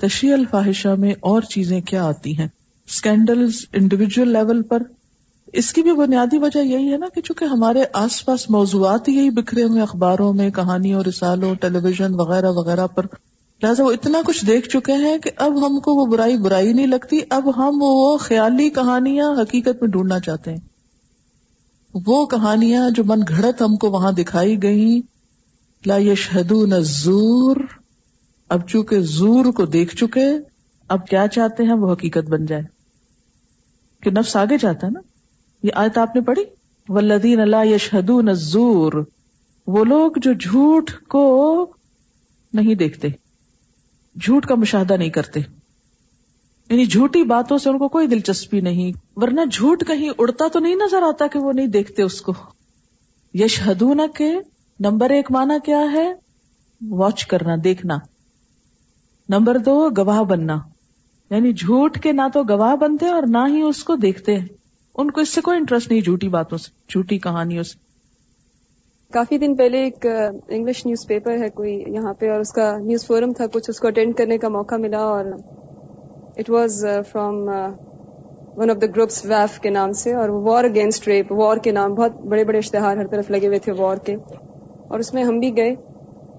تشیع 0.00 0.32
الفاحشہ 0.32 0.88
میں 0.88 1.12
اور 1.20 1.42
چیزیں 1.42 1.80
کیا 1.80 2.04
آتی 2.04 2.38
ہیں؟ 2.38 2.48
اسکینڈلز 2.86 3.66
انڈیویجل 3.72 4.28
لیول 4.28 4.62
پر۔ 4.62 4.82
اس 5.52 5.72
کی 5.72 5.82
بھی 5.82 5.92
بنیادی 5.92 6.38
وجہ 6.38 6.58
یہی 6.58 6.92
ہے 6.92 6.98
نا 6.98 7.06
کہ 7.14 7.20
چونکہ 7.20 7.44
ہمارے 7.44 7.84
آس 7.92 8.24
پاس 8.24 8.50
موضوعات 8.50 9.08
ہی 9.08 9.14
یہی 9.14 9.30
بکھرے 9.30 9.62
ہوئے 9.62 9.82
اخباروں 9.82 10.32
میں، 10.32 10.50
کہانیوں، 10.50 11.02
رسالوں 11.08 11.54
ٹیلی 11.54 11.78
ویژن 11.82 12.14
وغیرہ 12.14 12.50
وغیرہ 12.50 12.86
پر۔ 12.86 13.06
لہٰذا 13.62 13.84
وہ 13.84 13.90
اتنا 13.90 14.18
کچھ 14.26 14.46
دیکھ 14.46 14.68
چکے 14.68 14.92
ہیں 14.92 15.18
کہ 15.18 15.30
اب 15.36 15.66
ہم 15.66 15.80
کو 15.80 15.94
وہ 15.94 16.06
برائی 16.06 16.36
برائی 16.36 16.72
نہیں 16.72 16.86
لگتی، 16.86 17.18
اب 17.30 17.56
ہم 17.56 17.78
وہ 17.82 18.16
خیالی 18.16 18.70
کہانیاں 18.70 19.30
حقیقت 19.30 19.80
میں 19.80 19.88
ڈھونڈنا 19.88 20.20
چاہتے 20.20 20.50
ہیں۔ 20.50 20.58
وہ 22.06 22.26
کہانیاں 22.26 22.90
جو 22.90 23.04
من 23.04 23.20
گھڑت 23.28 23.62
ہم 23.62 23.76
کو 23.76 23.90
وہاں 23.90 24.12
دکھائی 24.12 24.62
گئی 24.62 25.00
لا 25.86 25.96
یشہدون 25.96 26.70
نزور 26.70 27.56
اب 28.50 28.68
چونکہ 28.68 29.00
زور 29.00 29.44
کو 29.44 29.64
دیکھ 29.64 29.96
چکے 29.96 30.26
اب 30.88 31.06
کیا 31.06 31.28
چاہتے 31.28 31.62
ہیں، 31.62 31.72
وہ 31.72 31.92
حقیقت 31.92 32.30
بن 32.30 32.46
جائے۔ 32.46 32.62
کہ 34.02 34.10
نفس 34.10 34.36
آگے 34.36 34.56
جاتا 34.60 34.86
ہے 34.86 34.92
نا؟ 34.92 35.00
یہ 35.62 35.70
آیت 35.74 35.98
آپ 35.98 36.14
نے 36.14 36.20
پڑھی؟ 36.20 36.44
ولدین 36.88 37.40
اللہ 37.40 37.66
یشہدون 37.66 38.28
الزور۔ 38.28 38.92
وہ 39.66 39.84
لوگ 39.84 40.12
جو 40.16 40.32
جھوٹ 40.32 40.90
کو 41.08 41.74
نہیں 42.52 42.74
دیکھتے، 42.74 43.08
جھوٹ 44.20 44.46
کا 44.46 44.54
مشاہدہ 44.54 44.92
نہیں 44.92 45.10
کرتے۔ 45.10 45.40
یعنی 46.70 46.86
جھوٹی 46.86 47.22
باتوں 47.22 47.58
سے 47.58 47.70
ان 47.70 47.78
کو 47.78 47.88
کوئی 47.88 48.06
دلچسپی 48.06 48.60
نہیں، 48.60 48.92
ورنہ 49.16 49.40
جھوٹ 49.52 49.86
کہیں 49.86 50.10
اڑتا 50.18 50.48
تو 50.52 50.58
نہیں 50.58 50.74
نظر 50.74 51.02
آتا 51.02 51.26
کہ 51.26 51.38
وہ 51.38 51.52
نہیں 51.52 51.66
دیکھتے 51.66 52.02
اس 52.02 52.20
کو۔ 52.20 52.32
یشہدون 53.34 54.00
کے 54.14 54.34
نمبر 54.80 55.10
ایک 55.10 55.32
مانا 55.32 55.58
کیا 55.64 55.92
ہے؟ 55.92 56.12
واچ 56.90 57.26
کرنا، 57.26 57.54
دیکھنا۔ 57.64 57.98
نمبر 59.30 59.58
دو، 59.58 59.88
گواہ 59.96 60.22
بننا۔ 60.22 60.56
یعنی 61.30 61.52
جھوٹ 61.52 61.98
کے 61.98 62.12
نہ 62.12 62.22
تو 62.32 62.42
گواہ 62.42 62.76
بنتے 62.76 63.06
اور 63.06 63.22
نہ 63.26 63.38
ہی 63.48 63.60
اس 63.60 63.84
کو 63.84 63.96
دیکھتے۔ 63.96 64.36
ہیں 64.36 64.46
ان 64.94 65.10
کو 65.10 65.20
اس 65.20 65.28
سے 65.28 65.40
کوئی 65.40 65.58
انٹرسٹ 65.58 65.90
نہیں، 65.90 66.00
جھوٹی 66.00 66.28
باتوں 66.28 66.58
سے، 66.58 66.70
جھوٹی 66.88 67.18
کہانیوں 67.18 67.62
سے۔ 67.62 67.78
کافی 69.12 69.38
دن 69.38 69.56
پہلے 69.56 69.78
ایک 69.78 70.06
انگلش 70.48 70.86
نیوز 70.86 71.06
پیپر 71.06 71.38
ہے 71.38 71.50
کوئی 71.50 71.84
یہاں 71.86 72.14
پہ 72.14 72.30
اور 72.30 72.40
اس 72.40 72.52
کا 72.52 72.78
نیوز 72.78 73.06
فورم 73.06 73.32
تھا، 73.32 73.46
کچھ 73.46 73.70
اس 73.70 73.78
کو 73.80 73.88
اٹینڈ 73.88 74.16
کرنے 74.16 74.38
کا 74.38 74.48
موقع 74.48 74.74
ملا 74.74 74.98
اور 74.98 75.24
it 76.36 76.50
was 76.50 76.86
from 77.12 77.36
one 78.56 78.70
of 78.70 78.76
the 78.80 78.86
groups 78.86 79.24
ویف 79.24 79.60
کے 79.60 79.70
نام 79.70 79.92
سے 79.92 80.14
اور 80.14 80.28
وار 80.28 80.64
اگینسٹ 80.64 81.08
ریپ 81.08 81.32
وار 81.32 81.56
کے 81.56 81.70
نام، 81.70 81.94
بہت 81.94 82.20
بڑے 82.20 82.44
بڑے 82.44 82.58
اشتہار 82.58 82.96
ہر 82.96 83.06
طرف 83.06 83.30
لگے 83.30 83.46
ہوئے 83.46 83.58
تھے 83.58 83.72
وار 83.72 83.96
کے۔ 83.96 84.14
اور 84.88 84.98
اس 84.98 85.14
میں 85.14 85.24
ہم 85.24 85.38
بھی 85.38 85.56
گئے۔ 85.56 85.74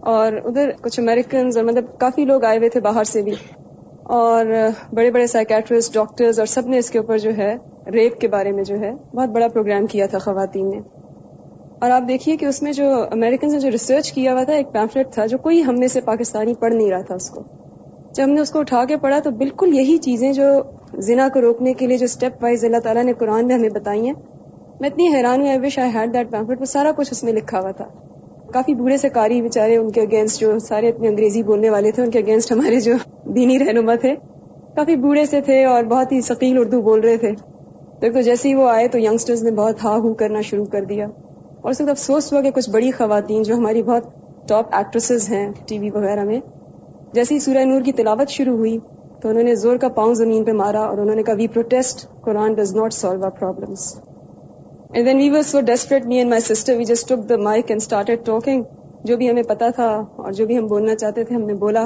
اور 0.01 0.33
ادھر 0.33 0.71
کچھ 0.81 0.99
امیریکنز 0.99 1.57
اور 1.57 1.65
مطلب 1.65 1.97
کافی 1.99 2.25
لوگ 2.25 2.43
آئے 2.43 2.57
ہوئے 2.57 2.69
تھے 2.69 2.79
باہر 2.79 3.03
سے 3.03 3.21
بھی۔ 3.21 3.33
اور 4.03 4.45
بڑے 4.93 5.11
بڑے 5.11 5.27
سائکیٹرسٹ 5.27 5.93
ڈاکٹرز 5.93 6.39
اور 6.39 6.47
سب 6.47 6.67
نے 6.67 6.77
اس 6.77 6.89
کے 6.89 6.99
اوپر 6.99 7.17
جو 7.17 7.37
ہے 7.37 7.55
ریپ 7.93 8.19
کے 8.19 8.27
بارے 8.27 8.51
میں 8.51 8.63
جو 8.63 8.79
ہے 8.79 8.91
بہت 9.15 9.29
بڑا 9.29 9.47
پروگرام 9.47 9.85
کیا 9.85 10.05
تھا 10.05 10.17
خواتین 10.17 10.69
نے۔ 10.69 10.79
اور 11.81 11.91
آپ 11.91 12.03
دیکھیے 12.07 12.37
کہ 12.37 12.45
اس 12.45 12.63
میں 12.63 12.71
جو 12.71 13.03
امیریکنز 13.11 13.53
نے 13.53 13.59
جو 13.59 13.71
ریسرچ 13.71 14.11
کیا 14.11 14.33
ہوا 14.33 14.43
تھا، 14.43 14.53
ایک 14.53 14.71
پیمفلٹ 14.73 15.13
تھا 15.13 15.25
جو 15.25 15.37
کوئی 15.37 15.63
ہم 15.63 15.75
میں 15.77 15.87
سے 15.87 16.01
پاکستانی 16.01 16.53
پڑھ 16.53 16.73
نہیں 16.73 16.91
رہا 16.91 17.01
تھا 17.01 17.15
اس 17.15 17.29
کو۔ 17.29 17.43
جب 18.15 18.23
ہم 18.23 18.29
نے 18.29 18.41
اس 18.41 18.51
کو 18.51 18.59
اٹھا 18.59 18.85
کے 18.85 18.97
پڑھا 18.97 19.19
تو 19.19 19.31
بالکل 19.31 19.75
یہی 19.75 19.97
چیزیں 19.97 20.33
جو 20.33 20.43
زنا 20.97 21.27
کو 21.33 21.41
روکنے 21.41 21.73
کے 21.73 21.87
لیے 21.87 21.97
جو 21.97 22.05
اسٹیپ 22.05 22.43
وائز 22.43 22.65
اللہ 22.65 22.77
تعالیٰ 22.77 23.03
نے 23.03 23.13
قرآن 23.13 23.47
میں 23.47 23.55
ہمیں 23.55 23.69
بتائی 23.69 24.05
ہیں۔ 24.05 24.13
میں 24.79 24.89
اتنی 24.89 25.15
حیران 25.15 25.41
ہوں 25.41 25.49
I 25.49 25.59
wish 25.63 25.79
I 25.79 25.89
had 25.93 26.13
that 26.13 26.31
pamphlet 26.31 26.59
وہ 26.59 26.65
سارا 26.65 26.91
کچھ 26.97 27.07
اس 27.11 27.23
میں 27.23 27.33
لکھا 27.33 27.59
ہوا 27.59 27.71
تھا۔ 27.71 27.85
کافی 28.53 28.73
بوڑھے 28.73 28.97
سے 28.97 29.09
کاری 29.09 29.41
بےچارے 29.41 29.77
ان 29.77 29.91
کے 29.91 30.01
اگینسٹ 30.01 30.39
جو 30.39 30.59
سارے 30.59 30.89
اپنے 30.89 31.07
انگریزی 31.07 31.43
بولنے 31.43 31.69
والے 31.69 31.91
تھے، 31.91 32.03
ان 32.03 32.11
کے 32.11 32.19
اگینسٹ 32.19 32.51
ہمارے 32.51 32.79
جو 32.79 32.93
دینی 33.35 33.59
رہنما 33.59 33.95
تھے، 33.95 34.15
کافی 34.75 34.95
بوڑھے 34.95 35.25
سے 35.25 35.41
تھے 35.41 35.65
اور 35.65 35.83
بہت 35.83 36.11
ہی 36.11 36.21
ثقیل 36.21 36.57
اردو 36.57 36.81
بول 36.81 36.99
رہے 36.99 37.17
تھے۔ 37.17 37.31
تو 37.99 38.21
جیسے 38.21 38.49
ہی 38.49 38.55
وہ 38.55 38.69
آئے 38.69 38.87
تو 38.87 38.99
یگسٹرز 38.99 39.43
نے 39.43 39.51
بہت 39.51 39.83
ہا 39.83 39.95
ہو 39.97 40.13
کرنا 40.13 40.41
شروع 40.41 40.65
کر 40.65 40.83
دیا۔ 40.83 41.07
اور 41.61 41.71
اس 41.71 41.81
وقت 41.81 41.89
افسوس 41.89 42.33
ہوا 42.33 42.41
کہ 42.41 42.51
کچھ 42.51 42.69
بڑی 42.69 42.91
خواتین 42.91 43.43
جو 43.43 43.55
ہماری 43.55 43.83
بہت 43.83 44.03
ٹاپ 44.47 44.75
ایکٹریسز 44.75 45.29
ہیں 45.29 45.51
ٹی 45.67 45.79
وی 45.79 45.89
وغیرہ 45.89 46.23
میں، 46.23 46.39
جیسے 47.13 47.35
ہی 47.35 47.39
سورہ 47.39 47.63
نور 47.65 47.81
کی 47.81 47.91
تلاوت 47.91 48.29
شروع 48.29 48.57
ہوئی 48.57 48.77
تو 49.21 49.29
انہوں 49.29 49.43
نے 49.43 49.55
زور 49.55 49.77
کا 49.77 49.87
پاؤں 49.87 50.13
زمین 50.13 50.43
پہ 50.43 50.51
مارا 50.51 50.81
اور 50.81 50.97
انہوں 50.97 51.15
نے 51.15 51.23
کہا 51.23 51.33
we 51.33 51.47
protest 51.47 52.07
Quran 52.21 52.53
does 52.53 52.75
not 52.75 52.93
solve 52.93 53.25
our 53.25 53.29
problems 53.29 53.99
and 54.93 55.07
then 55.07 55.17
we 55.17 55.29
we 55.29 55.41
so 55.41 55.61
desperate 55.61 56.05
me 56.05 56.17
and 56.17 56.29
my 56.29 56.41
sister 56.41 56.83
just 56.83 57.09
took 57.09 57.29
the 57.29 57.35
mic 57.37 57.65
and 57.67 57.81
started 57.81 58.25
talking 58.25 58.63
جو 59.03 59.17
بھی 59.17 59.29
ہمیں 59.29 59.43
پتا 59.43 59.69
تھا 59.69 60.03
اور 60.15 60.31
جو 60.31 60.45
بھی 60.45 60.57
ہم 60.57 60.67
بولنا 60.67 60.95
چاہتے 60.95 61.23
تھے، 61.23 61.35
ہم 61.35 61.41
نے 61.41 61.53
بولا۔ 61.53 61.85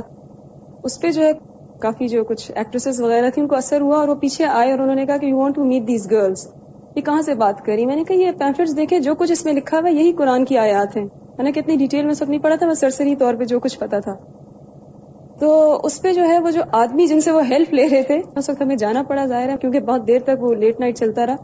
اس 0.83 1.01
پہ 1.01 1.11
جو 1.11 1.21
ہے 1.23 1.31
کافی 1.79 2.07
جو 2.07 2.23
کچھ 2.23 2.51
ایکٹریسز 2.55 3.01
وغیرہ 3.01 3.29
تھی 3.29 3.41
ان 3.41 3.47
کو 3.47 3.55
اثر 3.55 3.81
ہوا 3.81 3.97
اور 3.97 4.07
وہ 4.07 4.15
پیچھے 4.15 4.45
آئے 4.45 4.71
اور 4.71 4.79
انہوں 4.79 4.95
نے 4.95 5.05
کہا 5.05 5.17
کہ 5.17 5.25
you 5.25 5.37
want 5.37 5.55
to 5.55 5.63
meet 5.63 5.87
these 5.87 6.11
girls 6.11 6.47
یہ 6.95 7.01
کہاں 7.01 7.21
سے 7.21 7.35
بات 7.35 7.65
کری؟ 7.65 7.85
میں 7.85 7.95
نے 7.95 8.03
کہا 8.03 8.15
یہ 8.15 8.31
پیمفلٹس 8.31 8.77
دیکھے 8.77 8.99
جو 8.99 9.15
کچھ 9.15 9.31
اس 9.31 9.45
میں 9.45 9.53
لکھا 9.53 9.79
ہوا 9.79 9.89
یہی 9.89 10.11
قرآن 10.11 10.45
کی 10.45 10.57
آیات 10.57 10.97
ہیں۔ 10.97 11.05
میں 11.37 11.43
نے 11.43 11.51
کتنی 11.51 11.75
ڈیٹیل 11.75 12.05
میں 12.05 12.13
سب 12.13 12.29
نہیں 12.29 12.41
پڑھا 12.41 12.55
تھا، 12.55 12.65
میں 12.65 12.75
سرسری 12.75 13.15
طور 13.15 13.33
پہ 13.33 13.43
جو 13.43 13.59
کچھ 13.59 13.79
پتا 13.79 13.99
تھا۔ 13.99 14.15
تو 15.39 15.79
اس 15.83 16.01
پہ 16.01 16.13
جو 16.13 16.23
ہے 16.23 16.39
وہ 16.39 16.51
جو 16.51 16.61
آدمی 16.71 17.07
جن 17.07 17.21
سے 17.21 17.31
وہ 17.31 17.47
ہیلپ 17.49 17.73
لے 17.73 17.89
رہے 17.89 18.03
تھے، 18.03 18.21
اس 18.35 18.49
وقت 18.49 18.61
ہمیں 18.61 18.75
جانا 18.75 19.03
پڑا 19.03 19.25
ظاہر 19.25 19.49
ہے، 19.49 19.55
کیونکہ 19.61 19.79
بہت 19.79 20.07
دیر 20.07 20.19
تک 20.19 20.43
وہ 20.43 20.55
لیٹ 20.55 20.79
نائٹ 20.79 20.97
چلتا 20.97 21.25
رہا۔ 21.25 21.35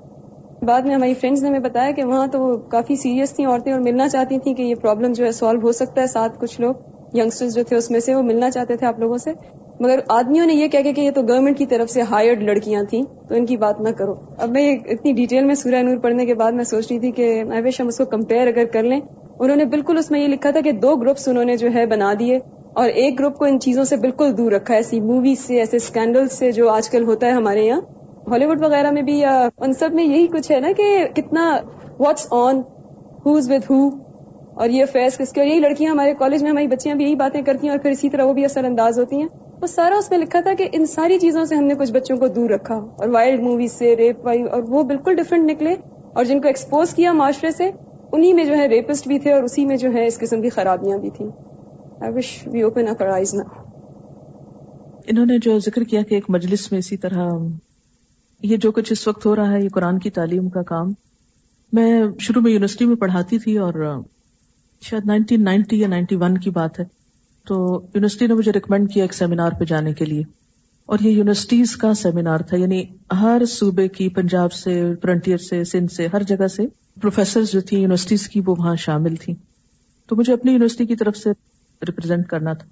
بعد 0.66 0.82
میں 0.82 0.96
ہماری 0.96 1.14
فرینڈز 1.14 1.44
نے 1.44 1.50
ہمیں 1.50 1.60
بتایا 1.60 1.92
کہ 1.92 2.04
وہاں 2.04 2.28
تو 2.28 2.40
وہ 2.40 2.58
کافی 2.58 2.96
سیریس 2.96 3.34
تھیں 3.34 3.46
عورتیں 3.46 3.74
اور 3.74 3.82
ملنا 3.82 4.10
چاہتی 4.10 4.40
تھیں 4.40 4.54
کہ 4.54 4.62
یہ 4.62 4.76
پرابلم 4.76 5.12
جو 5.12 5.26
ہے 5.26 5.32
سالو 5.32 5.60
ہو 5.60 5.72
سکتا 5.72 6.02
ہے 6.02 6.08
ساتھ 6.08 6.40
کچھ 6.40 6.62
لوگ 6.62 6.74
یگسٹرز 7.14 7.56
جو 7.56 7.64
تھے 7.64 7.76
اس 7.76 7.92
میں 7.92 8.00
سے، 8.00 8.16
وہ 8.16 8.22
ملنا 8.22 8.50
چاہتے 8.50 8.76
تھے 8.76 8.88
آپ 8.88 9.00
لوگوں 9.00 9.18
سے۔ 9.18 9.32
مگر 9.80 10.00
آدمیوں 10.10 10.46
نے 10.46 10.54
یہ 10.54 10.68
کہہ 10.68 10.92
کہ 10.92 11.02
یہ 11.02 11.12
تو 11.12 11.22
گورنمنٹ 11.22 11.58
کی 11.58 11.66
طرف 11.66 11.90
سے 11.90 12.02
ہائرڈ 12.02 12.44
لڑکیاں 12.44 12.84
تھیں، 12.84 13.04
تو 13.30 13.36
ان 13.36 13.46
کی 13.46 13.58
بات 13.58 13.82
نہ 13.82 13.90
کرو۔ 13.90 14.14
اب 14.38 14.50
میں 14.50 14.78
اتنی 14.86 15.14
ڈیٹیل 15.14 15.46
میں 15.46 15.56
سورہ 15.56 15.82
نور 15.82 15.98
پڑھنے 15.98 16.26
کے 16.26 16.34
بعد 16.34 16.52
میں 16.52 16.64
سوچ 16.64 16.88
رہی 16.92 17.00
تھی 17.00 17.12
کہ 17.12 17.44
آئی 17.52 17.62
وش 17.66 17.82
ہم 17.82 17.88
اس 17.88 17.98
کو 17.98 18.06
کمپیئر 18.06 18.48
اگر 18.48 18.66
کر 18.66 18.84
لیں۔ 18.84 19.00
انہوں 19.40 19.58
نے 19.58 19.66
بالکل 19.66 19.98
اس 19.98 20.12
میں 20.12 20.20
یہ 20.20 20.28
لکھا 20.28 20.52
تھا 20.52 20.62
کہ 20.62 20.72
دو 20.72 20.96
گروپس 20.96 21.28
انہوں 21.28 21.46
نے 21.46 21.58
جو 21.58 21.70
ہے 21.74 21.86
بنا 21.86 22.14
دیے 22.20 22.40
اور 22.74 22.90
ایک 22.90 23.20
گروپ 23.20 23.38
کو 23.38 23.46
ان 23.46 23.60
چیزوں 23.60 23.84
سے 23.84 23.98
بالکل 23.98 24.38
دور 24.38 24.52
رکھا 24.52 24.74
ہے۔ 24.74 24.80
ایسی 24.80 25.02
موویز 25.02 25.40
سے، 25.40 25.60
ایسے 25.60 25.78
اسکینڈل 25.78 26.28
سے 26.28 26.52
جو 26.52 26.70
آج 26.70 26.90
کل 26.90 27.04
ہوتا 27.04 27.28
ہے 27.28 27.32
ہمارے 27.32 27.62
یہاں۔ 27.62 27.82
ہالی 28.32 28.46
ووڈ 28.46 28.64
وغیرہ 28.64 28.92
میں 28.92 29.02
بھی، 29.02 29.18
یا 29.20 29.32
ان 29.58 29.74
سب 29.74 29.94
میں 29.94 30.04
یہی 30.04 30.28
کچھ 30.34 30.52
ہے 30.52 30.60
نا 30.60 30.72
کہ 30.78 30.86
کتنا 31.16 31.46
what's 32.00 32.28
on 32.32 32.62
who's 33.26 33.50
with 33.52 33.70
who 33.70 33.80
اور 34.54 34.70
یہ 34.70 34.86
فیس 34.92 35.18
کس 35.18 35.32
کے 35.34 35.42
اور 35.42 35.48
یہی 35.48 35.60
لڑکیاں 35.60 35.92
ہمارے 35.92 36.14
کالج 36.20 36.44
میں، 36.44 36.52
ہماری 36.52 36.68
بچیاں 36.68 36.96
بھی 36.96 37.06
یہی 37.06 37.16
باتیں 37.16 37.42
کرتی 37.42 37.68
ہیں، 37.68 37.72
اور 37.72 37.80
پھر 37.80 37.92
اسی 37.92 38.10
طرح 38.10 38.26
وہ 38.26 38.34
بھی 38.34 38.46
اثر 38.46 38.64
انداز 38.66 39.00
ہوتی 39.00 39.22
ہیں۔ 39.22 39.28
وہ 39.62 39.68
سارا 39.68 39.96
اس 39.98 40.10
میں 40.12 40.20
لکھا 40.20 40.40
تھا 40.40 40.54
کہ 40.54 40.68
ان 40.74 40.86
ساری 40.86 41.18
چیزوں 41.20 41.44
سے 41.46 41.56
ہم 41.56 41.64
نے 41.64 41.76
کچھ 41.80 41.92
بچوں 41.92 42.18
کو 42.18 42.28
دور 42.28 42.50
رکھا، 42.50 42.76
اور 42.76 43.08
وائلڈ 43.10 43.44
موویز 43.44 43.72
سے 43.72 43.96
ریپ 43.96 44.26
وائی 44.26 44.42
اور 44.44 44.64
وہ 44.68 44.84
بالکل 44.84 45.16
ڈفرینٹ 45.16 45.50
نکلے، 45.50 45.76
اور 46.14 46.24
جن 46.26 46.42
کو 46.42 46.48
ایکسپوز 46.48 46.94
کیا 46.94 47.14
معاشرے 47.14 47.52
سے، 47.52 47.70
انہی 48.12 48.34
میں 48.34 48.46
جو 48.46 48.56
ہے 48.58 48.68
ریپسٹ 48.68 49.08
بھی 49.08 49.20
تھے، 49.20 49.34
اور 49.34 49.44
اسی 49.44 49.66
میں 49.66 49.78
جو 49.78 49.94
ہے 49.94 50.06
اس 50.08 50.20
قسم 50.20 50.42
کی 50.42 50.50
خرابیاں 50.50 50.98
بھی 50.98 51.10
تھیں۔ 51.10 51.30
آئی 52.02 52.14
وش 52.14 52.38
وی 52.48 52.62
اوپن 52.62 52.88
انہوں 55.08 55.26
نے 55.26 55.38
جو 55.38 55.58
ذکر 55.60 55.84
کیا 55.84 56.02
کہ 56.02 56.16
ایک 56.16 56.30
مجلس 56.30 56.72
میں 56.72 56.80
اسی 56.80 56.98
طرح 56.98 57.30
یہ 58.44 58.58
جو 58.58 58.72
کچھ 58.72 58.92
اس 58.92 59.08
وقت 59.08 59.26
ہو 59.26 59.36
رہا 59.36 59.52
ہے، 59.52 59.64
یہ 59.64 59.70
قرآن 59.70 60.00
کی 60.00 60.10
تعلیم 60.10 60.50
کا 60.50 60.62
کام۔ 60.62 60.94
میں 61.74 62.04
شروع 62.20 62.42
میں 62.42 62.52
یونیورسٹی 62.52 62.86
میں 62.86 62.96
پڑھاتی 62.96 63.40
تھی 63.40 63.58
اور 63.58 64.02
شاید 64.82 65.06
نائنٹین 65.06 65.44
نائنٹی 65.44 65.80
یا 65.80 65.88
نائنٹی 65.88 66.16
ون 66.16 66.38
کی 66.38 66.50
بات 66.50 66.80
ہے۔ 66.80 66.86
تو 67.48 67.82
یونیورسٹی 67.84 68.28
نے 68.28 68.34
مجھے 68.34 68.52
ریکمینڈ 68.52 68.94
کیا 68.94 69.04
ایک 69.04 69.14
سیمینار 69.14 69.52
پہ 69.60 69.66
جانے 69.66 69.94
کے 69.94 70.06
لیے۔ 70.06 70.24
اور 70.86 71.00
یہ 71.02 71.10
یونیورسٹیز 71.10 71.76
کا 71.76 71.94
سیمینار 71.94 72.40
تھا 72.40 72.58
یعنی 72.58 72.84
ہر 73.22 73.42
صوبے 73.48 73.88
کی، 73.88 74.10
پنجاب 74.10 74.54
سے 74.54 74.96
فرنٹیئر 75.02 75.38
سے، 75.38 75.64
سندھ 75.64 75.92
سے، 75.92 76.08
ہر 76.14 76.24
جگہ 76.24 76.48
سے 76.48 76.64
پروفیسر 77.02 77.42
جو 77.44 77.62
تھی 77.62 77.78
یونیورسٹیز 77.78 78.30
کی، 78.30 78.42
وہ 78.46 78.56
وہاں 78.58 78.76
شامل 78.76 79.16
تھی 79.16 79.36
تو 80.08 80.16
مجھے 80.16 80.34
اپنی 80.34 80.52
یونیورسٹی 80.52 80.86
کی 80.86 80.96
طرف 80.96 81.18
سے 81.18 81.30
ریپرزینٹ 81.88 82.28
کرنا 82.28 82.54
تھا۔ 82.54 82.68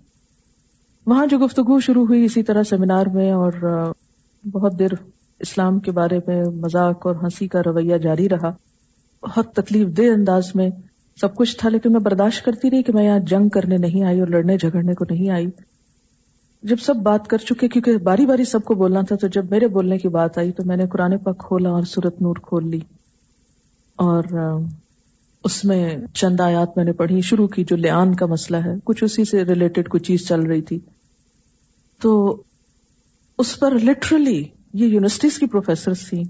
وہاں 1.05 1.25
جو 1.25 1.37
گفتگو 1.37 1.79
شروع 1.79 2.05
ہوئی 2.05 2.25
اسی 2.25 2.43
طرح 2.43 2.63
سیمینار 2.63 3.05
میں 3.05 3.31
اور 3.31 3.51
بہت 4.51 4.79
دیر 4.79 4.89
اسلام 5.39 5.79
کے 5.79 5.91
بارے 5.91 6.19
میں 6.27 6.43
مذاق 6.45 7.07
اور 7.07 7.15
ہنسی 7.15 7.47
کا 7.47 7.61
رویہ 7.65 7.97
جاری 7.97 8.29
رہا۔ 8.29 8.49
بہت 9.21 9.53
تکلیف 9.53 9.87
دہ 9.87 10.01
انداز 10.01 10.51
میں 10.55 10.69
سب 11.21 11.35
کچھ 11.35 11.57
تھا، 11.57 11.69
لیکن 11.69 11.91
میں 11.91 11.99
برداشت 11.99 12.45
کرتی 12.45 12.71
رہی 12.71 12.83
کہ 12.83 12.93
میں 12.93 13.05
یہاں 13.05 13.19
جنگ 13.19 13.49
کرنے 13.49 13.77
نہیں 13.77 14.03
آئی 14.03 14.19
اور 14.19 14.27
لڑنے 14.27 14.57
جھگڑنے 14.57 14.93
کو 14.93 15.05
نہیں 15.09 15.29
آئی۔ 15.29 15.47
جب 16.63 16.75
سب 16.81 16.95
بات 16.95 17.27
کر 17.27 17.37
چکے، 17.37 17.67
کیونکہ 17.67 17.97
باری 17.97 18.25
باری 18.25 18.45
سب 18.45 18.63
کو 18.63 18.73
بولنا 18.73 19.01
تھا، 19.01 19.15
تو 19.15 19.27
جب 19.27 19.51
میرے 19.51 19.67
بولنے 19.67 19.97
کی 19.97 20.07
بات 20.07 20.37
آئی 20.37 20.51
تو 20.51 20.63
میں 20.65 20.77
نے 20.77 20.87
قرآن 20.87 21.17
پاک 21.17 21.37
کھولا 21.37 21.69
اور 21.69 21.83
سورت 21.83 22.21
نور 22.21 22.35
کھول 22.35 22.69
لی۔ 22.69 22.79
اور 23.95 24.23
اس 25.43 25.65
میں 25.65 25.97
چند 26.13 26.39
آیات 26.39 26.77
میں 26.77 26.85
نے 26.85 26.93
پڑھی۔ 26.93 27.21
شروع 27.21 27.47
کی 27.47 27.63
جو 27.63 27.75
لیان 27.75 28.15
کا 28.15 28.25
مسئلہ 28.25 28.57
ہے، 28.57 28.73
کچھ 28.83 29.03
اسی 29.03 29.25
سے 29.25 29.43
ریلیٹڈ 29.43 29.87
کوئی 29.87 30.01
چیز 30.01 30.27
چل 30.27 30.41
رہی 30.41 30.61
تھی۔ 30.61 30.79
تو 32.01 32.41
اس 33.37 33.59
پر 33.59 33.71
لٹرلی 33.71 34.43
یہ 34.73 34.85
یونیورسٹیز 34.85 35.39
کی 35.39 35.47
پروفیسر 35.47 35.93
تھی۔ 35.93 36.23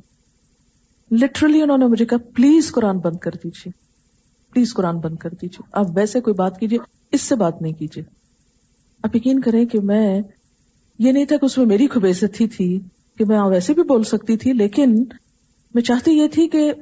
لٹرلی 1.12 1.62
انہوں 1.62 1.77
نے 1.77 1.86
مجھے 1.86 2.06
کہا 2.06 2.18
پلیز 2.18 2.71
قرآن 2.71 2.97
بند 2.97 3.18
کر 3.18 3.31
دیجیے۔ 3.44 3.71
پلیز 4.53 4.74
قرآن 4.74 5.00
بند 5.00 5.15
کر 5.15 5.30
دیجیے۔ 5.30 5.69
آپ 5.71 5.86
ویسے 5.95 6.21
کوئی 6.21 6.33
بات 6.33 6.59
کیجیے، 6.59 6.80
اس 7.12 7.21
سے 7.21 7.36
بات 7.36 7.62
نہیں 7.62 7.74
کیجیے۔ 7.74 8.03
آپ 9.03 9.15
یقین 9.15 9.41
کریں 9.41 9.65
کہ 9.65 9.80
میں، 9.80 10.21
یہ 11.00 11.12
نہیں 11.12 11.25
تھا 11.25 11.38
کہ 11.38 11.45
اس 11.45 11.57
میں 11.57 11.65
میری 11.65 11.88
خوبیزت 11.88 12.41
ہی 12.41 12.47
تھی 12.47 12.80
کہ 13.18 13.25
میں 13.25 13.39
ویسے 13.39 13.74
بھی 13.74 13.83
بول 13.83 14.03
سکتی 14.03 14.38
تھی، 14.38 14.53
لیکن 14.53 15.03
میں 15.74 15.83
چاہتی 15.83 16.12
یہ 16.12 16.27
تھی 16.27 16.47
کہ 16.47 16.74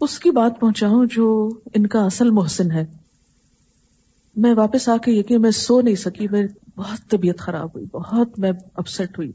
اس 0.00 0.18
کی 0.18 0.30
بات 0.30 0.60
پہنچاؤں 0.60 1.06
جو 1.10 1.48
ان 1.74 1.86
کا 1.86 2.04
اصل 2.04 2.30
محسن 2.30 2.70
ہے۔ 2.70 2.84
میں 4.36 4.54
واپس 4.54 4.88
آ 4.88 4.96
کے 4.96 5.12
یہ 5.12 5.22
کہ 5.22 5.38
میں 5.38 5.50
سو 5.50 5.80
نہیں 5.80 5.94
سکی، 5.94 6.28
میں 6.30 6.42
بہت 6.76 7.10
طبیعت 7.10 7.38
خراب 7.38 7.68
ہوئی، 7.74 7.86
بہت 7.92 8.38
میں 8.38 8.52
اپسٹ 8.74 9.18
ہوئی۔ 9.18 9.32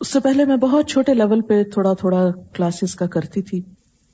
اس 0.00 0.08
سے 0.08 0.20
پہلے 0.20 0.44
میں 0.44 0.56
بہت 0.56 0.86
چھوٹے 0.86 1.14
لیول 1.14 1.40
پہ 1.40 1.62
تھوڑا 1.62 1.92
تھوڑا 1.92 2.30
کلاسز 2.30 2.94
کا 2.94 3.06
کرتی 3.06 3.42
تھی۔ 3.42 3.62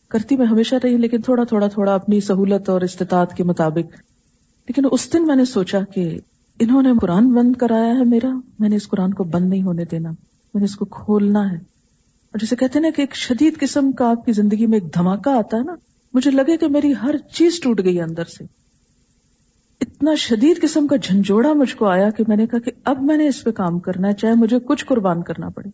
کرتی 0.08 0.37
میں 0.37 0.46
ہمیشہ 0.46 0.75
رہی، 0.84 0.96
لیکن 0.96 1.23
تھوڑا 1.23 1.44
تھوڑا 1.44 1.69
تھوڑا 1.69 1.94
اپنی 1.94 2.20
سہولت 2.20 2.69
اور 2.69 2.81
استطاعت 2.81 3.37
کے 3.37 3.44
مطابق۔ 3.44 4.00
لیکن 4.69 4.82
اس 4.93 5.12
دن 5.12 5.26
میں 5.26 5.37
نے 5.37 5.44
سوچا 5.44 5.79
کہ 5.94 6.19
انہوں 6.58 6.82
نے 6.82 6.93
قرآن 7.00 7.32
بند 7.32 7.56
کرایا 7.56 7.94
ہے 7.94 8.05
میرا، 8.05 8.34
میں 8.58 8.69
نے 8.69 8.76
اس 8.76 8.88
قرآن 8.88 9.14
کو 9.14 9.25
بند 9.25 9.49
نہیں 9.49 9.62
ہونے 9.62 9.84
دینا، 9.84 10.11
میں 10.55 10.58
نے 10.58 10.64
اس 10.64 10.76
کو 10.76 10.84
کھولنا 10.84 11.50
ہے۔ 11.50 11.56
اور 11.56 12.38
جسے 12.38 12.56
کہتے 12.56 12.79
ہیں 12.79 12.87
نا 12.87 12.96
کہ 12.96 13.00
ایک 13.00 13.17
شدید 13.17 13.58
قسم 13.58 13.93
کا 13.93 14.11
آپ 14.11 14.25
کی 14.25 14.32
زندگی 14.32 14.67
میں 14.67 14.79
ایک 14.79 14.94
دھماکہ 14.94 15.29
آتا 15.29 15.56
ہے 15.56 15.62
نا، 15.62 15.75
مجھے 16.14 16.31
لگے 16.31 16.56
کہ 16.56 16.69
میری 16.69 16.93
ہر 17.02 17.17
چیز 17.17 17.61
ٹوٹ 17.61 17.81
گئی 17.84 18.00
اندر 18.00 18.25
سے۔ 18.25 18.62
اتنا 20.03 20.15
شدید 20.15 20.63
قسم 20.63 20.87
کا 20.87 20.97
جھنجھوڑا 20.97 21.53
مجھ 21.53 21.77
کو 21.77 21.87
آیا 21.87 22.11
کہ 22.11 22.25
میں 22.29 22.37
نے 22.37 22.47
کہا 22.47 22.59
کہ 22.59 22.71
اب 22.85 23.03
میں 23.03 23.17
نے 23.17 23.29
اس 23.29 23.45
پہ 23.45 23.51
کام 23.51 23.79
کرنا 23.79 24.09
ہے، 24.09 24.13
چاہے 24.13 24.35
مجھے 24.35 24.59
کچھ 24.59 24.85
قربان 24.85 25.23
کرنا 25.23 25.49
پڑے۔ 25.49 25.69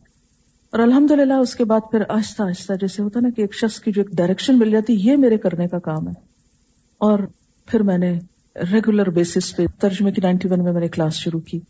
اور 0.70 0.78
الحمد 0.80 1.10
للہ 1.10 1.34
اس 1.34 1.54
کے 1.54 1.64
بعد 1.64 1.80
پھر 1.90 2.02
آہستہ 2.08 2.42
آہستہ 2.42 2.72
جیسے 2.72 3.02
ہوتا 3.02 3.20
نا 3.20 3.28
کہ 3.36 3.40
ایک 3.40 3.54
شخص 3.54 3.80
کی 3.80 3.92
جو 3.92 4.02
ایک 4.02 4.16
ڈائریکشن 4.16 4.58
مل 4.58 4.70
جاتی، 4.70 4.96
یہ 5.00 5.16
میرے 5.16 5.38
کرنے 5.38 5.68
کا 5.68 5.78
کام 5.78 6.08
ہے۔ 6.08 6.12
اور 6.98 7.18
پھر 7.66 7.82
میں 7.82 7.98
نے 7.98 8.18
ریگولر 8.72 9.10
بیسس 9.10 9.56
پہ 9.56 9.66
ترجمے 9.80 10.12
کی 10.12 10.20
نائنٹی 10.22 10.48
ون 10.48 10.64
میں 10.64 10.72
میں 10.72 10.80
نے 10.80 10.88
کلاس 10.88 11.14
شروع 11.14 11.40
کی۔ 11.40 11.60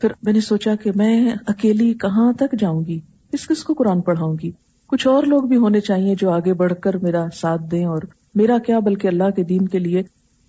پھر 0.00 0.12
میں 0.22 0.32
نے 0.32 0.40
سوچا 0.40 0.74
کہ 0.74 0.90
میں 0.94 1.30
اکیلی 1.46 1.94
کہاں 1.94 2.32
تک 2.32 2.58
جاؤں 2.58 2.84
گی؟ 2.84 3.00
کس 3.32 3.48
کس 3.48 3.64
کو 3.64 3.74
قرآن 3.74 4.00
پڑھاؤں 4.00 4.36
گی؟ 4.42 4.50
کچھ 4.86 5.06
اور 5.06 5.22
لوگ 5.22 5.42
بھی 5.42 5.56
ہونے 5.56 5.80
چاہیے 5.80 6.14
جو 6.20 6.30
آگے 6.30 6.52
بڑھ 6.54 6.72
کر 6.82 6.96
میرا 6.96 7.26
ساتھ 7.34 7.62
دیں 7.70 7.84
اور 7.84 8.02
میرا 8.34 8.58
کیا 8.58 8.78
بلکہ 8.78 9.08
اللہ 9.08 9.30
کے 9.36 9.44
دین 9.44 9.68
کے 9.68 9.78
لیے 9.78 10.02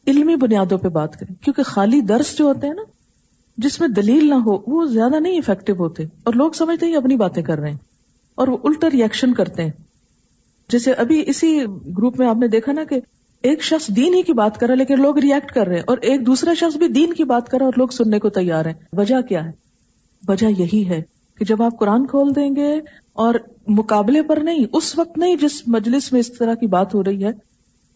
علمی 0.08 0.36
بنیادوں 0.36 0.78
پہ 0.78 0.88
بات 0.88 1.20
کریں، 1.20 1.44
کیونکہ 1.44 1.64
خالی 1.64 2.02
درس 2.02 2.38
جو 2.38 2.46
ہوتے 2.46 2.68
ہیں 2.68 2.74
نا، 2.74 2.82
جس 3.58 3.80
میں 3.80 3.88
دلیل 3.88 4.30
نہ 4.30 4.34
ہو، 4.34 4.58
وہ 4.68 4.86
زیادہ 4.86 5.20
نہیں 5.20 5.38
افیکٹو 5.38 5.74
ہوتے۔ 5.74 6.04
اور 6.24 6.34
لوگ 6.34 6.52
سمجھتے 6.52 6.86
ہیں 6.86 6.96
اپنی 6.96 7.16
باتیں 7.16 7.44
کر 7.44 7.60
رہے 7.60 7.70
ہیں۔ 7.70 7.78
اور 8.36 8.48
وہ 8.48 8.58
الٹا 8.64 8.88
ریئیکشن 8.94 9.34
کرتے 9.34 9.64
ہیں۔ 9.64 9.72
جیسے 10.70 10.92
ابھی 10.92 11.24
اسی 11.28 11.66
گروپ 11.98 12.20
میں 12.20 12.28
آپ 12.28 12.36
نے 12.36 12.48
دیکھا 12.48 12.72
نا 12.72 12.84
کہ 12.84 13.00
ایک 13.44 13.64
شخص 13.64 13.88
دین 13.88 14.14
ہی 14.14 14.22
کی 14.22 14.34
بات 14.34 14.58
کر 14.58 14.68
رہا 14.68 14.74
ہے، 14.74 14.78
لیکن 14.78 15.02
لوگ 15.02 15.18
ریئیکٹ 15.18 15.52
کر 15.52 15.68
رہے 15.68 15.76
ہیں۔ 15.76 15.84
اور 15.88 15.98
ایک 15.98 16.26
دوسرا 16.26 16.54
شخص 16.54 16.78
بھی 16.78 16.88
دین 16.88 17.14
کی 17.14 17.24
بات 17.24 17.50
کر 17.50 17.58
رہا 17.58 17.64
ہے 17.64 17.68
اور 17.68 17.74
لوگ 17.78 17.88
سننے 17.88 18.20
کو 18.20 18.30
تیار 18.30 18.66
ہیں۔ 18.66 18.74
وجہ 18.94 19.22
کیا 19.22 19.46
ہے؟ 19.46 19.52
وجہ 20.28 20.48
یہی 20.58 20.90
ہے 20.90 21.02
کہ 21.38 21.46
جب 21.46 21.64
آپ 21.64 21.80
قرآن 21.80 22.08
کھول 22.08 22.36
دیں 22.36 22.56
گے 22.56 22.80
اور 23.14 23.36
مقابلے 23.68 24.22
پر 24.22 24.38
نہیں، 24.38 24.66
اس 24.74 24.98
وقت 24.98 25.18
نہیں 25.18 25.36
جس 25.36 25.68
مجلس 25.68 26.12
میں 26.12 26.20
اس 26.20 26.34
طرح 26.34 26.54
کی 26.54 26.68
بات 26.68 26.96
ہو 26.96 27.04
رہی 27.04 27.24
ہے، 27.24 27.32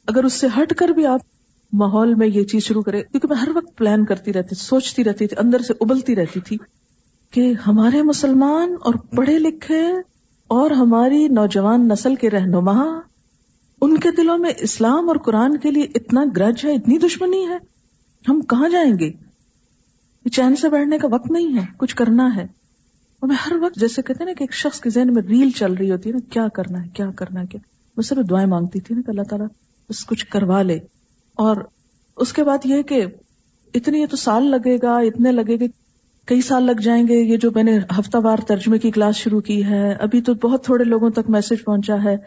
اگر 0.07 0.24
اس 0.24 0.33
سے 0.33 0.48
ہٹ 0.62 0.74
کر 0.74 0.88
بھی 0.88 1.06
آپ 1.06 1.21
ماحول 1.73 2.13
میں 2.13 2.27
یہ 2.27 2.43
چیز 2.43 2.63
شروع 2.63 2.81
کرے، 2.81 3.03
کیونکہ 3.03 3.27
میں 3.27 3.37
ہر 3.37 3.47
وقت 3.55 3.77
پلان 3.77 4.05
کرتی 4.05 4.33
رہتی 4.33 4.55
سوچتی 4.55 5.03
رہتی 5.03 5.27
تھی، 5.27 5.37
اندر 5.39 5.59
سے 5.59 5.73
ابلتی 5.81 6.15
رہتی 6.15 6.39
تھی 6.39 6.57
کہ 7.31 7.53
ہمارے 7.67 8.01
مسلمان 8.01 8.75
اور 8.81 8.93
پڑھے 8.93 9.39
لکھے 9.39 9.87
اور 10.47 10.71
ہماری 10.71 11.27
نوجوان 11.27 11.87
نسل 11.87 12.15
کے 12.15 12.29
رہنما، 12.29 12.99
ان 13.81 13.97
کے 13.97 14.09
دلوں 14.17 14.37
میں 14.37 14.51
اسلام 14.57 15.07
اور 15.07 15.15
قرآن 15.15 15.57
کے 15.57 15.71
لیے 15.71 15.83
اتنا 15.95 16.23
گرج 16.37 16.65
ہے، 16.65 16.73
اتنی 16.73 16.97
دشمنی 16.97 17.47
ہے، 17.47 17.57
ہم 18.29 18.41
کہاں 18.41 18.69
جائیں 18.69 18.99
گے؟ 18.99 19.11
چین 20.29 20.55
سے 20.55 20.69
بیٹھنے 20.69 20.97
کا 20.97 21.07
وقت 21.11 21.31
نہیں 21.31 21.57
ہے، 21.57 21.65
کچھ 21.77 21.95
کرنا 21.95 22.35
ہے۔ 22.35 22.43
اور 23.19 23.27
میں 23.27 23.35
ہر 23.35 23.53
وقت 23.61 23.79
جیسے 23.79 24.01
کہتے 24.01 24.23
ہیں 24.23 24.25
نا 24.25 24.33
کہ 24.37 24.43
ایک 24.43 24.53
شخص 24.53 24.79
کے 24.79 24.89
ذہن 24.89 25.13
میں 25.13 25.23
ریل 25.23 25.49
چل 25.49 25.73
رہی 25.73 25.91
ہوتی 25.91 26.09
ہے 26.09 26.13
نا، 26.13 26.33
کیا 26.33 26.47
کرنا 26.47 26.83
ہے، 26.83 26.89
کیا 26.93 27.11
کرنا 27.11 27.41
ہے، 27.41 27.45
کیا؟ 27.45 27.59
میں 27.97 28.03
صرف 28.03 28.29
دعائیں 28.29 28.47
مانگتی 28.47 28.79
تھی 28.79 28.95
نا 28.95 29.01
کہ 29.05 29.09
اللہ 29.09 29.21
تعالیٰ 29.21 29.47
بس 29.89 30.05
کچھ 30.05 30.25
کروا 30.25 30.61
لے۔ 30.61 30.79
اور 31.38 31.57
اس 32.18 32.34
کے 32.34 32.44
بعد 32.44 32.57
یہ 32.63 32.81
کہ 32.81 33.06
اتنی 33.74 34.01
یہ 34.01 34.06
تو 34.06 34.18
سال 34.18 34.44
لگے 34.44 34.78
گا، 34.81 34.98
اتنے 34.98 35.31
لگے 35.31 35.56
گا، 35.60 35.66
کئی 36.25 36.42
سال 36.42 36.63
لگ 36.63 36.81
جائیں 36.81 37.07
گے، 37.07 37.13
یہ 37.13 37.38
جو 37.38 37.51
میں 37.56 37.63
نے 37.63 37.80
ہفتہ 38.00 38.18
وار 38.24 38.38
ترجمے 38.48 38.80
کی 38.80 38.92
کلاس 38.92 39.16
شروع 39.16 39.42
کی 39.42 39.66
ہے، 39.66 39.94
ابھی 39.94 40.22
تو 40.22 40.34
بہت 40.34 40.63
تھوڑے 40.63 40.84
لوگوں 40.84 41.10
تک 41.10 41.30
میسج 41.30 41.63
پہنچا 41.66 41.95
ہے۔ 42.04 42.18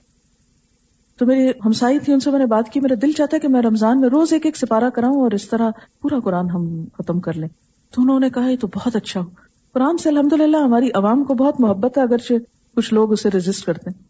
تو 1.18 1.26
میری 1.26 1.48
ہمسائی 1.64 1.98
تھی، 1.98 2.12
ان 2.12 2.20
سے 2.20 2.30
میں 2.30 2.38
نے 2.38 2.46
بات 2.46 2.68
کی، 2.68 2.80
میرا 2.80 2.94
دل 3.02 3.12
چاہتا 3.12 3.34
ہے 3.34 3.40
کہ 3.40 3.48
میں 3.48 3.62
رمضان 3.62 4.00
میں 4.00 4.08
روز 4.08 4.32
ایک 4.32 4.46
ایک 4.46 4.56
سپارہ 4.56 4.90
کراؤں 4.90 5.20
اور 5.20 5.30
اس 5.30 5.48
طرح 5.48 5.70
پورا 6.02 6.18
قرآن 6.18 6.50
ہم 6.50 6.84
ختم 6.98 7.20
کر 7.20 7.32
لیں۔ 7.32 7.48
تو 7.90 8.02
انہوں 8.02 8.20
نے 8.20 8.30
کہا، 8.30 8.50
یہ 8.50 8.56
تو 8.56 8.68
بہت 8.74 8.96
اچھا 8.96 9.20
ہو۔ 9.20 9.26
قرآن 9.72 9.98
سے 9.98 10.08
الحمد 10.08 10.32
للہ 10.32 10.56
ہماری 10.56 10.88
عوام 10.94 11.24
کو 11.24 11.34
بہت 11.34 11.60
محبت 11.60 11.98
ہے، 11.98 12.02
اگرچہ 12.02 12.34
کچھ 12.76 12.94
لوگ 12.94 13.12
اسے 13.12 13.28
رجسٹ 13.30 13.66
کرتے 13.66 13.90
ہیں۔ 13.90 14.02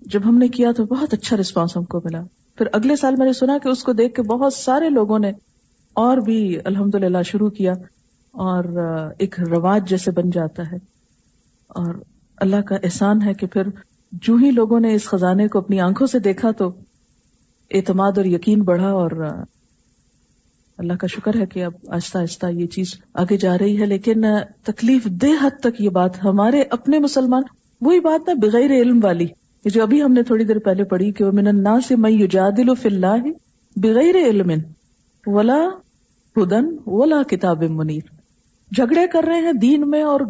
جب 0.00 0.20
ہم 0.24 0.38
نے 0.38 0.48
کیا 0.48 0.72
تو 0.72 0.84
بہت 0.84 1.14
اچھا 1.14 1.36
رسپانس 1.36 1.76
ہم 1.76 1.84
کو 1.84 2.00
ملا۔ 2.04 2.22
پھر 2.58 2.66
اگلے 2.72 2.96
سال 2.96 3.16
میں 3.16 3.26
نے 3.26 3.32
سنا 3.32 3.58
کہ 3.58 3.68
اس 3.68 3.82
کو 3.82 3.92
دیکھ 3.92 4.14
کے 4.14 4.22
بہت 4.22 4.54
سارے 4.54 4.88
لوگوں 4.88 5.18
نے 5.18 5.32
اور 5.96 6.16
بھی 6.16 6.38
الحمد 6.64 6.94
للہ 6.94 7.22
شروع 7.22 7.48
کیا 7.50 7.72
اور 8.34 8.64
ایک 9.18 9.40
رواج 9.40 9.88
جیسے 9.88 10.10
بن 10.10 10.30
جاتا 10.30 10.62
ہے 10.72 10.76
اور 11.70 11.94
اللہ 12.38 12.60
کا 12.60 12.76
احسان 12.82 13.22
ہے 13.22 13.34
کہ 13.34 13.46
پھر 13.46 13.68
جو 14.12 14.36
ہی 14.36 14.50
لوگوں 14.50 14.80
نے 14.80 14.94
اس 14.94 15.04
خزانے 15.04 15.48
کو 15.48 15.58
اپنی 15.58 15.80
آنکھوں 15.80 16.06
سے 16.06 16.18
دیکھا 16.18 16.50
تو 16.50 16.68
اعتماد 17.70 18.18
اور 18.18 18.24
یقین 18.24 18.62
بڑھا 18.62 18.90
اور 18.92 19.10
اللہ 20.78 20.92
کا 20.92 21.06
شکر 21.06 21.40
ہے 21.40 21.46
کہ 21.46 21.64
اب 21.64 21.72
آہستہ 21.88 22.18
آہستہ 22.18 22.46
یہ 22.46 22.66
چیز 22.66 22.94
آگے 23.14 23.36
جا 23.36 23.56
رہی 23.58 23.80
ہے، 23.80 23.86
لیکن 23.86 24.24
تکلیف 24.62 25.04
دہ 25.22 25.42
حد 25.42 25.60
تک 25.60 25.80
یہ 25.80 25.90
بات 25.90 26.24
ہمارے 26.24 26.62
اپنے 26.70 26.98
مسلمان، 26.98 27.42
وہی 27.80 28.00
بات 28.00 28.28
نا 28.28 28.34
بغیر 28.42 28.70
علم 28.72 29.00
والی۔ 29.02 29.26
جو 29.64 29.82
ابھی 29.82 30.02
ہم 30.02 30.12
نے 30.12 30.22
تھوڑی 30.22 30.44
دیر 30.44 30.58
پہلے 30.58 30.84
پڑھی 30.84 31.12
کہ 31.12 31.24
من 31.24 31.80
سے 31.80 31.96
میں 31.96 32.10
یجادل 32.10 32.74
فی 32.74 32.88
اللہ 32.88 33.22
بغیر 33.76 34.14
علم 34.14 34.52
ولا 35.26 35.66
ہدن 36.36 36.76
ولا 36.86 37.22
کتاب 37.22 37.62
منیر۔ 37.62 38.00
جھگڑے 38.76 39.06
کر 39.06 39.24
رہے 39.24 39.40
ہیں 39.40 39.52
دین 39.52 39.90
میں 39.90 40.02
اور 40.02 40.20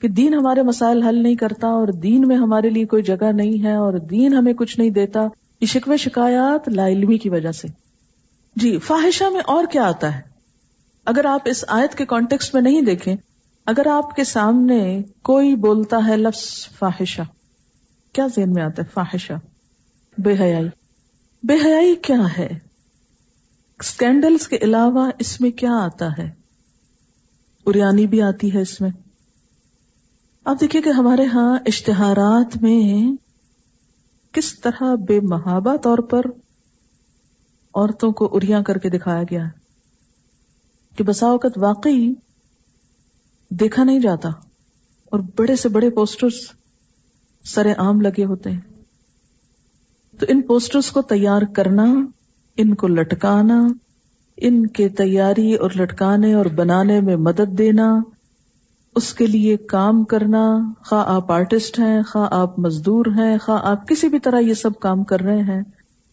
کہ 0.00 0.08
دین 0.08 0.34
ہمارے 0.34 0.62
مسائل 0.62 1.02
حل 1.02 1.22
نہیں 1.22 1.34
کرتا 1.34 1.68
اور 1.68 1.88
دین 1.88 2.28
میں 2.28 2.36
ہمارے 2.36 2.70
لیے 2.70 2.84
کوئی 2.84 3.02
جگہ 3.02 3.32
نہیں 3.32 3.64
ہے 3.64 3.74
اور 3.74 3.92
دین 3.92 4.34
ہمیں 4.34 4.52
کچھ 4.52 4.78
نہیں 4.78 4.90
دیتا۔ 4.90 5.20
یہ 5.60 5.66
شکوے 5.66 5.96
شکایات 5.96 6.68
لا 6.68 6.88
علمی 6.88 7.18
کی 7.18 7.28
وجہ 7.28 7.52
سے۔ 7.52 7.68
جی 8.56 8.78
فاحشہ 8.78 9.24
میں 9.32 9.40
اور 9.46 9.64
کیا 9.72 9.88
آتا 9.88 10.16
ہے؟ 10.16 10.20
اگر 11.04 11.24
آپ 11.24 11.40
اس 11.44 11.64
آیت 11.68 11.94
کے 11.94 12.06
کانٹیکس 12.06 12.54
میں 12.54 12.62
نہیں 12.62 12.82
دیکھیں، 12.82 13.16
اگر 13.66 13.86
آپ 13.86 14.16
کے 14.16 14.24
سامنے 14.24 15.02
کوئی 15.22 15.54
بولتا 15.54 16.08
ہے 16.08 16.16
لفظ 16.16 16.68
فاحشہ 16.78 17.22
کیا 18.12 18.26
ذہن 18.36 18.52
میں 18.52 18.62
آتا 18.62 18.82
ہے؟ 18.82 18.88
فاحشہ، 18.94 19.32
بے 20.18 20.32
حیائی۔ 20.40 20.68
بے 21.42 21.54
حیائی 21.64 21.94
کیا 21.94 22.38
ہے؟ 22.38 22.58
اسکینڈلس 23.78 24.48
کے 24.48 24.56
علاوہ 24.56 25.10
اس 25.18 25.40
میں 25.40 25.50
کیا 25.50 25.72
آتا 25.72 26.06
ہے؟ 26.18 26.30
اریانی 27.66 28.06
بھی 28.06 28.22
آتی 28.22 28.54
ہے 28.54 28.60
اس 28.60 28.80
میں۔ 28.80 28.90
اب 30.44 30.60
دیکھیے 30.60 30.82
کہ 30.82 30.88
ہمارے 30.88 31.26
ہاں 31.26 31.58
اشتہارات 31.66 32.56
میں 32.62 33.16
کس 34.32 34.60
طرح 34.60 34.94
بے 34.94 35.20
محابہ 35.20 35.76
طور 35.76 35.98
پر 35.98 36.20
عورتوں 37.74 38.12
کو 38.12 38.36
اریاں 38.36 38.62
کر 38.62 38.78
کے 38.78 38.88
دکھایا 38.90 39.22
گیا 39.22 39.44
ہے 39.44 39.58
کہ 40.96 41.04
بسا 41.04 41.26
اوقات 41.26 41.58
واقعی 41.58 42.12
دیکھا 43.48 43.84
نہیں 43.84 44.00
جاتا 44.00 44.28
اور 45.04 45.20
بڑے 45.36 45.56
سے 45.56 45.68
بڑے 45.68 45.90
پوسٹرز 45.90 46.32
سر 47.48 47.72
عام 47.78 48.00
لگے 48.00 48.24
ہوتے 48.24 48.50
ہیں۔ 48.50 48.60
تو 50.18 50.26
ان 50.28 50.42
پوسٹرز 50.42 50.90
کو 50.90 51.02
تیار 51.02 51.42
کرنا، 51.42 51.84
ان 52.56 52.74
کو 52.74 52.88
لٹکانا، 52.88 53.66
ان 54.36 54.66
کے 54.66 54.88
تیاری 54.88 55.54
اور 55.54 55.70
لٹکانے 55.76 56.34
اور 56.34 56.46
بنانے 56.46 57.00
میں 57.00 57.16
مدد 57.16 57.58
دینا، 57.58 58.00
اس 58.96 59.14
کے 59.14 59.26
لیے 59.26 59.56
کام 59.56 60.04
کرنا، 60.04 60.72
خواہ 60.84 61.04
آپ 61.06 61.32
آرٹسٹ 61.32 61.78
ہیں، 61.78 62.02
خواہ 62.02 62.28
آپ 62.30 62.58
مزدور 62.58 63.06
ہیں، 63.06 63.38
خواہ 63.38 63.60
آپ 63.62 63.88
کسی 63.88 64.08
بھی 64.08 64.18
طرح 64.18 64.38
یہ 64.38 64.54
سب 64.54 64.70
کام 64.80 65.04
کر 65.04 65.20
رہے 65.20 65.42
ہیں، 65.42 65.62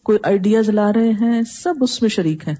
کوئی 0.04 0.18
آئیڈیاز 0.24 0.70
لا 0.70 0.94
رہے 0.94 1.12
ہیں، 1.12 1.42
سب 1.42 1.74
اس 1.82 2.01
میں 2.01 2.10
شریک 2.10 2.48
ہیں۔ 2.48 2.56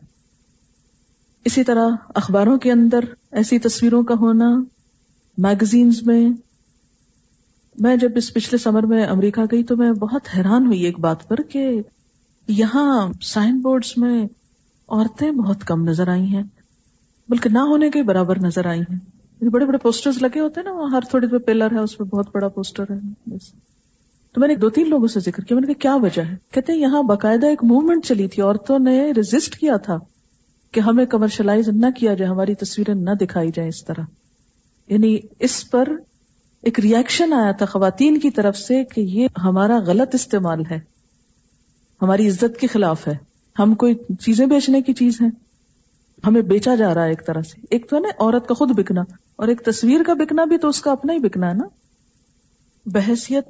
اسی 1.46 1.64
طرح 1.64 1.90
اخباروں 2.16 2.58
کے 2.58 2.72
اندر، 2.72 3.00
ایسی 3.32 3.60
تصویروں 3.60 4.04
کا 4.04 4.14
ہونا 4.20 4.64
میگزینز 5.38 6.04
میں 6.04 6.30
میں 7.80 7.96
جب 7.96 8.10
اس 8.16 8.34
پچھلے 8.34 8.58
سمر 8.58 8.84
میں 8.84 9.06
امریکہ 9.06 9.42
گئی 9.52 9.64
تو 9.64 9.78
میں 9.78 9.92
بہت 9.92 10.22
حیران 10.38 10.66
ہوئی 10.66 10.82
ایک 10.82 11.00
بات 11.00 11.28
پر 11.28 11.36
کہ 11.36 11.82
یہاں 12.48 13.14
سائن 13.22 13.60
بورڈز 13.62 13.94
میں 13.98 14.26
عورتیں 14.88 15.32
بہت 15.32 15.64
کم 15.64 15.84
نظر 15.84 16.08
آئی 16.08 16.24
ہیں، 16.24 16.44
بلکہ 17.30 17.50
نہ 17.50 17.60
ہونے 17.60 17.90
کے 17.90 18.04
برابر 18.04 18.40
نظر 18.40 18.66
آئی 18.66 18.82
ہیں۔ 18.82 19.00
یعنی 19.16 19.50
بڑے 19.50 19.66
بڑے 19.66 19.78
پوسٹر 19.78 20.12
لگے 20.22 20.40
ہوتے 20.40 20.60
ہیں 20.60 20.70
نا، 20.70 20.72
وہاں 20.72 20.92
ہر 20.92 21.02
تھوڑی 21.02 21.28
دیر 21.28 21.38
پلر 21.38 21.72
ہے، 21.72 21.80
اس 21.80 21.98
پہ 21.98 22.04
بہت 22.04 22.28
بڑا 22.34 22.48
پوسٹر 22.48 22.84
ہے، 22.84 22.96
بس۔ 23.26 23.52
تو 24.34 24.40
میں 24.40 24.48
نے 24.48 24.56
دو 24.56 24.70
تین 24.70 24.90
لوگوں 24.90 25.08
سے 25.08 25.20
ذکر 25.20 25.44
کیا، 25.44 25.58
میں 25.58 25.68
نے 25.68 25.74
کہا 25.74 25.82
کیا 25.82 25.96
وجہ 25.96 26.22
ہے؟ 26.22 26.36
کہتے 26.52 26.74
ہیں 26.74 26.80
یہاں 26.80 27.04
باقاعدہ 27.04 27.46
ایک 27.46 27.64
موومنٹ 27.64 28.06
چلی 28.06 28.28
تھی، 28.28 28.44
عورتوں 28.44 28.80
نے 28.80 29.12
ریزسٹ 29.12 29.56
کیا 29.56 29.78
تھا 29.78 29.98
کہ 30.72 30.80
ہمیں 30.80 31.06
کمرشلائز 31.06 31.70
نہ 31.70 31.86
کیا 31.96 32.14
جائے، 32.14 32.32
ہماری 32.32 32.56
تصویریں 32.56 32.96
نہ 32.96 33.10
دکھائی 33.22 33.52
جائیں 33.56 33.70
اس 33.70 33.86
طرح۔ 33.86 34.02
یعنی 34.88 35.18
اس 35.40 35.72
پر 35.72 35.90
ایک 36.66 36.80
ریئیکشن 36.80 37.34
آیا 37.34 37.52
تھا 37.52 37.66
خواتین 37.66 38.20
کی 38.20 38.32
طرف 38.32 38.58
سے 38.58 38.84
کہ 38.84 39.02
یہ 39.02 39.28
ہمارا 39.44 39.80
غلط 39.88 40.16
استعمال 40.16 40.62
ہے۔ 40.72 40.80
ہماری 42.02 42.28
عزت 42.28 42.60
کے 42.60 42.68
خلاف 42.68 43.08
ہے۔ 43.08 43.14
ہم 43.60 43.76
کوئی 43.76 43.96
چیزیں 44.20 44.46
بیچنے 44.46 44.82
کی 44.82 44.94
چیز 44.94 45.22
ہیں۔ 45.22 45.30
ہمیں 46.28 46.42
بیچا 46.42 46.76
جا 46.76 46.94
رہا 46.94 47.04
ہے 47.04 47.10
ایک 47.10 47.28
طرح 47.28 47.42
سے۔ 47.42 47.62
ایک 47.70 47.90
تو 47.90 48.00
نا 48.00 48.08
عورت 48.20 48.48
کا 48.48 48.54
خود 48.54 48.72
بکنا 48.72 49.02
اور 49.36 49.48
ایک 49.48 49.62
تصویر 49.66 50.04
کا 50.04 50.14
بکنا 50.14 50.44
بھی 50.44 50.58
تو 50.58 50.68
اس 50.68 50.82
کا 50.82 50.92
اپنا 50.92 51.14
ہی 51.14 51.20
بکنا 51.20 51.48
ہے 51.50 51.54
نا۔ 51.54 51.64
بحثیت 52.86 53.46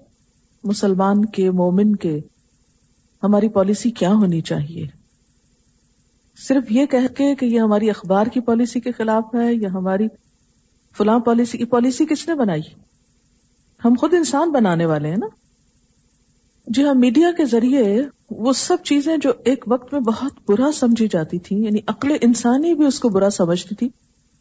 مسلمان 0.63 1.25
کے، 1.25 1.51
مومن 1.51 1.95
کے، 1.95 2.19
ہماری 3.24 3.50
پالیسی 3.50 3.91
کیا 3.91 4.10
ہونی 4.10 4.41
چاہیے؟ 4.41 4.88
صرف 6.38 6.72
یہ 6.72 6.86
کہہ 6.86 7.07
کے 7.17 7.36
کہ 7.36 7.45
یہ 7.45 7.60
ہماری 7.60 7.89
اخبار 7.89 8.27
کی 8.27 8.39
پالیسی 8.39 8.79
کے 8.79 8.91
خلاف 8.91 9.36
ہے 9.36 9.53
یا 9.53 9.69
ہماری 9.69 10.07
فلاں 10.98 11.19
پالیسی 11.19 11.57
کی 11.57 11.65
پالیسی 11.65 12.05
کس 12.05 12.27
نے 12.27 12.36
بنائی؟ 12.36 12.85
ہم 13.86 13.94
خود 14.00 14.13
انسان 14.13 14.51
بنانے 14.51 14.86
والے 14.86 15.10
ہیں 15.10 15.18
نا۔ 15.18 15.25
جی 16.68 16.84
ہاں 16.84 16.94
میڈیا 16.94 17.32
کے 17.38 17.46
ذریعے 17.46 18.01
وہ 18.32 18.54
سب 18.54 18.77
چیزیں 18.84 19.18
جو 19.18 19.32
ایک 19.46 19.65
وقت 19.68 19.94
میں 19.94 20.01
بہت 20.01 20.32
برا 20.48 20.72
سمجھی 20.72 21.08
جاتی 21.08 21.39
تھی 21.39 21.56
یعنی 21.56 21.80
عقل 21.88 22.12
انسانی 22.22 22.74
بھی 22.74 22.86
اس 22.86 23.00
کو 23.00 23.10
برا 23.10 23.30
سمجھتی 23.30 23.75
تھی۔ 23.75 23.89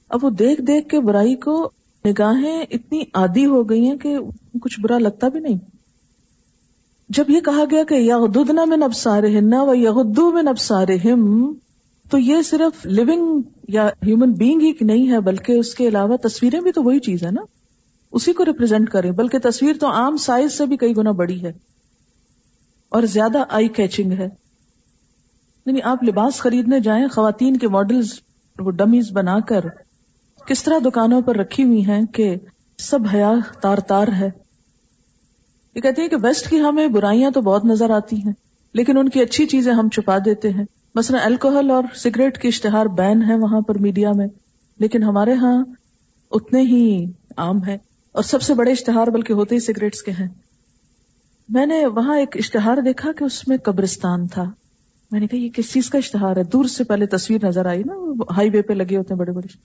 اب 0.09 0.25
وہ 0.25 0.31
دیکھ 0.31 0.63
دیکھ 0.63 0.89
کے 0.89 1.01
برائی 1.01 1.37
کو 1.37 1.71
نگاہیں 2.05 2.65
اتنی 2.71 3.03
عادی 3.15 3.47
ہو 3.47 3.69
گئی 3.69 3.89
ہیں 3.89 3.97
کہ 3.97 4.19
کچھ 4.61 4.81
برا 4.81 4.99
لگتا 4.99 5.29
بھی 5.29 5.41
نہیں۔ 5.41 5.59
جب 7.09 7.31
یہ 7.31 7.41
کہا 7.41 7.65
گیا 7.71 7.85
کہ 7.85 7.95
یغددنا 7.95 8.65
میں 8.65 8.77
نب 8.77 8.91
و 9.53 9.75
یغدو 9.75 10.33
میں 10.33 10.43
نب 10.43 10.75
تو 12.11 12.19
یہ 12.19 12.43
صرف 12.43 12.87
لیونگ 12.87 13.43
یا 13.69 13.89
ہیومن 13.89 14.33
بینگ 14.33 14.61
ہی 14.61 14.73
نہیں 14.81 15.11
ہے، 15.11 15.21
بلکہ 15.21 15.53
اس 15.53 15.75
کے 15.75 15.89
علاوہ 15.89 16.17
تصویریں 16.17 16.61
بھی 16.61 16.73
تو 16.73 16.83
وہی 16.83 16.99
چیز 16.99 17.23
ہے 17.23 17.31
نا۔ 17.31 17.41
اسی 18.15 18.33
کو 18.33 18.45
ریپرزینٹ 18.45 18.91
کریں۔ 18.91 19.11
بلکہ 19.11 19.39
تصویر 19.39 19.77
تو 19.81 19.87
عام 19.87 20.17
سائز 20.17 20.53
سے 20.53 20.67
بھی 20.67 20.77
کئی 20.77 20.97
گنا 20.97 21.11
بڑی 21.11 21.45
ہے 21.45 21.53
اور 22.89 23.03
زیادہ 23.03 23.45
آئی 23.49 23.69
کیچنگ 23.69 24.13
ہے۔ 24.13 24.29
یعنی 25.67 25.83
آپ 25.83 26.05
لباس 26.05 26.39
خریدنے 26.39 26.81
جائیں، 26.81 27.09
خواتین 27.09 27.57
کے 27.57 27.69
ماڈلز 27.69 28.21
وہ 28.59 28.71
ڈمیز 28.71 29.13
بنا 29.13 29.41
کر 29.41 29.61
کس 30.47 30.63
طرح 30.63 30.79
دکانوں 30.85 31.23
پر 31.23 31.37
رکھی 31.37 31.65
ہوئی 31.65 31.87
ہیں 31.87 32.07
کہ 32.07 32.37
سب 32.79 32.99
حیا 33.15 33.33
تار 33.61 33.79
تار 33.79 34.09
ہے۔ 34.09 34.31
یہ 35.75 35.81
کہتے 35.81 36.03
ہیں 36.03 36.09
کہ 36.09 36.17
ویسٹ 36.23 36.51
کی 36.51 36.61
ہمیں 36.61 36.89
برائیاں 36.89 37.31
تو 37.31 37.41
بہت 37.41 37.65
نظر 37.65 37.91
آتی 37.91 38.17
ہیں، 38.17 38.33
لیکن 38.75 38.99
ان 38.99 39.09
کی 39.09 39.21
اچھی 39.21 39.47
چیزیں 39.47 39.73
ہم 39.73 39.89
چھپا 39.89 40.19
دیتے 40.25 40.51
ہیں۔ 40.51 40.65
مثلا 40.95 41.19
الکوہل 41.25 41.71
اور 41.71 41.83
سگریٹ 41.95 42.43
کی 42.43 42.49
اشتہار 42.49 42.87
بین 42.87 43.23
ہے 43.23 43.35
وہاں 43.35 43.61
پر 43.61 43.79
میڈیا 43.79 44.13
میں، 44.13 44.27
لیکن 44.79 45.03
ہمارے 45.03 45.35
ہاں 45.35 45.65
اتنے 46.31 46.61
ہی 46.61 47.05
عام 47.37 47.65
ہے 47.65 47.94
اور 48.15 48.23
سب 48.23 48.43
سے 48.43 48.55
بڑے 48.55 48.71
اشتہار 48.73 49.07
بلکہ 49.07 49.33
ہوتے 49.33 49.55
ہی 49.55 49.61
سگریٹس 49.61 50.03
کے 50.03 50.11
ہیں۔ 50.11 50.29
میں 51.49 51.67
نے 51.67 51.87
وہاں 51.87 52.19
ایک 52.19 52.37
اشتہار 52.37 52.77
دیکھا 52.77 53.13
کہ 53.19 53.25
اس 53.25 53.49
میں 53.49 53.57
قبرستان 53.57 54.27
تھا۔ 54.27 54.45
میں 55.11 55.21
نے 55.21 55.27
کہا، 55.27 55.39
یہ 55.39 55.49
کس 55.49 55.73
چیز 55.73 55.91
کا 55.91 55.99
اشتہار 55.99 56.37
ہے؟ 56.37 56.43
دور 56.45 56.65
سے 56.65 56.85
پہلے 56.85 57.07
تصویر 57.07 57.47
نظر 57.47 57.67
آئی 57.67 57.83
نا 57.87 57.95
ہائی 58.37 58.51
وے 58.51 58.63
پہ 58.63 58.73
لگے 58.73 58.97
ہوتے 58.97 59.15
ہیں 59.15 59.19
بڑے 59.19 59.33
بڑے۔ 59.33 59.57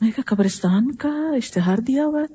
میں 0.00 0.08
نے 0.08 0.10
کہا، 0.10 0.36
قبرستان 0.36 0.94
کا 0.94 1.08
اشتہار 1.08 1.78
دیا 1.78 2.04
ہوا 2.04 2.20
ہے؟ 2.20 2.34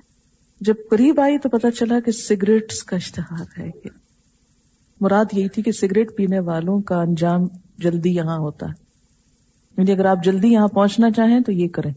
جب 0.62 0.74
قریب 0.89 1.20
آئی 1.20 1.38
تو 1.38 1.50
پتا 1.50 1.72
چلا 1.72 2.00
کہ 2.00 2.12
سگریٹس 2.12 2.84
کا 2.84 2.96
اشتہار 2.96 3.60
ہے۔ 3.60 3.72
کہ 3.72 3.89
مراد 5.01 5.25
یہی 5.34 5.50
تھی 5.50 5.63
کہ 5.63 5.72
سگریٹ 5.72 6.17
پینے 6.17 6.39
والوں 6.39 6.82
کا 6.82 7.01
انجام 7.01 7.41
جلدی 7.77 8.15
یہاں 8.15 8.38
ہوتا 8.38 8.65
ہے۔ 8.65 8.74
یعنی 9.77 9.91
اگر 9.91 10.06
آپ 10.06 10.17
جلدی 10.24 10.48
یہاں 10.48 10.67
پہنچنا 10.67 11.12
چاہیں 11.12 11.39
تو 11.39 11.51
یہ 11.51 11.67
کریں۔ 11.67 11.94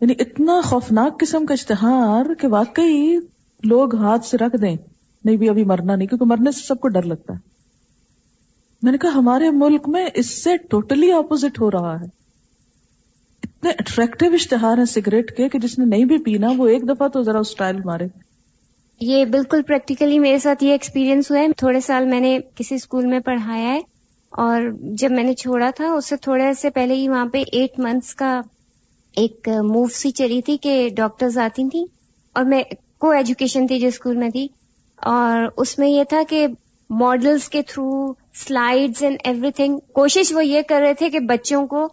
یعنی 0.00 0.14
اتنا 0.18 0.60
خوفناک 0.64 1.20
قسم 1.20 1.46
کا 1.46 1.54
اشتہار 1.54 2.34
کہ 2.34 2.48
واقعی 2.48 3.16
لوگ 3.64 3.96
ہاتھ 3.96 4.26
سے 4.26 4.36
رکھ 4.36 4.56
دیں۔ 4.56 4.76
نہیں 5.24 5.36
بھی 5.36 5.48
ابھی 5.48 5.64
مرنا 5.64 5.96
نہیں، 5.96 6.08
کیونکہ 6.08 6.24
مرنے 6.24 6.52
سے 6.52 6.60
سب 6.66 6.80
کو 6.80 6.88
ڈر 6.88 7.02
لگتا 7.02 7.34
ہے۔ 7.34 7.38
میں 8.82 8.92
نے 8.92 8.98
کہا، 8.98 9.10
ہمارے 9.14 9.50
ملک 9.50 9.88
میں 9.88 10.06
اس 10.14 10.44
سے 10.44 10.56
ٹوٹلی 10.56 11.12
اپوزٹ 11.12 11.60
ہو 11.60 11.70
رہا 11.70 12.00
ہے۔ 12.00 12.06
اتنے 13.42 13.70
اٹریکٹیو 13.70 14.32
اشتہار 14.32 14.78
ہیں 14.78 14.84
سگریٹ 14.84 15.36
کے 15.36 15.48
کہ 15.48 15.58
جس 15.58 15.78
نے 15.78 15.84
نہیں 15.84 16.04
بھی 16.04 16.18
پینا، 16.18 16.48
وہ 16.56 16.68
ایک 16.68 16.88
دفعہ 16.88 17.08
تو 17.08 17.22
ذرا 17.22 17.38
اسٹائل 17.38 17.76
مارے۔ 17.84 18.06
یہ 19.00 19.24
بالکل 19.24 19.62
پریکٹیکلی 19.62 20.18
میرے 20.18 20.38
ساتھ 20.38 20.64
یہ 20.64 20.72
ایکسپیرینس 20.72 21.30
ہوا 21.30 21.40
ہے۔ 21.40 21.46
تھوڑے 21.56 21.80
سال 21.80 22.04
میں 22.04 22.20
نے 22.20 22.38
کسی 22.54 22.74
اسکول 22.74 23.06
میں 23.06 23.20
پڑھایا 23.20 23.68
ہے 23.68 23.80
اور 24.30 24.62
جب 24.80 25.10
میں 25.10 25.24
نے 25.24 25.34
چھوڑا 25.34 25.70
تھا، 25.76 25.92
اس 25.92 26.06
سے 26.06 26.16
تھوڑے 26.16 26.52
سے 26.52 26.70
پہلے 26.70 26.94
ہی 26.94 27.08
وہاں 27.08 27.26
پہ 27.26 27.42
ایٹ 27.52 27.78
منتھس 27.78 28.14
کا 28.14 28.40
ایک 29.16 29.48
موو 29.48 29.86
سی 29.94 30.10
چلی 30.10 30.40
تھی 30.42 30.56
کہ 30.56 30.88
ڈاکٹرز 30.96 31.38
آتی 31.38 31.68
تھیں 31.70 31.84
اور 32.36 32.44
میں 32.44 32.62
کو 32.98 33.10
ایجوکیشن 33.10 33.66
تھی 33.66 33.78
جو 33.78 33.88
اسکول 33.88 34.16
میں 34.16 34.28
تھی 34.30 34.46
اور 34.98 35.48
اس 35.56 35.78
میں 35.78 35.88
یہ 35.88 36.04
تھا 36.04 36.22
کہ 36.28 36.46
ماڈلس 36.90 37.48
کے 37.48 37.62
تھرو 37.62 38.12
سلائڈس 38.36 39.02
اینڈ 39.02 39.18
ایوری 39.24 39.50
تھنگ 39.50 39.78
کوشش 39.92 40.32
وہ 40.32 40.44
یہ 40.44 40.62
کر 40.68 40.80
رہے 40.80 40.94
تھے 40.94 41.10
کہ 41.10 41.20
بچوں 41.20 41.66
کو 41.66 41.88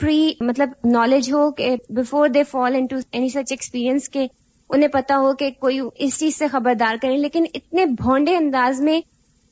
پری 0.00 0.32
مطلب 0.40 0.70
نالج 0.84 1.32
ہو 1.32 1.50
کہ 1.50 1.74
before 1.90 2.28
they 2.28 2.42
fall 2.44 2.74
into 2.86 2.96
any 3.10 3.28
such 3.28 3.52
experience 3.52 4.08
کے 4.08 4.26
انہیں 4.70 4.88
پتا 4.88 5.18
ہو 5.18 5.32
کہ 5.34 5.50
کوئی 5.60 5.80
اس 5.96 6.18
چیز 6.18 6.36
سے 6.36 6.46
خبردار 6.46 6.96
کرے 7.02 7.16
لیکن 7.16 7.44
اتنے 7.54 7.84
بھونڈے 7.98 8.36
انداز 8.36 8.80
میں 8.80 9.00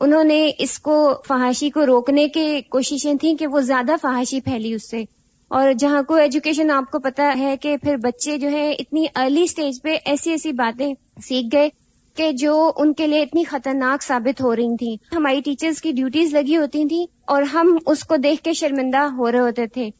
انہوں 0.00 0.24
نے 0.24 0.50
اس 0.58 0.78
کو 0.78 0.96
فحاشی 1.28 1.70
کو 1.70 1.86
روکنے 1.86 2.28
کی 2.28 2.60
کوششیں 2.68 3.14
تھیں 3.14 3.34
کہ 3.34 3.46
وہ 3.46 3.60
زیادہ 3.60 3.94
فحاشی 4.02 4.40
پھیلی 4.40 4.72
اس 4.72 4.90
سے 4.90 5.04
اور 5.48 5.72
جہاں 5.72 6.02
کو 6.02 6.14
ایجوکیشن 6.14 6.70
آپ 6.70 6.90
کو 6.90 6.98
پتا 6.98 7.34
ہے 7.38 7.56
کہ 7.56 7.76
پھر 7.76 7.96
بچے 7.96 8.38
جو 8.38 8.50
ہے 8.50 8.72
اتنی 8.72 9.06
ارلی 9.16 9.46
سٹیج 9.46 9.82
پہ 9.82 9.96
ایسی 10.04 10.30
ایسی 10.30 10.52
باتیں 10.52 10.94
سیکھ 11.24 11.46
گئے 11.52 11.68
کہ 12.14 12.32
جو 12.32 12.72
ان 12.76 12.92
کے 12.92 13.06
لیے 13.06 13.22
اتنی 13.22 13.44
خطرناک 13.44 14.02
ثابت 14.02 14.40
ہو 14.40 14.56
رہی 14.56 14.76
تھی 14.76 15.16
ہماری 15.16 15.40
ٹیچرز 15.40 15.82
کی 15.82 15.92
ڈیوٹیز 15.92 16.34
لگی 16.34 16.56
ہوتی 16.56 16.88
تھیں 16.88 17.06
اور 17.26 17.42
ہم 17.42 17.76
اس 17.86 18.04
کو 18.04 18.16
دیکھ 18.16 18.42
کے 18.42 18.52
شرمندہ 18.52 18.98
ہو 18.98 19.32
رہے 19.32 19.40
ہوتے 19.40 19.66
تھے 19.66 19.90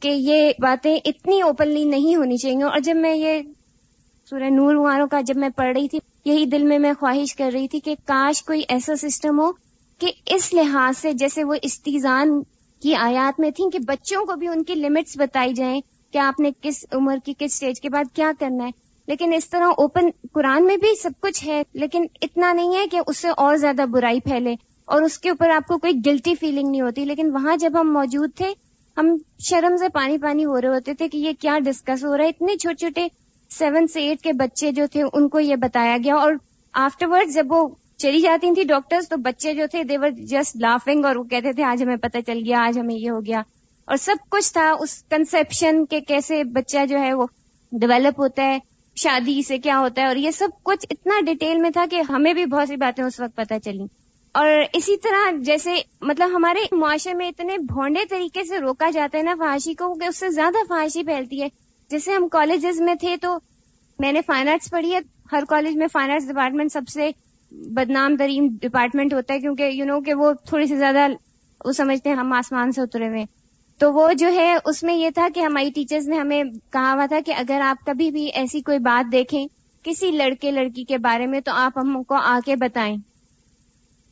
کہ 0.00 0.08
یہ 0.08 0.50
باتیں 0.58 0.98
اتنی 1.04 1.40
اوپنلی 1.42 1.84
نہیں 1.84 2.16
ہونی 2.16 2.36
چاہیے۔ 2.36 2.62
اور 2.62 2.80
جب 2.80 2.96
میں 2.96 3.14
یہ 3.14 3.42
سورہ 4.30 4.50
نور 4.50 4.74
والوں 4.74 5.06
کا 5.06 5.20
جب 5.20 5.36
میں 5.36 5.48
پڑھ 5.48 5.78
رہی 5.78 5.88
تھی، 5.88 5.98
یہی 6.24 6.44
دل 6.44 6.64
میں 6.64 6.78
میں 6.78 6.92
خواہش 7.00 7.34
کر 7.34 7.50
رہی 7.52 7.68
تھی 7.68 7.80
کہ 7.80 7.94
کاش 8.04 8.42
کوئی 8.42 8.62
ایسا 8.68 8.94
سسٹم 8.94 9.40
ہو 9.40 9.52
کہ 9.98 10.12
اس 10.26 10.54
لحاظ 10.54 10.98
سے 10.98 11.12
جیسے 11.12 11.44
وہ 11.44 11.54
استیزان 11.62 12.42
کی 12.84 12.94
آیات 12.94 13.40
میں 13.40 13.50
تھیں 13.50 13.70
کہ 13.70 13.78
بچوں 13.78 14.26
کو 14.26 14.36
بھی 14.36 14.48
ان 14.48 14.64
کی 14.64 14.74
لمٹس 14.74 15.16
بتائی 15.16 15.54
جائیں 15.54 15.80
کہ 16.12 16.18
آپ 16.18 16.40
نے 16.40 16.50
کس 16.60 16.84
عمر 16.92 17.16
کی 17.24 17.32
کس 17.38 17.52
اسٹیج 17.52 17.80
کے 17.80 17.88
بعد 17.88 18.04
کیا 18.14 18.32
کرنا 18.40 18.64
ہے۔ 18.64 18.70
لیکن 19.06 19.32
اس 19.32 19.50
طرح 19.50 19.66
اوپن 19.66 20.00
قرآن 20.32 20.64
میں 20.64 20.76
بھی 20.76 21.00
سب 21.02 21.10
کچھ 21.20 21.46
ہے، 21.46 21.62
لیکن 21.74 22.06
اتنا 22.22 22.52
نہیں 22.52 22.76
ہے 22.76 22.86
کہ 22.90 23.00
اس 23.06 23.18
سے 23.18 23.28
اور 23.28 23.56
زیادہ 23.56 23.84
برائی 23.90 24.20
پھیلے 24.20 24.54
اور 24.84 25.02
اس 25.02 25.18
کے 25.18 25.28
اوپر 25.28 25.50
آپ 25.50 25.66
کو 25.68 25.78
کوئی 25.78 25.92
گلٹی 26.06 26.34
فیلنگ 26.34 26.70
نہیں 26.70 26.80
ہوتی۔ 26.80 27.04
لیکن 27.04 27.30
وہاں 27.32 27.56
جب 27.56 27.72
ہم 27.80 27.92
موجود 27.92 28.30
تھے، 28.36 28.52
ہم 28.96 29.16
شرم 29.38 29.76
سے 29.76 29.88
پانی 29.88 30.18
پانی 30.18 30.44
ہو 30.44 30.60
رہے 30.60 30.68
ہوتے 30.68 30.94
تھے 30.94 31.08
کہ 31.08 31.18
یہ 31.18 31.32
کیا 31.40 31.58
ڈسکس 31.58 32.04
ہو 32.04 32.16
رہا 32.16 32.24
ہے۔ 32.24 32.28
اتنے 32.28 32.56
چھوٹے 32.56 32.76
چھوٹے 32.76 33.08
سیون 33.50 33.86
سے 33.86 34.00
ایٹ 34.02 34.20
کے 34.20 34.32
بچے 34.32 34.72
جو 34.72 34.84
تھے، 34.92 35.02
ان 35.12 35.28
کو 35.28 35.40
یہ 35.40 35.56
بتایا 35.56 35.96
گیا 36.04 36.14
اور 36.14 36.32
آفٹر 36.72 37.06
ورڈ 37.06 37.34
جب 37.34 37.46
وہ 37.48 37.68
چلی 38.04 38.20
جاتی 38.20 38.54
تھی 38.54 38.64
ڈاکٹرز 38.64 39.08
تو 39.08 39.16
بچے 39.16 39.54
جو 39.54 39.66
تھے 39.70 39.82
دیور 39.84 40.10
جسٹ 40.10 40.56
لافنگ 40.56 41.04
اور 41.04 41.16
وہ 41.16 41.24
کہتے 41.24 41.52
تھے، 41.52 41.64
آج 41.64 41.82
ہمیں 41.82 41.96
پتہ 41.96 42.18
چل 42.26 42.38
گیا، 42.46 42.64
آج 42.66 42.78
ہمیں 42.78 42.94
یہ 42.94 43.10
ہو 43.10 43.20
گیا۔ 43.20 43.42
اور 43.88 43.96
سب 43.96 44.16
کچھ 44.30 44.52
تھا 44.52 44.70
اس 44.80 45.02
کنسپشن 45.10 45.84
کے 45.86 46.00
کیسے 46.00 46.44
بچہ 46.44 46.86
جو 46.86 46.98
ہے 46.98 47.14
وہ 47.14 47.26
ڈیولپ 47.72 48.20
ہوتا 48.20 48.42
ہے، 48.42 48.58
شادی 48.96 49.42
سے 49.42 49.58
کیا 49.58 49.78
ہوتا 49.78 50.02
ہے 50.02 50.06
اور 50.06 50.16
یہ 50.16 50.30
سب 50.30 50.48
کچھ 50.62 50.86
اتنا 50.90 51.20
ڈیٹیل 51.20 51.58
میں 51.58 51.70
تھا 51.70 51.84
کہ 51.90 52.02
ہمیں 52.08 52.34
بھی 52.34 52.46
بہت 52.46 52.68
سی 52.68 52.76
باتیں 52.76 53.04
اس 53.04 53.20
وقت 53.20 53.36
پتہ 53.36 53.54
چلی 53.64 53.86
اور 54.34 54.48
اسی 54.72 54.96
طرح 54.96 55.30
جیسے 55.40 55.74
مطلب 56.00 56.30
ہمارے 56.36 56.60
معاشرے 56.72 57.14
میں 57.14 57.28
اتنے 57.28 57.58
بھونڈے 57.58 58.04
طریقے 58.10 58.44
سے 58.44 58.58
روکا 58.58 58.90
جاتا 58.90 59.18
ہے 59.18 59.22
نا 59.22 59.34
فحاشی 59.38 59.74
کو 59.74 59.94
کہ 59.94 60.04
اس 60.04 60.16
سے 60.16 60.28
زیادہ 60.28 60.62
فحاشی 60.68 61.02
پھیلتی 61.02 61.42
ہے۔ 61.42 61.48
جیسے 61.90 62.12
ہم 62.12 62.28
کالجز 62.28 62.80
میں 62.80 62.94
تھے 62.94 63.16
تو 63.16 63.36
میں 63.98 64.12
نے 64.12 64.20
فائن 64.26 64.48
آرٹس 64.48 64.70
پڑھی 64.70 64.94
ہے، 64.94 64.98
ہر 65.32 65.44
کالج 65.48 65.76
میں 65.76 65.86
فائن 65.92 66.10
آرٹس 66.10 66.28
ڈپارٹمنٹ 66.28 66.72
سب 66.72 66.88
سے 66.92 67.10
بدنام 67.54 68.16
ترین 68.16 68.48
ڈپارٹمنٹ 68.62 69.14
ہوتا 69.14 69.34
ہے 69.34 69.40
کیونکہ 69.40 69.62
یو 69.62 69.84
نو 69.84 70.00
کہ 70.00 70.14
وہ 70.14 70.32
تھوڑی 70.32 70.66
سی 70.66 70.76
زیادہ 70.76 71.06
وہ 71.64 71.72
سمجھتے 71.72 72.08
ہیں 72.10 72.16
ہم 72.16 72.32
آسمان 72.32 72.72
سے 72.72 72.80
اترے 72.80 73.08
ہوئے 73.08 73.24
تو 73.78 73.92
وہ 73.92 74.12
جو 74.12 74.28
ہے، 74.32 74.56
اس 74.64 74.82
میں 74.82 74.94
یہ 74.94 75.10
تھا 75.14 75.28
کہ 75.34 75.40
ہماری 75.40 75.70
ٹیچرز 75.70 76.08
نے 76.08 76.18
ہمیں 76.18 76.44
کہا 76.70 76.92
ہوا 76.92 77.06
تھا 77.06 77.18
کہ 77.26 77.34
اگر 77.36 77.60
آپ 77.60 77.86
کبھی 77.86 78.10
بھی 78.10 78.26
ایسی 78.26 78.60
کوئی 78.60 78.78
بات 78.78 79.12
دیکھیں 79.12 79.46
کسی 79.82 80.10
لڑکے، 80.10 80.50
لڑکی 80.50 80.84
کے 80.84 80.98
بارے 80.98 81.26
میں، 81.26 81.40
تو 81.40 81.52
آپ 81.54 81.78
ہم 81.78 82.02
کو 82.02 82.14
آ 82.14 82.38
کے 82.46 82.56
بتائیں۔ 82.56 82.96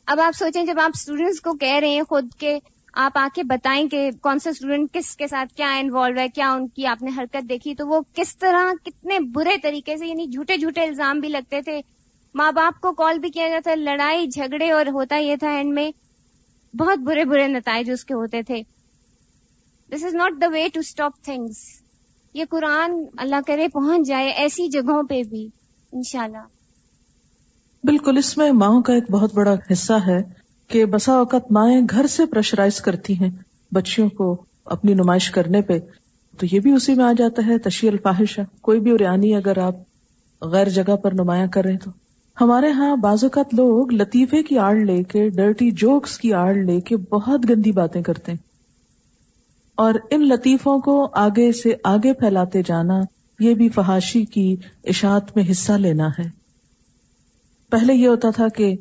اب 0.05 0.19
آپ 0.19 0.35
سوچیں، 0.35 0.63
جب 0.63 0.79
آپ 0.79 0.91
اسٹوڈینٹس 0.93 1.41
کو 1.41 1.53
کہہ 1.53 1.75
رہے 1.75 1.89
ہیں 1.89 2.03
خود 2.09 2.33
کے، 2.39 2.59
آپ 2.93 3.11
آ 3.15 3.27
کے 3.35 3.43
بتائیں 3.43 3.87
کہ 3.87 4.09
کون 4.21 4.39
سا 4.39 4.49
اسٹوڈینٹ 4.49 4.93
کس 4.93 5.17
کے 5.17 5.27
ساتھ 5.27 5.53
کیا 5.53 5.75
انوالو 5.75 6.19
ہے، 6.19 6.29
کیا 6.29 6.51
ان 6.51 6.67
کی 6.67 6.85
آپ 6.85 7.03
نے 7.03 7.11
حرکت 7.17 7.49
دیکھی، 7.49 7.75
تو 7.75 7.87
وہ 7.87 8.01
کس 8.13 8.37
طرح 8.37 8.71
کتنے 8.83 9.19
برے 9.19 9.57
طریقے 9.63 9.97
سے 9.97 10.07
یعنی 10.07 10.25
جھوٹے 10.25 10.57
جھوٹے 10.57 10.81
الزام 10.81 11.19
بھی 11.19 11.29
لگتے 11.29 11.61
تھے۔ 11.61 11.81
ماں 12.35 12.51
باپ 12.51 12.81
کو 12.81 12.93
کال 12.93 13.19
بھی 13.19 13.29
کیا 13.29 13.49
جاتا 13.49 13.75
لڑائی، 13.75 14.27
جھگڑے 14.27 14.71
اور 14.71 14.85
ہوتا 14.85 15.15
یہ 15.15 15.35
تھا 15.35 15.49
اینڈ 15.49 15.73
میں 15.73 15.91
بہت 16.75 16.99
برے 16.99 17.25
برے 17.25 17.47
نتائج 17.47 17.91
اس 17.91 18.05
کے 18.05 18.13
ہوتے 18.13 18.41
تھے۔ 18.41 18.61
This 19.89 20.03
is 20.03 20.15
not 20.15 20.41
the 20.41 20.47
way 20.53 20.67
to 20.73 20.79
stop 20.79 21.11
things 21.23 21.57
یہ 22.33 22.45
قرآن 22.49 23.05
اللہ 23.17 23.35
کرے 23.47 23.67
پہنچ 23.67 24.07
جائے 24.07 24.29
ایسی 24.29 24.67
جگہوں 24.67 25.03
پہ 25.03 25.23
بھی، 25.23 25.47
انشاءاللہ۔ 25.91 26.37
بالکل، 27.83 28.17
اس 28.17 28.37
میں 28.37 28.51
ماؤں 28.51 28.81
کا 28.81 28.93
ایک 28.93 29.11
بہت 29.11 29.33
بڑا 29.33 29.55
حصہ 29.71 29.93
ہے 29.93 30.17
کہ 30.67 30.85
بسا 30.85 31.13
اوقات 31.13 31.51
مائیں 31.51 31.81
گھر 31.89 32.07
سے 32.07 32.25
پریشرائز 32.25 32.81
کرتی 32.81 33.19
ہیں 33.19 33.29
بچیوں 33.71 34.09
کو 34.09 34.45
اپنی 34.65 34.93
نمائش 34.93 35.31
کرنے 35.31 35.61
پہ۔ 35.61 35.79
تو 36.39 36.45
یہ 36.51 36.59
بھی 36.59 36.71
اسی 36.71 36.95
میں 36.95 37.05
آ 37.05 37.11
جاتا 37.17 37.41
ہے، 37.47 37.57
تشیع 37.57 37.91
الفاحش 37.91 38.39
کوئی 38.61 38.79
بھی 38.79 38.97
ریانی 38.97 39.35
اگر 39.35 39.57
آپ 39.57 39.75
غیر 40.41 40.69
جگہ 40.69 40.95
پر 40.95 41.11
نمایاں 41.11 41.47
کریں 41.47 41.77
تو۔ 41.77 42.02
ہمارے 42.41 42.71
ہاں 42.71 42.95
بعض 42.95 43.23
اوقات 43.23 43.53
لوگ 43.53 43.93
لطیفے 43.93 44.43
کی 44.43 44.57
آڑ 44.57 44.75
لے 44.75 45.03
کے، 45.03 45.29
ڈرٹی 45.29 45.71
جوکس 45.71 46.17
کی 46.17 46.33
آڑ 46.33 46.55
لے 46.55 46.81
کے 46.81 46.97
بہت 46.97 47.49
گندی 47.49 47.71
باتیں 47.71 48.01
کرتے 48.01 48.31
ہیں۔ 48.31 48.39
اور 49.75 49.93
ان 50.11 50.27
لطیفوں 50.27 50.79
کو 50.79 51.09
آگے 51.13 51.51
سے 51.51 51.73
آگے 51.83 52.13
پھیلاتے 52.13 52.61
جانا، 52.65 53.01
یہ 53.39 53.53
بھی 53.53 53.69
فحاشی 53.69 54.25
کی 54.25 54.55
اشاعت 54.83 55.35
میں 55.35 55.43
حصہ 55.51 55.71
لینا 55.71 56.07
ہے۔ 56.07 56.29
پہلے 57.69 57.93
یہ 57.93 58.07
ہوتا 58.07 58.29
تھا 58.29 58.47
کہ 58.47 58.75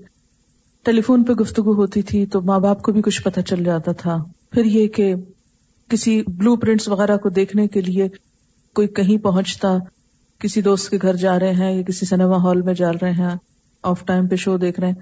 ٹیلی 0.82 1.00
فون 1.00 1.24
پہ 1.24 1.32
گفتگو 1.32 1.74
ہوتی 1.74 2.02
تھی 2.02 2.26
تو 2.26 2.40
ماں 2.40 2.58
باپ 2.58 2.82
کو 2.82 2.92
بھی 2.92 3.02
کچھ 3.02 3.22
پتہ 3.22 3.40
چل 3.40 3.64
جاتا 3.64 3.92
تھا۔ 3.92 4.24
پھر 4.50 4.64
یہ 4.64 4.86
کہ 4.86 5.14
کسی 5.88 6.22
بلو 6.22 6.56
پرنٹس 6.56 6.88
وغیرہ 6.88 7.16
کو 7.16 7.28
دیکھنے 7.28 7.68
کے 7.68 7.80
لیے 7.80 8.08
کوئی 8.74 8.88
کہیں 8.88 9.18
پہنچتا 9.18 9.78
کسی 10.42 10.62
دوست 10.62 10.90
کے 10.90 10.98
گھر 11.02 11.14
جا 11.14 11.38
رہے 11.38 11.52
ہیں 11.52 11.76
یا 11.76 11.82
کسی 11.82 12.06
سنیما 12.06 12.36
ہال 12.36 12.62
میں 12.62 12.74
جا 12.74 12.92
رہے 12.92 13.10
ہیں 13.10 13.36
آف 13.82 14.04
ٹائم 14.04 14.28
پہ 14.28 14.36
شو 14.36 14.56
دیکھ 14.58 14.80
رہے 14.80 14.88
ہیں۔ 14.88 14.94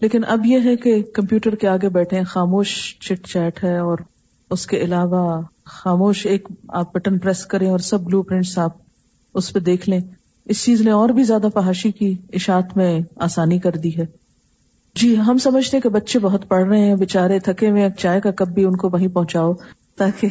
لیکن 0.00 0.20
اب 0.28 0.46
یہ 0.46 0.58
ہے 0.64 0.76
کہ 0.76 1.02
کمپیوٹر 1.02 1.54
کے 1.54 1.68
آگے 1.68 1.88
بیٹھے 1.88 2.16
ہیں، 2.16 2.24
خاموش 2.24 2.96
چٹ 3.00 3.26
چیٹ 3.26 3.64
ہے 3.64 3.78
اور 3.78 3.98
اس 4.50 4.66
کے 4.66 4.76
علاوہ 4.76 5.42
خاموش 5.64 6.26
ایک 6.26 6.48
آپ 6.68 6.92
بٹن 6.94 7.18
پریس 7.18 7.46
کریں 7.46 7.70
اور 7.70 7.78
سب 7.78 8.00
بلو 8.00 8.22
پرنٹس 8.22 8.58
آپ 8.58 8.76
اس 9.34 9.52
پہ 9.52 9.58
دیکھ 9.58 9.88
لیں۔ 9.88 10.00
اس 10.44 10.64
چیز 10.64 10.80
نے 10.80 10.90
اور 10.90 11.08
بھی 11.08 11.22
زیادہ 11.22 11.46
فحاشی 11.54 11.90
کی 11.90 12.14
اشاعت 12.32 12.76
میں 12.76 13.00
آسانی 13.16 13.58
کر 13.58 13.72
دی 13.72 13.96
ہے۔ 13.98 14.06
جی 14.94 15.18
ہم 15.18 15.38
سمجھتے 15.38 15.76
ہیں 15.76 15.82
کہ 15.82 15.88
بچے 15.88 16.18
بہت 16.18 16.48
پڑھ 16.48 16.68
رہے 16.68 16.80
ہیں 16.80 16.94
بےچارے 16.94 17.38
تھکے 17.38 17.70
ہوئے 17.70 17.88
چائے 17.98 18.20
کا 18.20 18.30
کپ 18.30 18.48
بھی 18.48 18.64
ان 18.64 18.76
کو 18.76 18.90
وہیں 18.92 19.08
پہنچاؤ 19.08 19.52
تاکہ 19.96 20.28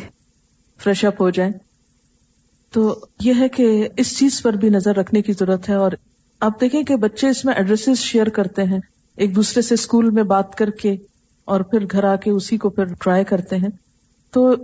فریش 0.84 1.06
اپ 1.06 1.22
ہو 1.22 1.30
جائیں۔ 1.30 1.52
تو 2.72 3.00
یہ 3.20 3.34
ہے 3.40 3.50
کہ 3.50 3.88
اس 3.98 4.18
چیز 4.18 4.42
پر 4.42 4.54
بھی 4.54 4.70
نظر 4.70 4.96
رکھنے 4.96 5.22
کی 5.22 5.34
ضرورت 5.34 5.70
ہے 5.70 5.74
اور 5.74 5.92
آپ 6.40 6.62
دیکھیں 6.62 6.84
کہ 6.84 6.96
بچے 6.96 7.30
اس 7.30 7.46
میں 7.46 7.54
ایڈریس 7.54 7.90
شیئر 8.00 8.30
کرتے 8.30 8.64
ہیں، 8.64 8.80
ایک 9.18 9.36
دوسرے 9.36 9.62
سے 9.62 9.74
اسکول 9.74 10.10
میں 10.10 10.24
بات 10.24 10.56
کر 10.56 10.70
کے 10.70 10.96
اور 11.46 11.62
پھر 11.62 11.86
گھر 11.92 12.04
آ 12.04 12.16
کے 12.16 12.32
اسی 12.32 12.58
کو 12.58 12.70
پھر 12.70 12.86
ٹرائی 12.86 13.24
کرتے 13.24 13.56
ہیں۔ 13.56 13.70
تو 14.32 14.56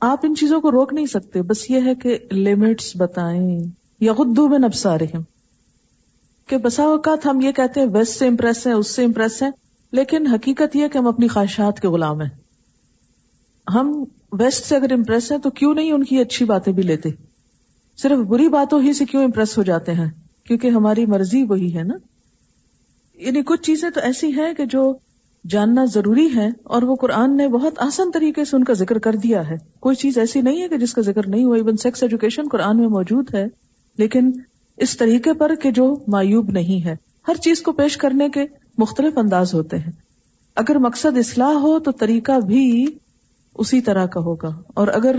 آپ 0.00 0.20
ان 0.22 0.34
چیزوں 0.34 0.60
کو 0.60 0.70
روک 0.70 0.92
نہیں 0.92 1.06
سکتے، 1.06 1.42
بس 1.42 1.70
یہ 1.70 1.80
ہے 1.84 1.94
کہ 1.94 2.18
لمٹس 2.32 2.96
بتائیں۔ 2.96 3.60
یا 4.00 4.12
خود 4.12 4.38
میں 4.38 4.58
نبسا 4.58 4.98
رہے 4.98 5.06
ہیں 5.06 5.20
کہ 6.46 6.56
بسا 6.56 6.82
اوقات 6.82 7.26
ہم 7.26 7.40
یہ 7.40 7.52
کہتے 7.52 7.80
ہیں، 7.80 7.86
ویسٹ 7.86 8.18
سے 8.18 8.28
امپریس 8.28 8.66
ہیں، 8.66 8.74
اس 8.74 8.90
سے 8.90 9.04
امپریس 9.04 9.42
ہیں، 9.42 9.50
لیکن 9.92 10.26
حقیقت 10.26 10.76
یہ 10.76 10.88
کہ 10.88 10.98
ہم 10.98 11.06
اپنی 11.06 11.28
خواہشات 11.28 11.80
کے 11.80 11.88
غلام 11.88 12.20
ہیں۔ 12.20 12.30
ہم 13.74 14.04
ویسٹ 14.32 14.64
سے 14.64 14.76
اگر 14.76 14.92
امپریس 14.92 15.32
ہیں 15.32 15.38
تو 15.38 15.50
کیوں 15.50 15.74
نہیں 15.74 15.92
ان 15.92 16.04
کی 16.04 16.18
اچھی 16.18 16.44
باتیں 16.44 16.72
بھی 16.72 16.82
لیتے؟ 16.82 17.08
صرف 18.02 18.18
بری 18.18 18.48
باتوں 18.48 18.82
ہی 18.82 18.92
سے 18.92 19.04
کیوں 19.04 19.24
امپریس 19.24 19.58
ہو 19.58 19.62
جاتے 19.62 19.94
ہیں؟ 19.94 20.10
کیونکہ 20.44 20.68
ہماری 20.68 21.06
مرضی 21.06 21.42
وہی 21.42 21.78
ہے 21.78 21.82
نا؟ 21.82 21.94
یعنی 23.14 23.42
کچھ 23.42 23.62
چیزیں 23.62 23.90
تو 23.90 24.00
ایسی 24.00 24.32
ہیں 24.32 24.54
کہ 24.54 24.64
جو 24.64 24.96
جاننا 25.48 25.84
ضروری 25.84 26.28
ہے 26.36 26.48
اور 26.64 26.82
وہ 26.82 26.96
قرآن 26.96 27.36
نے 27.36 27.48
بہت 27.48 27.72
آسان 27.78 28.10
طریقے 28.10 28.44
سے 28.44 28.56
ان 28.56 28.64
کا 28.64 28.72
ذکر 28.72 28.98
کر 28.98 29.16
دیا 29.16 29.48
ہے۔ 29.48 29.54
کوئی 29.80 29.96
چیز 29.96 30.18
ایسی 30.18 30.40
نہیں 30.40 30.62
ہے 30.62 30.68
کہ 30.68 30.76
جس 30.76 30.92
کا 30.92 31.02
ذکر 31.02 31.28
نہیں 31.28 31.44
ہوا 31.44 31.56
ایون 31.56 31.76
سیکس 31.76 32.02
ایجوکیشن 32.02 32.42
قرآن 32.52 32.78
میں 32.78 32.88
موجود 32.88 33.34
ہے۔ 33.34 33.46
لیکن 33.98 34.30
اس 34.76 34.96
طریقے 34.96 35.32
پر 35.32 35.54
کہ 35.54 35.70
جو 35.70 35.96
معیوب 36.06 36.50
نہیں 36.50 36.84
ہے۔ 36.84 36.96
ہر 37.28 37.34
چیز 37.34 37.62
کو 37.62 37.72
پیش 37.72 37.96
کرنے 37.96 38.28
کے 38.28 38.44
مختلف 38.78 39.18
انداز 39.18 39.54
ہوتے 39.54 39.78
ہیں۔ 39.78 39.92
اگر 40.56 40.78
مقصد 40.78 41.18
اصلاح 41.18 41.52
ہو 41.52 41.78
تو 41.78 41.90
طریقہ 41.90 42.40
بھی 42.40 42.86
اسی 43.54 43.80
طرح 43.80 44.06
کا 44.06 44.20
ہوگا۔ 44.20 44.62
اور 44.74 44.88
اگر 44.88 45.16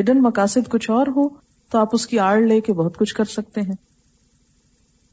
ہڈن 0.00 0.22
مقاصد 0.22 0.68
کچھ 0.68 0.90
اور 0.90 1.06
ہو 1.06 1.49
تو 1.70 1.78
آپ 1.78 1.88
اس 1.92 2.06
کی 2.06 2.18
آڑ 2.18 2.40
لے 2.40 2.60
کے 2.60 2.72
بہت 2.72 2.96
کچھ 2.96 3.14
کر 3.14 3.24
سکتے 3.24 3.60
ہیں۔ 3.60 3.74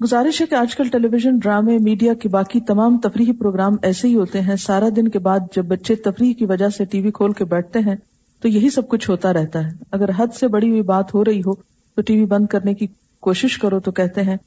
گزارش 0.04 0.42
ہے 0.42 0.46
کہ 0.46 0.56
آج 0.56 0.76
کل 0.76 0.88
ٹیلی 0.88 1.08
ویژن 1.08 1.38
ڈرامے، 1.38 1.78
میڈیا 1.78 2.14
کے 2.14 2.30
باقی 2.30 2.60
تمام 2.62 2.98
تفریحی 2.98 3.32
پروگرام 3.32 3.76
ایسے 3.82 4.08
ہی 4.08 4.16
ہوتے 4.16 4.42
ہیں۔ 4.42 4.56
سارا 4.56 4.90
دن 4.96 5.08
کے 5.08 5.20
بعد 5.20 5.40
جب 5.56 5.66
بچے 5.66 5.96
تفریح 5.96 6.34
کی 6.34 6.46
وجہ 6.46 6.70
سے 6.70 6.86
ٹی 6.86 7.02
وی 7.02 7.12
کھول 7.12 7.34
کے 7.34 7.46
بیٹھتے 7.46 7.80
ہیں 7.80 7.96
تو 8.42 8.48
یہی 8.48 8.70
سب 8.70 8.88
کچھ 8.88 9.10
ہوتا 9.10 9.34
رہتا 9.34 9.66
ہے۔ 9.66 9.72
اگر 9.92 10.10
حد 10.18 10.28
سے 10.40 10.48
بڑی 10.48 10.70
ہوئی 10.70 10.82
بات 10.82 11.14
ہو 11.14 11.26
رہی 11.26 11.40
ہو 11.40 11.56
تو 11.96 12.02
ٹی 12.02 12.20
وی 12.20 12.26
بند 12.26 12.48
کرنے 12.48 12.74
کی 12.74 12.88
کوشش 13.20 13.58
کرو 13.58 13.80
تو 13.80 13.92
کہتے 13.92 14.22
ہیں، 14.22 14.38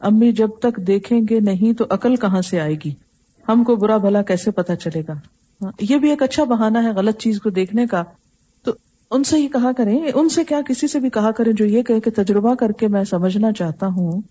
امی 0.00 0.32
جب 0.32 0.48
تک 0.60 0.76
دیکھیں 0.76 1.20
گے 1.30 1.40
نہیں 1.40 1.72
تو 1.72 1.84
عقل 1.90 2.16
کہاں 2.16 2.42
سے 2.42 2.60
آئے 2.60 2.74
گی؟ 2.84 2.90
ہم 3.48 3.64
کو 3.64 3.76
برا 3.76 3.96
بھلا 3.96 4.22
کیسے 4.22 4.50
پتا 4.50 4.76
چلے 4.76 5.02
گا؟ 5.08 5.12
ہاں، 5.60 5.72
یہ 5.80 5.96
بھی 5.96 6.10
ایک 6.10 6.22
اچھا 6.22 6.44
بہانہ 6.44 6.78
ہے 6.78 6.90
غلط 6.90 7.18
چیز 7.18 7.40
کو 7.40 7.50
دیکھنے 7.50 7.86
کا۔ 7.86 8.02
ان 9.12 9.24
سے 9.24 9.36
ہی 9.36 9.48
کہا 9.48 9.72
کریں، 9.72 10.06
ان 10.14 10.28
سے 10.28 10.44
کیا 10.44 10.60
کسی 10.68 10.88
سے 10.88 11.00
بھی 11.00 11.10
کہا 11.10 11.30
کریں 11.30 11.52
جو 11.52 11.64
یہ 11.64 11.82
کہ 11.82 12.10
تجربہ 12.16 12.54
کر 12.54 12.72
کے 12.72 12.88
میں 12.88 13.04
سمجھنا 13.04 13.52
چاہتا 13.52 13.86
ہوں 13.86 14.22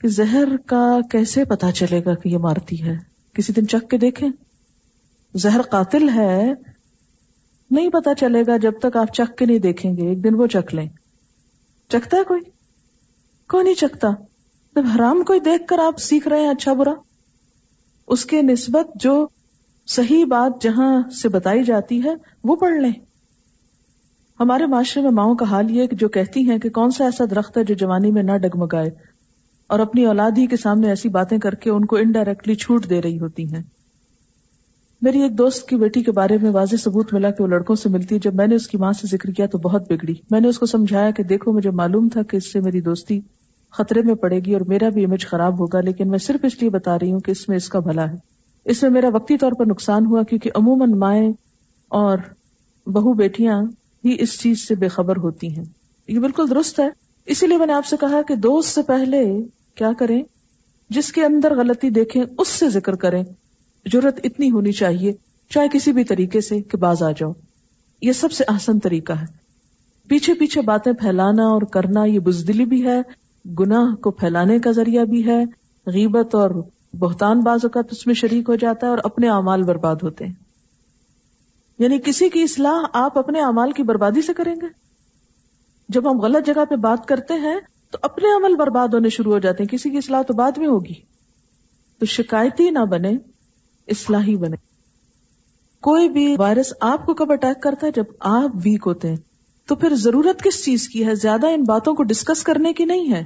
کہ 0.00 0.08
زہر 0.08 0.56
کا 0.66 0.98
کیسے 1.10 1.44
پتا 1.44 1.72
چلے 1.72 2.04
گا 2.04 2.14
کہ 2.14 2.28
یہ 2.28 2.38
مارتی 2.38 2.82
ہے؟ 2.82 2.96
کسی 3.32 3.52
دن 3.52 3.68
چکھ 3.68 3.88
کے 3.88 3.96
دیکھیں۔ 3.96 4.28
زہر 5.34 5.62
قاتل 5.62 6.08
ہے، 6.08 6.52
نہیں 7.70 7.88
پتا 7.88 8.14
چلے 8.14 8.42
گا 8.46 8.56
جب 8.56 8.72
تک 8.82 8.96
آپ 8.96 9.14
چکھ 9.14 9.36
کے 9.36 9.46
نہیں 9.46 9.58
دیکھیں 9.58 9.96
گے، 9.96 10.08
ایک 10.08 10.24
دن 10.24 10.34
وہ 10.34 10.46
چکھ 10.46 10.74
لیں۔ 10.74 10.88
چکھتا 11.88 12.16
ہے 12.16 12.24
کوئی؟ 12.24 12.40
کوئی 13.48 13.64
نہیں 13.64 13.74
چکھتا؟ 13.74 14.08
جب 14.76 14.82
حرام 14.96 15.22
کوئی 15.22 15.40
دیکھ 15.40 15.66
کر 15.66 15.78
آپ 15.78 15.98
سیکھ 15.98 16.28
رہے 16.28 16.40
ہیں 16.40 16.48
اچھا 16.48 16.72
برا؟ 16.72 16.94
اس 18.08 18.24
کے 18.24 18.42
نسبت 18.42 18.90
جو 18.94 19.28
صحیح 19.86 20.24
بات 20.24 20.62
جہاں 20.62 21.10
سے 21.10 21.28
بتائی 21.28 21.64
جاتی 21.64 22.04
ہے، 22.04 22.10
وہ 22.44 22.56
پڑھ 22.56 22.74
لیں۔ 22.74 23.11
ہمارے 24.42 24.66
معاشرے 24.66 25.02
میں 25.02 25.10
ماؤں 25.10 25.34
کا 25.34 25.44
حال 25.50 25.70
یہ 25.70 25.86
جو 25.92 26.08
کہتی 26.08 26.50
ہیں 26.50 26.58
کہ 26.58 26.70
کون 26.70 26.90
سا 26.90 27.04
ایسا 27.04 27.24
درخت 27.30 27.58
ہے 27.58 27.64
جو 27.64 27.74
جوانی 27.74 28.10
میں 28.10 28.22
نہ 28.22 28.36
ڈگمگائے 28.36 28.90
اور 29.66 29.78
اپنی 29.78 30.04
اولاد 30.04 30.30
ہی 30.38 30.46
کے 30.46 30.56
سامنے 30.56 30.88
ایسی 30.88 31.08
باتیں 31.08 31.38
کر 31.38 31.54
کے 31.54 31.70
ان 31.70 31.84
کو 31.84 31.96
انڈائریکٹلی 31.96 32.54
چھوٹ 32.54 32.90
دے 32.90 33.02
رہی 33.02 33.18
ہوتی 33.18 33.54
ہیں۔ 33.54 33.62
میری 35.02 35.22
ایک 35.22 35.38
دوست 35.38 35.68
کی 35.68 35.76
بیٹی 35.76 36.02
کے 36.02 36.12
بارے 36.12 36.38
میں 36.42 36.50
واضح 36.50 36.76
ثبوت 36.76 37.14
ملا 37.14 37.30
کہ 37.30 37.42
وہ 37.42 37.48
لڑکوں 37.48 37.74
سے 37.74 37.88
ملتی 37.88 38.18
جب 38.18 38.34
میں 38.34 38.46
نے 38.46 38.54
اس 38.54 38.66
کی 38.68 38.78
ماں 38.78 38.92
سے 38.92 39.06
ذکر 39.06 39.30
کیا 39.30 39.46
تو 39.46 39.58
بہت 39.58 39.92
بگڑی۔ 39.92 40.14
میں 40.30 40.40
نے 40.40 40.48
اس 40.48 40.58
کو 40.58 40.66
سمجھایا 40.66 41.10
کہ 41.10 41.22
دیکھو، 41.22 41.52
مجھے 41.52 41.70
معلوم 41.70 42.08
تھا 42.08 42.22
کہ 42.22 42.36
اس 42.36 42.52
سے 42.52 42.60
میری 42.60 42.80
دوستی 42.80 43.20
خطرے 43.70 44.02
میں 44.02 44.14
پڑے 44.14 44.38
گی 44.38 44.52
اور 44.52 44.60
میرا 44.66 44.88
بھی 44.88 45.04
امیج 45.04 45.26
خراب 45.26 45.60
ہوگا، 45.60 45.80
لیکن 45.80 46.08
میں 46.08 46.18
صرف 46.18 46.44
اس 46.44 46.60
لیے 46.60 46.70
بتا 46.70 46.98
رہی 46.98 47.12
ہوں 47.12 47.20
کہ 47.20 47.30
اس 47.30 47.48
میں 47.48 47.56
اس 47.56 47.68
کا 47.68 47.78
بھلا 47.78 48.10
ہے۔ 48.10 48.16
اس 48.64 48.82
میں 48.82 48.90
میرا 48.90 49.08
وقتی 49.14 49.36
طور 49.36 49.52
پر 49.58 49.66
نقصان 49.66 50.06
ہوا 50.06 50.22
کیونکہ 50.22 50.50
عموماً 50.54 50.98
مائیں 50.98 51.32
اور 51.88 52.18
بہو 52.86 53.12
بیٹیاں 53.12 53.62
ہی 54.04 54.16
اس 54.18 54.40
چیز 54.40 54.68
سے 54.68 54.74
بے 54.74 54.88
خبر 54.88 55.16
ہوتی 55.16 55.56
ہیں۔ 55.56 55.64
یہ 56.08 56.18
بالکل 56.18 56.50
درست 56.50 56.80
ہے۔ 56.80 56.88
اسی 57.26 57.46
لیے 57.46 57.56
میں 57.56 57.66
نے 57.66 57.72
آپ 57.72 57.86
سے 57.86 57.96
کہا 58.00 58.22
کہ 58.22 58.34
دوست 58.34 58.68
سے 58.68 58.82
پہلے 58.82 59.42
کیا 59.74 59.90
کریں؟ 59.98 60.22
جس 60.90 61.12
کے 61.12 61.24
اندر 61.24 61.54
غلطی 61.56 61.90
دیکھیں، 61.90 62.22
اس 62.38 62.48
سے 62.48 62.68
ذکر 62.68 62.94
کریں۔ 62.94 63.24
ضرورت 63.92 64.20
اتنی 64.24 64.50
ہونی 64.50 64.72
چاہیے، 64.72 65.12
چاہے 65.50 65.66
کسی 65.72 65.92
بھی 65.92 66.04
طریقے 66.04 66.40
سے 66.40 66.62
کہ 66.62 66.76
باز 66.76 67.02
آ 67.02 67.10
جاؤ۔ 67.10 67.32
یہ 68.02 68.12
سب 68.12 68.32
سے 68.32 68.44
آسان 68.48 68.78
طریقہ 68.78 69.12
ہے۔ 69.12 69.26
پیچھے 70.08 70.34
پیچھے 70.34 70.62
باتیں 70.62 70.92
پھیلانا 70.92 71.42
اور 71.42 71.62
کرنا 71.62 72.04
یہ 72.04 72.18
بزدلی 72.18 72.64
بھی 72.64 72.86
ہے، 72.86 73.02
گناہ 73.58 73.94
کو 73.94 74.10
پھیلانے 74.10 74.58
کا 74.58 74.70
ذریعہ 74.70 75.04
بھی 75.04 75.26
ہے۔ 75.26 75.44
غیبت 75.86 76.34
اور 76.34 76.50
بہتان 76.98 77.40
باز 77.40 77.60
اوقات 77.62 77.84
اس 77.90 78.06
میں 78.06 78.14
شریک 78.14 78.48
ہو 78.48 78.54
جاتا 78.54 78.86
ہے 78.86 78.90
اور 78.90 78.98
اپنے 79.04 79.28
اعمال 79.28 79.62
برباد 79.62 79.96
ہوتے 80.02 80.26
ہیں۔ 80.26 80.32
یعنی 81.82 81.98
کسی 82.04 82.28
کی 82.28 82.42
اصلاح 82.42 82.86
آپ 82.92 83.18
اپنے 83.18 83.40
اعمال 83.40 83.72
کی 83.72 83.82
بربادی 83.82 84.22
سے 84.22 84.32
کریں 84.32 84.54
گے؟ 84.62 84.66
جب 85.88 86.10
ہم 86.10 86.20
غلط 86.20 86.46
جگہ 86.46 86.64
پہ 86.64 86.76
بات 86.76 87.06
کرتے 87.06 87.34
ہیں 87.34 87.60
تو 87.90 87.98
اپنے 88.02 88.36
عمل 88.36 88.56
برباد 88.56 88.88
ہونے 88.88 89.08
شروع 89.08 89.32
ہو 89.32 89.38
جاتے 89.38 89.62
ہیں، 89.62 89.68
کسی 89.68 89.90
کی 89.90 89.96
اصلاح 89.96 90.22
تو 90.22 90.34
بعد 90.34 90.58
میں 90.58 90.66
ہوگی۔ 90.66 90.94
تو 91.98 92.06
شکایتی 92.06 92.70
نہ 92.70 92.78
بنے 92.78 93.10
اصلاحی 93.88 94.36
بنے 94.36 94.56
کوئی 95.80 96.08
بھی 96.08 96.36
وائرس 96.38 96.72
آپ 96.80 97.06
کو 97.06 97.14
کب 97.14 97.32
اٹیک 97.32 97.62
کرتا 97.62 97.86
ہے؟ 97.86 97.92
جب 97.92 98.04
آپ 98.20 98.50
ویک 98.54 98.82
ہوتے 98.86 99.08
ہیں۔ 99.08 99.16
تو 99.68 99.74
پھر 99.74 99.94
ضرورت 99.94 100.42
کس 100.42 100.64
چیز 100.64 100.88
کی 100.88 101.06
ہے؟ 101.06 101.14
زیادہ 101.14 101.46
ان 101.46 101.62
باتوں 101.62 101.94
کو 101.94 102.02
ڈسکس 102.02 102.42
کرنے 102.42 102.72
کی 102.72 102.84
نہیں 102.84 103.12
ہے۔ 103.12 103.24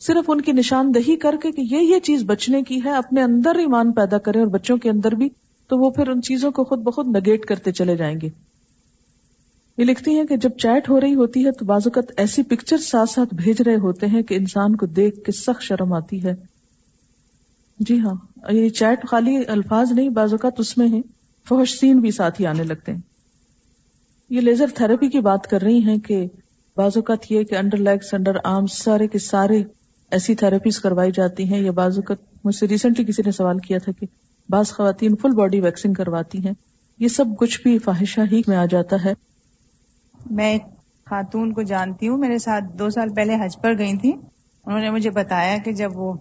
صرف 0.00 0.30
ان 0.30 0.40
کی 0.40 0.52
نشاندہی 0.52 1.16
کر 1.16 1.34
کے 1.42 1.52
کہ 1.52 1.60
یہ 1.60 1.80
یہ 1.80 1.98
چیز 1.98 2.22
بچنے 2.26 2.62
کی 2.62 2.84
ہے، 2.84 2.90
اپنے 2.90 3.22
اندر 3.22 3.54
ایمان 3.54 3.92
پیدا 3.92 4.18
کریں 4.18 4.40
اور 4.40 4.48
بچوں 4.48 4.76
کے 4.76 4.90
اندر 4.90 5.14
بھی۔ 5.14 5.28
تو 5.74 5.78
وہ 5.78 5.90
پھر 5.90 6.08
ان 6.08 6.22
چیزوں 6.22 6.50
کو 6.50 6.64
خود 6.64 6.78
بخود 6.78 7.06
نگیٹ 7.06 7.44
کرتے 7.44 7.72
چلے 7.72 7.96
جائیں 7.96 8.20
گے۔ 8.22 8.28
یہ 9.78 9.84
لکھتی 9.84 10.14
ہیں 10.14 10.24
کہ 10.24 10.36
جب 10.36 10.50
چیٹ 10.50 10.88
ہو 10.88 11.00
رہی 11.00 11.14
ہوتی 11.14 11.46
ہے 11.46 11.50
تو 11.50 11.64
بازوقت 11.64 12.12
ایسی 12.16 12.42
پکچر 12.42 12.76
ساتھ 12.76 13.10
ساتھ 13.10 13.34
بھیج 13.34 13.62
رہے 13.62 13.74
ہوتے 13.74 14.06
ہیں 14.06 14.22
کہ 14.22 14.34
انسان 14.34 14.76
کو 14.76 14.86
دیکھ 14.86 15.24
کے 15.24 15.32
سخت 15.32 15.62
شرم 15.62 15.92
آتی 15.92 16.24
ہے۔ 16.24 16.32
جی 17.78 18.00
ہاں 18.00 18.14
یہ 18.52 18.68
چیٹ 18.68 19.08
خالی 19.08 19.36
الفاظ 19.48 19.92
نہیں 19.92 20.08
بازوقت 20.08 20.60
اس 20.60 20.78
میں 20.78 20.88
ہے 20.88 21.00
فوش 21.48 21.80
سین 21.80 22.00
بھی 22.00 22.10
ساتھ 22.10 22.40
ہی 22.40 22.46
آنے 22.46 22.62
لگتے 22.62 22.92
ہیں۔ 22.92 23.00
یہ 24.30 24.40
لیزر 24.40 24.66
تھراپی 24.74 25.08
کی 25.08 25.20
بات 25.20 25.46
کر 25.46 25.62
رہی 25.62 25.78
ہیں 25.78 25.98
کہ 25.98 26.26
بعض 26.76 26.92
اوقات 26.96 27.32
یہ 27.32 27.42
کہ 27.42 27.54
انڈر 27.54 27.78
لیگس 27.78 28.14
انڈر 28.14 28.32
آرم 28.44 28.66
سارے 28.66 29.08
کے 29.08 29.18
سارے 29.18 29.62
ایسی 30.10 30.34
تھراپیز 30.34 30.80
کروائی 30.80 31.10
جاتی 31.14 31.44
ہیں۔ 31.44 31.60
یا 31.60 31.70
بعض 31.70 31.98
اوقات 31.98 32.18
مجھ 32.44 32.54
سے 32.54 32.68
ریسنٹلی 32.68 33.04
کسی 33.04 33.22
نے 33.26 33.30
سوال 33.30 33.58
کیا 33.58 33.78
تھا 33.78 33.92
کہ 33.92 34.06
بعض 34.48 34.72
خواتین 34.72 35.16
فل 35.16 35.34
باڈی 35.36 35.60
ویکسنگ 35.60 35.92
کرواتی 35.92 36.46
ہیں۔ 36.46 36.52
یہ 36.98 37.08
سب 37.08 37.24
کچھ 37.38 37.60
بھی 37.62 37.78
فاحشہ 37.78 38.20
ہی 38.32 38.42
میں 38.46 38.56
آ 38.56 38.64
جاتا 38.64 38.96
ہے۔ 39.04 39.12
میں 40.30 40.58
خاتون 41.06 41.52
کو 41.52 41.62
جانتی 41.62 42.08
ہوں۔ 42.08 42.18
میرے 42.18 42.38
ساتھ 42.38 42.64
دو 42.78 42.90
سال 42.90 43.14
پہلے 43.14 43.34
حج 43.34 43.60
پر 43.62 43.78
گئی 43.78 43.96
تھی۔ 43.96 44.12
انہوں 44.66 44.80
نے 44.80 44.90
مجھے 44.90 45.10
بتایا 45.10 45.58
کہ 45.58 45.72
جب 45.72 45.90
وہ 45.94 46.12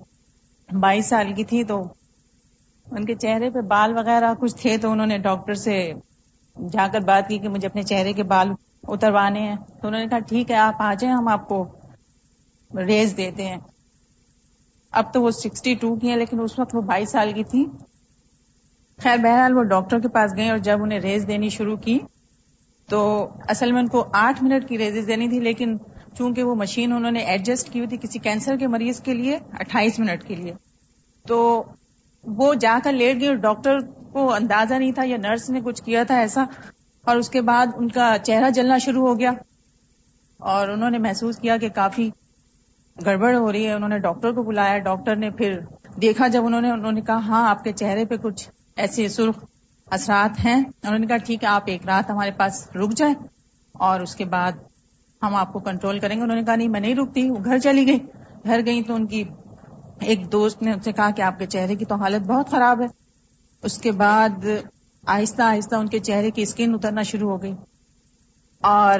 بائیس 0.80 1.06
سال 1.06 1.34
کی 1.34 1.44
تھی 1.44 1.64
تو 1.64 1.84
ان 2.92 3.06
کے 3.06 3.16
چہرے 3.16 3.50
پہ 3.50 3.62
بال 3.62 3.98
وغیرہ 3.98 4.34
کچھ 4.40 4.56
تھے 4.56 4.78
تو 4.78 4.92
انہوں 4.92 5.08
نے 5.08 5.18
ڈاکٹر 5.18 5.54
سے 5.54 5.94
جا 6.72 6.88
کر 6.94 7.00
بات 7.00 7.28
کی 7.28 7.38
کہ 7.38 7.50
مجھے 7.50 7.68
اپنے 7.68 7.84
چہرے 7.84 8.14
کے 8.14 8.24
بال 8.24 8.52
اتروانے 8.88 9.40
ہیں۔ 9.40 9.56
تو 9.82 9.88
انہوں 9.88 10.02
نے 10.02 10.08
کہا، 10.08 10.20
ٹھیک 10.20 10.52
ہے، 10.52 10.56
آپ 10.56 10.76
آ 10.80 10.94
جائیں، 10.94 11.16
ہم 11.16 11.28
آپ 11.28 11.48
کو 11.50 11.66
ریز 12.88 13.18
دیتے 13.18 13.46
ہیں۔ 13.46 13.58
اب 14.92 15.14
تو 15.14 15.22
وہ 15.22 15.32
سکسٹی 15.32 15.74
ٹو 15.74 15.96
کی 15.96 16.10
ہیں، 16.10 16.18
لیکن 16.18 16.40
اس 16.40 16.60
وقت 16.60 16.76
وہ 16.76 16.82
بائیس 16.82 17.10
سال 17.12 17.34
کی 17.34 17.44
تھی۔ 17.44 17.66
خیر، 19.00 19.18
بہرحال 19.18 19.58
وہ 19.58 19.64
ڈاکٹر 19.66 20.00
کے 20.00 20.08
پاس 20.08 20.36
گئے 20.38 20.50
اور 20.50 20.58
جب 20.64 20.84
انہیں 20.84 21.00
ریز 21.00 21.28
دینی 21.28 21.50
شروع 21.50 21.76
کی 21.78 21.98
تو 22.90 23.02
اصل 23.50 23.72
میں 23.72 23.82
ان 23.82 23.88
کو 23.88 24.06
آٹھ 24.16 24.44
منٹ 24.44 24.68
کی 24.70 24.78
ریزز 24.78 25.08
دینی 25.08 25.28
تھی، 25.30 25.40
لیکن 25.40 25.78
چونکہ 26.18 26.44
وہ 26.44 26.56
مشین 26.56 26.94
انہوں 26.94 27.12
نے 27.12 27.20
ایڈجسٹ 27.22 27.72
کی 27.72 27.80
ہوئی 27.80 27.88
تھی 27.90 27.98
کسی 27.98 28.20
کینسر 28.20 28.58
کے 28.58 28.68
مریض 28.68 29.02
کے 29.02 29.14
لیے 29.14 29.38
اٹھائیس 29.60 30.00
منٹ 30.00 30.24
کے 30.24 30.36
لیے، 30.36 30.54
تو 31.26 31.64
وہ 32.24 32.54
جا 32.54 32.78
کر 32.84 32.94
لیٹ 32.94 33.20
گئی 33.20 33.28
اور 33.28 33.36
ڈاکٹر 33.44 33.80
کو 34.14 34.32
اندازہ 34.34 34.74
نہیں 34.74 34.92
تھا 34.92 35.04
یا 35.06 35.18
نرس 35.18 35.50
نے 35.50 35.62
کچھ 35.64 35.84
کیا 35.84 36.04
تھا 36.04 36.18
ایسا، 36.18 36.44
اور 37.06 37.18
اس 37.18 37.30
کے 37.30 37.42
بعد 37.42 37.68
ان 37.76 37.88
کا 37.90 38.16
چہرہ 38.24 38.50
جلنا 38.50 38.78
شروع 38.78 39.08
ہو 39.08 39.18
گیا 39.20 39.32
اور 40.40 40.70
انہوں 40.70 40.90
نے 40.90 40.98
محسوس 41.00 41.38
کیا 41.38 41.58
کہ 41.58 41.70
کافی 41.70 42.10
گڑبڑ 42.98 43.36
ہو 43.36 43.52
رہی 43.52 43.66
ہے، 43.68 43.74
انہوں 43.74 43.90
نے 43.90 44.00
ڈاکٹر 44.00 44.32
کو 44.32 44.44
بلایا، 44.44 44.78
ڈاکٹر 44.84 45.16
نے 45.16 45.30
پھر 45.32 45.60
دیکھا 46.02 46.28
جب 46.28 46.46
انہوں 46.46 46.62
نے 46.62 46.72
انہوں 46.72 46.92
نے 46.92 47.02
کہا 47.02 47.18
ہاں 47.28 47.48
آپ 47.50 47.64
کے 47.64 47.72
چہرے 47.74 48.06
پہ 48.06 48.18
کچھ 48.18 48.50
ایسے 48.76 49.08
سرخ 49.08 49.44
اثرات 49.92 50.46
ہیں 50.46 50.56
انہوں 50.56 51.00
نے 51.00 51.08
کہا 51.08 51.18
ٹھیک 51.18 51.44
ہے، 51.44 51.50
آپ 51.50 51.64
ایک 51.66 51.86
رات 51.86 52.10
ہمارے 52.10 52.32
پاس 52.32 52.76
رک 52.76 52.94
جائیں 52.94 53.16
اور 53.72 54.00
اس 54.00 54.16
کے 54.16 54.26
بعد 54.26 54.52
ہم 55.24 55.36
آپ 55.36 55.54
کو 55.54 55.60
کنٹرول 55.60 56.00
کریں 56.00 56.18
گے۔ 56.18 56.22
انہوں 56.22 56.38
نے 56.38 56.44
کہا 56.44 56.56
نہیں، 56.56 56.68
میں 56.68 56.80
نہیں 56.80 56.96
رکتی، 56.96 57.30
وہ 57.30 57.36
گھر 57.46 57.58
چلی 57.58 57.88
گئی۔ 57.88 58.00
گھر 58.44 58.66
گئی 58.66 58.84
تو 58.84 58.96
ان 58.96 59.08
کی 59.08 59.24
ایک 60.00 60.32
دوست 60.32 60.62
نے 60.62 60.74
ان 60.74 60.80
سے 60.80 60.92
کہا 60.92 61.10
کہ 61.10 61.22
آپ 61.22 61.40
کے 61.40 61.46
چہرے 61.46 61.76
کی 61.76 61.86
تو 61.86 61.96
حالت 61.96 62.28
بہت 62.28 62.50
خراب 62.50 62.82
ہے۔ 62.82 62.88
اس 63.64 63.78
کے 63.78 63.92
بعد 63.92 64.46
آہستہ 65.08 65.42
آہستہ 65.42 65.76
ان 65.76 65.88
کے 65.88 66.00
چہرے 66.00 66.32
کی 66.32 66.42
اسکن 66.42 66.74
اترنا 66.74 67.02
شروع 67.02 67.30
ہو 67.30 67.42
گئی۔ 67.42 67.56
اور 68.62 69.00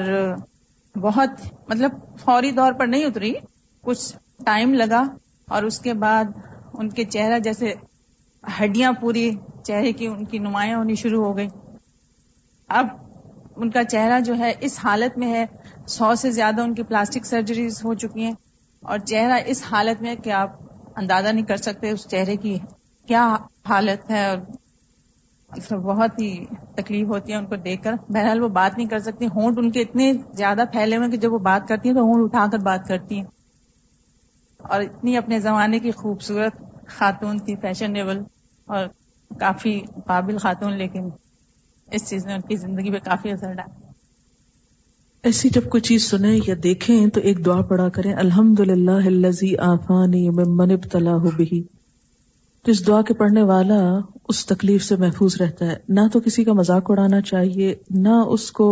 بہت 0.96 1.30
مطلب 1.68 1.90
فوری 2.20 2.52
طور 2.52 2.72
پر 2.72 2.86
نہیں 2.86 3.04
اتری، 3.04 3.32
کچھ 3.80 4.16
ٹائم 4.44 4.74
لگا 4.74 5.02
اور 5.48 5.62
اس 5.62 5.80
کے 5.80 5.94
بعد 5.94 6.24
ان 6.72 6.88
کے 6.88 7.04
چہرہ 7.04 7.38
جیسے 7.38 7.74
ہڈیاں 8.60 8.92
پوری، 8.92 9.30
چہرے 9.64 9.92
کی 9.92 10.06
ان 10.06 10.24
کی 10.24 10.38
نمایاں 10.38 10.78
ہونی 10.78 10.94
شروع 10.94 11.24
ہو 11.24 11.36
گئی۔ 11.36 11.48
اب 12.68 12.86
ان 13.56 13.70
کا 13.70 13.84
چہرہ 13.84 14.20
جو 14.20 14.38
ہے 14.38 14.52
اس 14.60 14.78
حالت 14.84 15.18
میں 15.18 15.32
ہے، 15.32 15.46
سو 15.86 16.14
سے 16.14 16.30
زیادہ 16.30 16.60
ان 16.60 16.74
کی 16.74 16.82
پلاسٹک 16.82 17.26
سرجریز 17.26 17.84
ہو 17.84 17.94
چکی 17.94 18.24
ہیں۔ 18.24 18.32
اور 18.82 18.98
چہرہ 18.98 19.38
اس 19.46 19.62
حالت 19.70 20.02
میں 20.02 20.14
کہ 20.14 20.30
آپ 20.30 20.50
اندازہ 20.96 21.28
نہیں 21.28 21.44
کر 21.44 21.56
سکتے 21.56 21.90
اس 21.90 22.08
چہرے 22.08 22.36
کی 22.36 22.58
کیا 23.06 23.36
حالت 23.68 24.10
ہے۔ 24.10 24.34
اور 25.50 25.78
بہت 25.78 26.20
ہی 26.20 26.44
تکلیف 26.76 27.06
ہوتی 27.08 27.32
ہے 27.32 27.36
ان 27.36 27.46
کو 27.46 27.56
دیکھ 27.56 27.82
کر۔ 27.82 27.92
بہرحال 28.08 28.42
وہ 28.42 28.48
بات 28.48 28.78
نہیں 28.78 28.88
کر 28.88 28.98
سکتی۔ 28.98 29.26
ہونٹ 29.26 29.58
ان 29.58 29.70
کے 29.70 29.80
اتنے 29.80 30.12
زیادہ 30.32 30.62
پھیلے 30.72 30.96
ہوئے 30.96 31.10
کہ 31.10 31.16
جب 31.16 31.32
وہ 31.32 31.38
بات 31.38 31.68
کرتی 31.68 31.88
ہیں 31.88 31.96
تو 31.96 32.02
ہونٹ 32.02 32.24
اٹھا 32.24 32.46
کر 32.52 32.58
بات 32.58 32.88
کرتی 32.88 33.16
ہیں۔ 33.16 33.24
اور 34.58 34.80
اتنی 34.80 35.16
اپنے 35.16 35.40
زمانے 35.40 35.78
کی 35.78 35.90
خوبصورت 35.90 36.86
خاتون 36.86 37.38
تھی، 37.38 37.56
فیشنیبل۔ 37.56 38.22
اور 38.68 38.86
کافی 39.30 39.80
قابل 40.06 40.38
خاتون، 40.38 40.76
لیکن 40.78 41.08
اس 41.88 42.08
چیز 42.08 42.26
نے 42.26 42.34
ان 42.34 42.40
کی 42.40 42.56
زندگی 42.56 42.90
پہ 42.90 42.98
کافی 43.04 43.30
اثر 43.30 43.52
ڈالا۔ 43.52 43.82
ایسی 45.24 45.48
جب 45.48 45.68
کوئی 45.70 45.80
چیز 45.80 46.10
سنیں 46.10 46.38
یا 46.46 46.54
دیکھیں 46.62 47.06
تو 47.06 47.20
ایک 47.20 47.44
دعا 47.46 47.60
پڑا 47.62 47.88
کریں 47.88 48.12
الحمد 48.14 48.60
للہ 48.60 49.60
آفانی 49.62 50.28
من 50.30 50.70
ابتلا 50.70 51.14
ہو 51.16 51.30
بھی 51.36 51.62
تو 52.64 52.70
اس 52.70 52.86
دعا 52.86 53.00
کے 53.02 53.14
پڑھنے 53.14 53.42
والا 53.42 53.78
اس 54.28 54.44
تکلیف 54.46 54.84
سے 54.84 54.96
محفوظ 54.96 55.36
رہتا 55.40 55.66
ہے۔ 55.66 55.76
نہ 55.88 56.00
تو 56.12 56.20
کسی 56.20 56.44
کا 56.44 56.52
مذاق 56.52 56.90
اڑانا 56.90 57.20
چاہیے، 57.20 57.74
نہ 57.90 58.14
اس 58.28 58.50
کو 58.52 58.68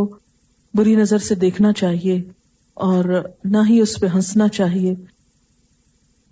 بری 0.75 0.95
نظر 0.97 1.19
سے 1.19 1.35
دیکھنا 1.35 1.73
چاہیے، 1.73 2.23
اور 2.77 3.05
نہ 3.45 3.59
ہی 3.69 3.81
اس 3.81 3.99
پہ 4.01 4.07
ہنسنا 4.15 4.49
چاہیے۔ 4.49 4.95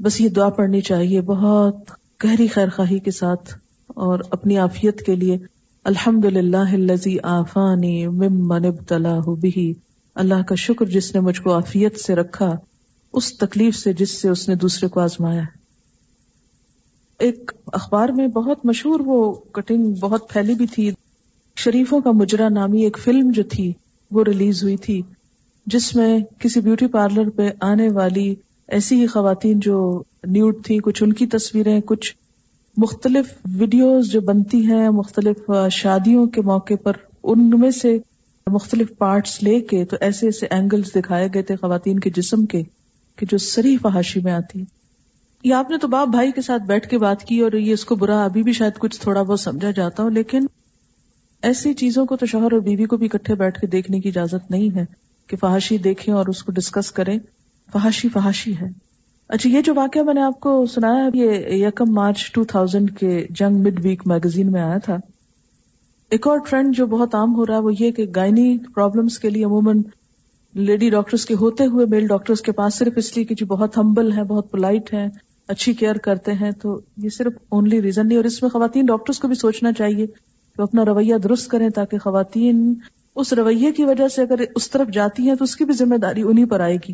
بس 0.01 0.21
یہ 0.21 0.29
دعا 0.29 0.49
پڑھنی 0.49 0.81
چاہیے، 0.81 1.21
بہت 1.21 1.91
گہری 2.25 2.47
خیر 2.47 2.69
خواہی 2.69 2.99
کے 2.99 3.11
ساتھ 3.11 3.55
اور 3.87 4.19
اپنی 4.31 4.57
عافیت 4.57 5.03
کے 5.03 5.17
لیے 5.17 5.39
الحمد 5.85 6.25
للہ 6.25 7.17
آفانی 7.23 8.07
ممن 8.07 8.65
ابتلا 8.65 9.19
بھی 9.41 9.75
اللہ 10.15 10.43
کا 10.49 10.55
شکر 10.55 10.87
جس 10.87 11.15
نے 11.15 11.21
مجھ 11.21 11.41
کو 11.41 11.55
عافیت 11.55 12.01
سے 12.01 12.15
رکھا، 12.15 12.57
اس 13.13 13.39
تکلیف 13.39 13.77
سے 13.77 13.93
جس 13.93 14.21
سے 14.21 14.29
اس 14.29 14.49
نے 14.49 14.55
دوسرے 14.55 14.89
کو 14.89 15.01
آزمایا۔ 15.01 15.43
ایک 17.19 17.53
اخبار 17.73 18.09
میں 18.09 18.29
بہت 18.29 18.67
مشہور 18.67 19.01
وہ 19.01 19.33
کٹنگ 19.33 19.93
بہت 19.93 20.31
پھیلی 20.31 20.55
بھی 20.55 20.67
تھی۔ 20.67 20.91
شریفوں 21.57 22.01
کا 22.01 22.11
مجرا 22.11 22.49
نامی 22.49 22.83
ایک 22.83 22.99
فلم 22.99 23.31
جو 23.31 23.43
تھی، 23.43 23.73
وہ 24.11 24.25
ریلیز 24.25 24.63
ہوئی 24.63 24.77
تھی، 24.77 25.03
جس 25.67 25.97
میں 25.97 26.19
کسی 26.39 26.61
بیوٹی 26.61 26.87
پارلر 26.87 27.31
پہ 27.31 27.51
آنے 27.61 27.89
والی 27.89 28.35
ایسی 28.69 29.01
ہی 29.01 29.07
خواتین 29.07 29.61
جو 29.61 30.03
نیوڈ 30.25 30.65
تھی، 30.65 30.79
کچھ 30.79 31.03
ان 31.03 31.13
کی 31.13 31.27
تصویریں، 31.27 31.81
کچھ 31.81 32.15
مختلف 32.77 33.27
ویڈیوز 33.55 34.11
جو 34.11 34.21
بنتی 34.21 34.67
ہیں، 34.67 34.91
مختلف 34.91 35.51
شادیوں 35.73 36.27
کے 36.27 36.43
موقع 36.43 36.75
پر 36.83 36.93
ان 37.23 37.51
میں 37.51 37.71
سے 37.71 37.99
مختلف 38.47 38.87
پارٹس 38.99 39.43
لے 39.43 39.61
کے 39.61 39.85
تو 39.85 39.97
ایسے 40.01 40.27
ایسے 40.27 40.47
اینگلز 40.51 40.93
دکھائے 40.95 41.29
گئے 41.35 41.43
تھے 41.43 41.57
خواتین 41.57 41.99
کے 42.01 42.11
جسم 42.11 42.47
کے، 42.47 42.63
کہ 43.17 43.27
جو 43.31 43.39
سری 43.39 43.77
فحاشی 43.77 44.21
میں 44.21 44.33
آتی 44.33 44.65
یہ 45.45 45.55
آپ 45.55 45.71
نے 45.71 45.79
تو 45.79 45.89
باپ 45.89 46.09
بھائی 46.09 46.33
کے 46.33 46.41
ساتھ 46.41 46.63
بیٹھ 46.63 46.89
کے 46.89 46.99
بات 46.99 47.25
کی 47.25 47.41
اور 47.41 47.53
یہ 47.53 47.73
اس 47.73 47.85
کو 47.85 47.95
برا، 47.97 48.25
ابھی 48.25 48.43
بھی 48.43 48.53
شاید 48.53 48.79
کچھ 48.79 49.01
تھوڑا 49.01 49.23
بہت 49.23 49.41
سمجھا 49.41 49.71
جاتا 49.71 50.03
ہو، 50.03 50.09
لیکن 50.09 50.47
ایسی 51.43 51.75
چیزوں 51.75 52.07
کو 52.07 52.17
تو 52.17 52.27
شوہر 52.27 52.53
اور 52.53 52.61
بیوی 52.61 52.85
کو 52.85 52.97
بھی 52.97 53.07
اکٹھے 53.07 53.35
بیٹھ 53.35 53.61
کے 53.61 53.67
دیکھنے 53.67 54.01
کی 54.01 54.09
اجازت 54.09 54.51
نہیں 54.51 54.77
ہے 54.77 54.85
کہ 55.27 55.37
فحاشی 55.37 55.79
دیکھیں 55.79 56.15
اور 56.15 56.27
اس 56.27 56.43
کو 56.43 56.53
ڈسکس 56.53 56.93
کریں۔ 56.93 57.19
فحاشی 57.73 58.09
فحاشی 58.09 58.57
ہے۔ 58.57 58.90
اچھا 59.31 59.51
یہ 59.51 59.61
جو 59.61 59.73
واقعہ 59.75 60.03
میں 60.03 60.15
نے 60.15 60.23
آپ 60.23 60.41
کو 60.41 60.67
سنایا، 60.67 61.09
یہ 61.15 61.33
یکم 61.57 61.93
مارچ 61.93 62.33
ٹو 62.33 62.45
تھاؤزینڈ 62.45 62.91
کے 62.99 63.27
جنگ 63.31 63.57
مڈ 63.57 63.79
ویک 63.85 64.07
میگزین 64.07 64.51
میں 64.53 64.61
آیا 64.61 64.79
تھا۔ 64.79 64.97
ایک 66.11 66.27
اور 66.27 66.39
ٹرینڈ 66.39 66.77
جو 66.77 66.87
بہت 66.87 67.15
عام 67.15 67.35
ہو 67.35 67.47
رہا 67.47 67.55
ہے، 67.55 67.61
وہ 67.61 67.73
یہ 67.81 67.91
کہ 67.91 68.07
گائنی 68.17 68.57
پرابلمس 68.75 69.19
کے 69.19 69.31
لیے 69.31 69.45
عموماً 69.45 69.83
لیڈی 70.55 70.89
ڈاکٹرس 70.91 71.27
کے 71.27 71.35
ہوتے 71.35 71.65
ہوئے 71.65 71.87
میل 71.87 72.07
ڈاکٹرس 72.07 72.41
کے 72.41 72.53
پاس 72.53 72.75
صرف 72.75 72.93
اس 72.97 73.17
لیے 73.17 73.25
کہ 73.25 73.35
جو 73.35 73.47
بہت 73.47 73.77
ہمبل 73.79 74.13
ہے 74.13 74.25
بہت 74.25 74.51
پولائٹ 74.51 74.93
ہے 74.95 75.07
اچھی 75.49 75.73
کیئر 75.73 75.99
کرتے 75.99 76.33
ہیں، 76.33 76.51
تو 76.53 76.81
یہ 76.97 77.09
صرف 77.09 77.33
اونلی 77.49 77.83
ریزن 77.83 78.09
نہیں، 78.09 78.17
اور 78.17 78.25
اس 78.25 78.43
میں 78.43 78.51
خواتین 78.51 78.87
ڈاکٹرس 78.87 79.19
کو 79.19 79.29
بھی 79.29 79.35
سوچنا 79.35 79.73
چاہیے 79.73 80.07
کہ 80.07 80.63
اپنا 80.63 80.85
رویہ 80.85 81.17
درست 81.17 81.51
کریں 81.51 81.69
تاکہ 81.71 81.99
خواتین 81.99 82.75
اس 83.17 83.33
رویے 83.33 83.73
کی 83.73 83.85
وجہ 83.85 84.09
سے 84.09 84.23
اگر 84.23 84.45
اس 84.55 84.71
طرف 84.71 84.89
جاتی 84.89 85.29
ہیں 85.29 85.35
تو 85.35 85.45
اس 85.45 85.57
کی 85.57 85.65
بھی 85.65 85.75
ذمہ 85.75 85.97
داری 85.97 86.23
انہیں 86.23 86.45
پر 86.45 86.61
آئے 86.61 86.77
گی۔ 86.89 86.93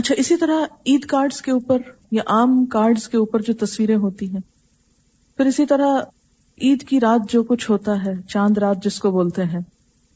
اچھا 0.00 0.14
اسی 0.18 0.36
طرح 0.36 0.64
عید 0.86 1.04
کارڈز 1.04 1.42
کے 1.42 1.50
اوپر 1.50 1.76
یا 2.10 2.22
عام 2.26 2.64
کارڈز 2.66 3.08
کے 3.08 3.16
اوپر 3.16 3.40
جو 3.40 3.52
تصویریں 3.52 3.96
ہوتی 3.96 4.30
ہیں، 4.30 4.40
پھر 5.36 5.46
اسی 5.46 5.66
طرح 5.66 5.98
عید 6.60 6.82
کی 6.82 7.00
رات 7.00 7.32
جو 7.32 7.42
کچھ 7.42 7.70
ہوتا 7.70 8.04
ہے، 8.06 8.12
چاند 8.28 8.58
رات 8.58 8.84
جس 8.84 8.98
کو 8.98 9.10
بولتے 9.10 9.44
ہیں، 9.44 9.60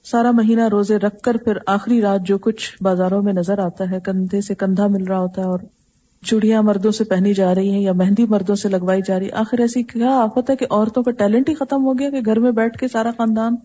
سارا 0.04 0.30
مہینہ 0.30 0.68
روزے 0.68 0.96
رکھ 0.96 1.20
کر 1.22 1.36
پھر 1.36 1.58
آخری 1.66 2.02
رات 2.02 2.20
جو 2.26 2.38
کچھ 2.38 2.82
بازاروں 2.82 3.22
میں 3.22 3.32
نظر 3.32 3.58
آتا 3.58 3.90
ہے، 3.90 4.00
کندھے 4.04 4.40
سے 4.40 4.54
کندھا 4.54 4.86
مل 4.86 5.04
رہا 5.04 5.18
ہوتا 5.18 5.42
ہے 5.42 5.46
اور 5.46 5.58
چوڑیاں 6.22 6.62
مردوں 6.62 6.90
سے 6.90 7.04
پہنی 7.04 7.34
جا 7.34 7.54
رہی 7.54 7.70
ہیں 7.70 7.80
یا 7.80 7.92
مہندی 7.92 8.26
مردوں 8.26 8.54
سے 8.54 8.68
لگوائی 8.68 9.02
جا 9.06 9.18
رہی 9.18 9.26
ہے 9.26 9.32
آخر 9.32 9.58
ایسی 9.58 9.82
کیا 9.82 10.10
آفت 10.10 10.50
ہے 10.50 10.56
کہ 10.56 10.66
عورتوں 10.70 11.02
کا 11.02 11.10
ٹیلنٹ 11.10 11.48
ہی 11.48 11.54
ختم 11.54 11.84
ہو 11.84 11.98
گیا 11.98 12.10
کہ 12.10 12.20
گھر 12.26 12.38
میں 12.38 12.50
بیٹھ 12.50 12.78
کے 12.78 12.88
سارا 12.88 13.10
خاندان 13.10 13.56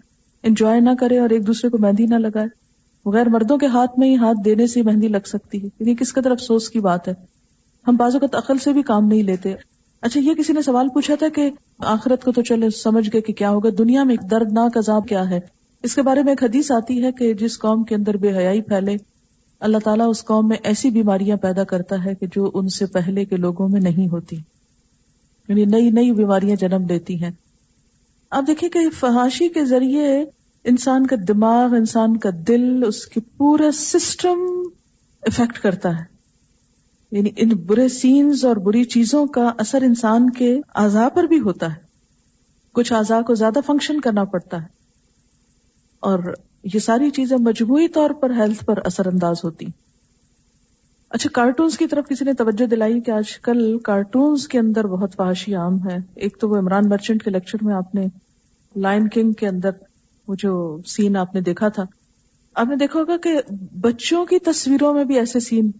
انجوائے 0.44 0.80
نہ 0.80 0.90
کرے 1.00 1.20
اور 1.20 1.30
ایک 1.30 1.48
دوسرے 1.48 1.70
کو 1.70 1.78
مہندی 1.78 2.06
نہ 2.06 2.16
لگائے۔ 2.16 2.48
غیر 3.06 3.30
مردوں 3.30 3.58
کے 3.58 3.66
ہاتھ 3.66 4.00
میں 4.00 4.10
ہی 4.10 4.16
ہاتھ 4.16 4.38
دینے 4.46 4.68
سے 4.68 4.82
مہندی 4.82 5.08
لگ 5.08 5.26
سکتی 5.26 5.64
ہے۔ 5.64 5.70
یہ 5.80 5.96
کس 5.96 6.14
قدر 6.14 6.32
افسوس 6.32 6.70
کی 6.70 6.80
بات 6.80 7.08
ہے۔ 7.08 7.14
ہم 7.88 7.96
بازو 7.96 8.20
کا 8.20 8.38
عقل 8.38 8.58
سے 8.58 8.74
بھی 8.74 8.82
کام 8.82 9.08
نہیں 9.08 9.24
لیتے۔ 9.24 9.54
اچھا 10.02 10.20
یہ 10.20 10.34
کسی 10.34 10.54
نے 10.54 10.62
سوال 10.62 10.88
پوچھا 10.90 11.16
تھا 11.16 11.28
کہ 11.30 11.52
آخرت 11.80 12.24
کو 12.24 12.32
تو 12.32 12.42
چلے 12.42 12.70
سمجھ 12.70 13.10
گئے 13.14 13.22
کہ 13.22 13.34
کیا 13.34 13.50
ہوگا، 13.50 13.70
دنیا 13.78 14.04
میں 14.04 14.16
ایک 14.16 14.32
دردناک 14.32 14.78
عذاب 14.78 15.08
کیا 15.08 15.30
ہے۔ 15.30 15.40
اس 15.84 15.96
کے 15.96 16.02
بارے 16.02 16.24
میں 16.24 16.32
ایک 16.32 16.44
حدیث 16.44 16.72
آتی 16.72 17.04
ہے 17.04 17.12
کہ 17.12 17.34
جس 17.34 17.60
قوم 17.60 17.84
کے 17.84 17.96
اندر 17.96 18.18
بے 18.18 18.38
حیائی 18.38 18.62
پھیلے، 18.62 18.96
اللہ 19.60 19.78
تعالیٰ 19.84 20.10
اس 20.10 20.26
قوم 20.26 20.48
میں 20.48 20.58
ایسی 20.64 20.90
بیماریاں 20.90 21.38
پیدا 21.38 21.64
کرتا 21.64 22.06
ہے 22.06 22.16
کہ 22.16 22.26
جو 22.36 22.52
ان 22.54 22.68
سے 22.68 22.86
پہلے 22.86 23.26
کے 23.26 23.36
لوگوں 23.36 23.70
میں 23.70 23.82
نہیں 23.82 24.08
ہوتی۔ 24.10 24.36
یعنی 25.48 25.66
نئی 25.66 25.90
نئی 25.90 26.12
بیماریاں 26.12 26.56
جنم 26.56 26.86
لیتی 26.88 27.24
ہیں۔ 27.24 27.32
اب 28.32 28.48
دیکھیں 28.48 28.70
کہ 28.70 28.80
فحاشی 29.00 29.50
کے 29.50 29.66
ذریعے 29.66 30.26
انسان 30.64 31.08
کا 31.08 31.16
دماغ، 31.28 31.74
انسان 31.74 32.18
کا 32.18 32.30
دل، 32.48 32.84
اس 32.88 33.06
کی 33.06 33.20
پورا 33.20 33.72
سسٹم 33.72 34.40
افیکٹ 35.22 35.60
کرتا 35.60 35.90
ہے۔ 35.90 36.20
یعنی 37.12 37.30
ان 37.38 37.50
برے 37.50 37.88
سینز 37.88 38.46
اور 38.46 38.56
بری 38.56 38.84
چیزوں 38.84 39.26
کا 39.26 39.54
اثر 39.58 39.82
انسان 39.82 40.30
کے 40.30 40.62
اعضاء 40.76 41.10
پر 41.10 41.24
بھی 41.24 41.40
ہوتا 41.40 41.72
ہے۔ 41.72 41.80
کچھ 42.74 42.94
اعضاء 42.94 43.22
کو 43.22 43.34
زیادہ 43.34 43.60
فنکشن 43.66 44.02
کرنا 44.02 44.24
پڑتا 44.24 44.62
ہے۔ 44.62 44.68
اور 46.00 46.20
یہ 46.74 46.80
ساری 46.80 47.10
چیزیں 47.10 47.38
مجموعی 47.38 47.88
طور 47.88 48.10
پر 48.10 48.30
ہیلتھ 48.30 48.66
پر 48.66 48.80
اثر 48.86 49.08
انداز 49.08 49.38
ہوتی۔ 49.44 49.66
اچھا 51.10 51.30
کارٹونز 51.34 51.78
کی 51.78 51.88
طرف 51.88 52.08
کسی 52.10 52.26
نے 52.26 52.34
توجہ 52.34 52.66
دلائی 52.66 53.02
کہ 53.02 53.12
آج 53.12 53.40
کل 53.40 53.80
کارٹونز 53.80 54.48
کے 54.48 54.60
اندر 54.60 54.88
بہت 54.88 55.14
فحاشی 55.18 55.56
عام 55.56 55.90
ہے۔ 55.90 55.98
ایک 56.16 56.38
تو 56.40 56.50
وہ 56.50 56.58
عمران 56.58 56.90
مرچنٹ 56.90 57.24
کے 57.24 57.30
لیکچر 57.30 57.58
میں 57.62 57.76
آپ 57.76 57.96
نے 57.96 58.06
لائن 58.76 59.10
کنگ 59.10 59.32
کے 59.32 59.48
اندر 59.48 59.70
وہ 60.30 60.36
جو 60.36 60.82
سین 60.86 61.18
آپ 61.18 61.36
نے 61.36 61.42
دیکھا 61.42 61.70
تھا، 61.70 61.84
آپ 62.56 62.68
نے 62.68 62.76
دیکھا 62.76 63.00
ہوگا 63.00 63.18
کہ 63.18 63.42
بچوں 63.80 64.26
کی 64.26 64.40
تصویروں 64.40 64.94
میں 64.94 65.04
بھی 65.04 65.18
ایسے 65.20 65.40
سین۔ 65.40 65.72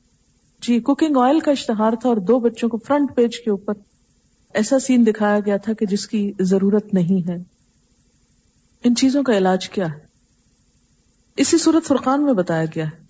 جی 0.62 0.80
کوکنگ 0.80 1.18
آئل 1.18 1.40
کا 1.40 1.52
اشتہار 1.52 1.92
تھا 2.02 2.10
اور 2.10 2.18
دو 2.18 2.40
بچوں 2.40 2.70
کو 2.70 2.78
فرنٹ 2.78 3.16
پیج 3.16 3.40
کے 3.40 3.50
اوپر 3.50 3.74
ایسا 4.54 4.80
سین 4.80 5.06
دکھایا 5.06 5.40
گیا 5.40 5.58
تھا 5.58 5.74
کہ 5.74 5.86
جس 5.86 6.08
کی 6.08 6.32
ضرورت 6.40 6.94
نہیں 6.94 7.30
ہے۔ 7.30 7.36
ان 8.84 8.96
چیزوں 8.96 9.24
کا 9.24 9.38
علاج 9.38 9.70
کیا 9.70 9.86
ہے؟ 9.86 10.00
اسی 11.38 11.58
صورت 11.58 11.88
فرقان 11.88 12.24
میں 12.24 12.34
بتایا 12.34 12.66
گیا 12.66 12.86
ہے۔ 12.86 13.04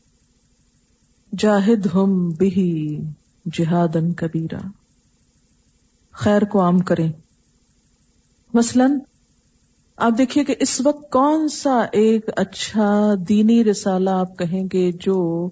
جاہد 1.37 1.87
ہم 1.93 2.29
بھی 2.29 2.99
جہاد 3.53 3.95
کبیرا 4.17 4.67
خیر 6.11 6.41
کو 6.41 6.61
عام 6.61 6.79
کریں۔ 6.79 7.11
مثلا 8.53 8.87
آپ 9.99 10.13
دیکھیے 10.17 10.43
کہ 10.43 10.55
اس 10.59 10.81
وقت 10.81 11.11
کون 11.11 11.47
سا 11.47 11.85
ایک 11.91 12.29
اچھا 12.35 13.13
دینی 13.29 13.63
رسالہ 13.63 14.09
آپ 14.09 14.37
کہیں 14.37 14.63
گے 14.73 14.91
جو 14.91 15.49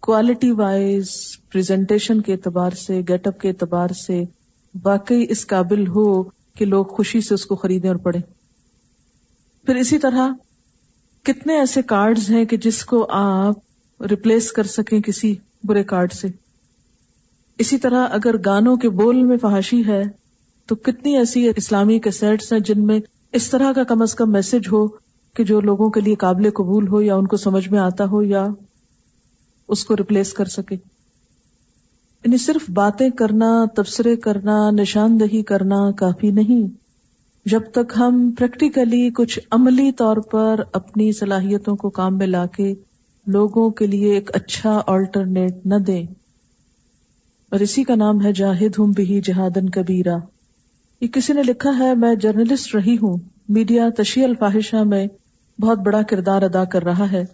کوالٹی 0.00 0.50
وائز 0.50 1.10
پریزنٹیشن 1.52 2.20
کے 2.20 2.32
اعتبار 2.32 2.70
سے 2.70 3.00
گیٹ 3.08 3.26
اپ 3.26 3.40
کے 3.40 3.48
اعتبار 3.48 3.88
سے 3.88 4.24
واقعی 4.84 5.26
اس 5.28 5.46
قابل 5.46 5.86
ہو 5.86 6.22
کہ 6.22 6.64
لوگ 6.64 6.84
خوشی 6.84 7.20
سے 7.20 7.34
اس 7.34 7.46
کو 7.46 7.56
خریدیں 7.56 7.90
اور 7.90 7.96
پڑھیں۔ 7.96 8.22
پھر 9.66 9.74
اسی 9.74 9.98
طرح 9.98 10.28
کتنے 11.22 11.58
ایسے 11.58 11.82
کارڈز 11.82 12.30
ہیں 12.30 12.44
کہ 12.44 12.56
جس 12.56 12.84
کو 12.84 13.06
آپ 13.10 14.02
ریپلیس 14.02 14.52
کر 14.52 14.62
سکیں 14.62 15.00
کسی 15.00 15.34
برے 15.64 15.84
کارڈ 15.84 16.12
سے۔ 16.12 16.28
اسی 17.58 17.78
طرح 17.78 18.06
اگر 18.10 18.34
گانوں 18.44 18.76
کے 18.76 18.88
بول 18.88 19.22
میں 19.22 19.36
فحاشی 19.36 19.86
ہے 19.86 20.02
تو 20.66 20.76
کتنی 20.76 21.16
ایسی 21.16 21.48
اسلامی 21.56 21.98
کے 21.98 22.10
سیٹس 22.10 22.52
ہیں 22.52 22.60
جن 22.60 22.86
میں 22.86 23.00
اس 23.32 23.50
طرح 23.50 23.72
کا 23.72 23.84
کم 23.84 24.02
از 24.02 24.14
کم 24.14 24.32
میسج 24.32 24.68
ہو 24.72 24.88
کہ 25.34 25.44
جو 25.44 25.60
لوگوں 25.60 25.90
کے 25.90 26.00
لیے 26.00 26.14
قابل 26.14 26.50
قبول 26.50 26.88
ہو 26.88 27.02
یا 27.02 27.16
ان 27.16 27.26
کو 27.26 27.36
سمجھ 27.36 27.68
میں 27.68 27.78
آتا 27.78 28.04
ہو 28.04 28.22
یا 28.22 28.48
اس 29.68 29.84
کو 29.84 29.96
ریپلیس 29.96 30.32
کر 30.32 30.44
سکے۔ 30.44 30.74
یعنی 32.24 32.36
صرف 32.36 32.70
باتیں 32.70 33.10
کرنا، 33.10 33.64
تبصرے 33.76 34.16
کرنا، 34.16 34.70
نشاندہی 34.70 35.42
کرنا 35.42 35.90
کافی 35.90 36.30
نہیں۔ 36.30 36.68
جب 37.44 37.60
تک 37.72 37.92
ہم 37.96 38.30
پریکٹیکلی 38.38 39.10
کچھ 39.10 39.38
عملی 39.50 39.92
طور 39.92 40.16
پر 40.16 40.60
اپنی 40.72 41.12
صلاحیتوں 41.12 41.76
کو 41.76 41.90
کام 41.90 42.18
میں 42.18 42.26
لا 42.26 42.46
کے 42.46 42.74
لوگوں 43.26 43.70
کے 43.70 43.86
لیے 43.86 44.14
ایک 44.14 44.30
اچھا 44.34 44.80
آلٹرنیٹ 44.86 45.66
نہ 45.66 45.74
دیں۔ 45.74 46.06
اور 47.50 47.60
اسی 47.60 47.84
کا 47.84 47.94
نام 47.94 48.24
ہے 48.24 48.32
جاہد 48.32 48.78
ہوں 48.78 48.86
بھی 48.86 49.20
جہادن 49.20 49.68
کبیرا 49.68 50.16
یہ 51.00 51.08
کسی 51.08 51.32
نے 51.32 51.42
لکھا 51.42 51.70
ہے، 51.78 51.94
میں 51.94 52.14
جرنلسٹ 52.14 52.74
رہی 52.74 52.94
ہوں۔ 52.94 53.16
میڈیا 53.48 53.88
تشیع 53.96 54.24
الفاحشہ 54.24 54.76
میں 54.76 55.06
بہت 55.60 55.78
بڑا 55.78 56.02
کردار 56.02 56.42
ادا 56.42 56.64
کر 56.64 56.82
رہا 56.82 57.12
ہے۔ 57.12 57.24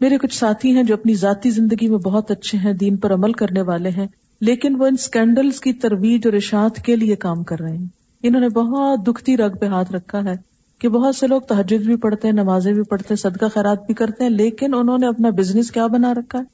میرے 0.00 0.18
کچھ 0.18 0.34
ساتھی 0.34 0.76
ہیں 0.76 0.82
جو 0.82 0.94
اپنی 0.94 1.14
ذاتی 1.14 1.50
زندگی 1.50 1.88
میں 1.88 1.98
بہت 1.98 2.30
اچھے 2.30 2.58
ہیں، 2.58 2.72
دین 2.72 2.96
پر 2.96 3.14
عمل 3.14 3.32
کرنے 3.32 3.62
والے 3.62 3.88
ہیں، 3.88 4.06
لیکن 4.40 4.76
وہ 4.80 4.86
ان 4.86 4.96
سکینڈلز 4.96 5.60
کی 5.60 5.72
ترویج 5.72 6.22
اور 6.24 6.32
اشاعت 6.32 6.76
کے 6.76 6.96
لیے 6.96 7.16
کام 7.16 7.42
کر 7.42 7.60
رہے 7.60 7.76
ہیں۔ 7.76 7.86
انہوں 8.22 8.40
نے 8.40 8.48
بہت 8.48 9.06
دکھتی 9.06 9.36
رگ 9.36 9.56
پہ 9.56 9.66
ہاتھ 9.66 9.92
رکھا 9.92 10.24
ہے 10.24 10.34
کہ 10.78 10.88
بہت 10.88 11.16
سے 11.16 11.26
لوگ 11.26 11.40
تحجد 11.40 11.86
بھی 11.86 11.96
پڑھتے 11.96 12.28
ہیں، 12.28 12.34
نمازیں 12.34 12.72
بھی 12.72 12.82
پڑھتے 12.82 13.06
ہیں، 13.10 13.16
صدقہ 13.16 13.44
خیرات 13.54 13.86
بھی 13.86 13.94
کرتے 13.94 14.22
ہیں، 14.24 14.30
لیکن 14.30 14.74
انہوں 14.74 14.98
نے 14.98 15.06
اپنا 15.06 15.30
بزنس 15.30 15.70
کیا 15.70 15.86
بنا 15.86 16.14
رکھا 16.14 16.38
ہے؟ 16.38 16.44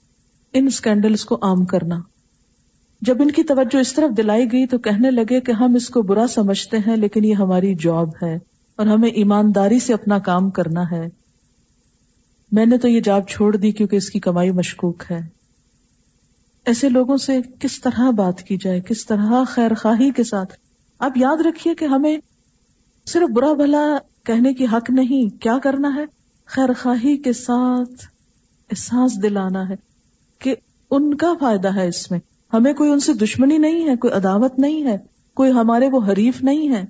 ان 0.52 0.66
اسکینڈلس 0.66 1.24
کو 1.24 1.38
عام 1.42 1.64
کرنا۔ 1.64 1.98
جب 3.02 3.22
ان 3.22 3.30
کی 3.30 3.42
توجہ 3.42 3.78
اس 3.78 3.94
طرف 3.94 4.16
دلائی 4.16 4.52
گئی 4.52 4.66
تو 4.66 4.78
کہنے 4.78 5.10
لگے 5.10 5.40
کہ 5.40 5.52
ہم 5.52 5.74
اس 5.74 5.88
کو 5.88 6.02
برا 6.02 6.26
سمجھتے 6.26 6.78
ہیں، 6.78 6.96
لیکن 6.96 7.24
یہ 7.24 7.34
ہماری 7.34 7.74
جاب 7.74 8.08
ہے 8.22 8.38
اور 8.76 8.86
ہمیں 8.86 9.08
ایمانداری 9.08 9.78
سے 9.78 9.94
اپنا 9.94 10.18
کام 10.18 10.50
کرنا 10.50 10.82
ہے۔ 10.90 11.08
میں 12.52 12.66
نے 12.66 12.78
تو 12.78 12.88
یہ 12.88 13.00
جاب 13.00 13.28
چھوڑ 13.28 13.56
دی 13.56 13.72
کیونکہ 13.72 13.96
اس 13.96 14.10
کی 14.10 14.20
کمائی 14.20 14.50
مشکوک 14.50 15.02
ہے۔ 15.10 15.20
ایسے 16.64 16.88
لوگوں 16.88 17.16
سے 17.16 17.40
کس 17.58 17.80
طرح 17.80 18.10
بات 18.10 18.42
کی 18.42 18.56
جائے، 18.56 18.80
کس 18.80 19.06
طرح 19.06 19.44
خیر 19.46 19.74
خواہی 19.74 20.10
کے 20.10 20.24
ساتھ؟ 20.24 20.54
آپ 20.98 21.12
یاد 21.16 21.40
رکھیے 21.40 21.74
کہ 21.74 21.84
ہمیں 21.84 22.18
صرف 23.06 23.30
برا 23.30 23.52
بھلا 23.52 23.86
کہنے 24.24 24.54
کی 24.54 24.64
حق 24.64 24.90
نہیں، 24.90 25.42
کیا 25.42 25.58
کرنا 25.62 25.94
ہے؟ 25.94 26.04
خیر 26.46 26.68
خواہی 26.82 27.16
کے 27.16 27.32
ساتھ 27.32 28.06
احساس 28.70 29.22
دلانا 29.22 29.68
ہے 29.68 29.74
کہ 30.38 30.54
ان 30.90 31.14
کا 31.14 31.32
فائدہ 31.40 31.74
ہے 31.74 31.88
اس 31.88 32.10
میں۔ 32.10 32.18
ہمیں 32.52 32.72
کوئی 32.72 32.90
ان 32.90 33.00
سے 33.00 33.14
دشمنی 33.14 33.58
نہیں 33.58 33.88
ہے، 33.88 33.96
کوئی 33.96 34.12
عداوت 34.12 34.58
نہیں 34.58 34.84
ہے، 34.86 34.98
کوئی 35.34 35.52
ہمارے 35.52 35.88
وہ 35.92 36.00
حریف 36.08 36.42
نہیں 36.42 36.68
ہے 36.68 36.84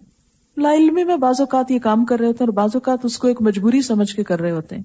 لا 0.57 0.75
علمی 0.75 1.05
میں 1.05 1.17
بعض 1.17 1.41
اوقات 1.41 1.71
یہ 1.71 1.79
کام 1.79 2.05
کر 2.05 2.19
رہے 2.19 2.27
ہوتے 2.27 2.45
ہیں 2.45 2.49
اور 2.49 2.55
بعض 2.55 2.71
اوقات 2.75 2.99
اس 3.05 3.19
کو 3.19 3.29
ایک 3.29 3.43
مجبوری 3.43 3.83
سمجھ 3.83 4.17
کے 4.17 4.25
کر 4.25 4.41
رہے 4.41 4.51
ہوتے 4.51 4.77
ہیں۔ 4.77 4.83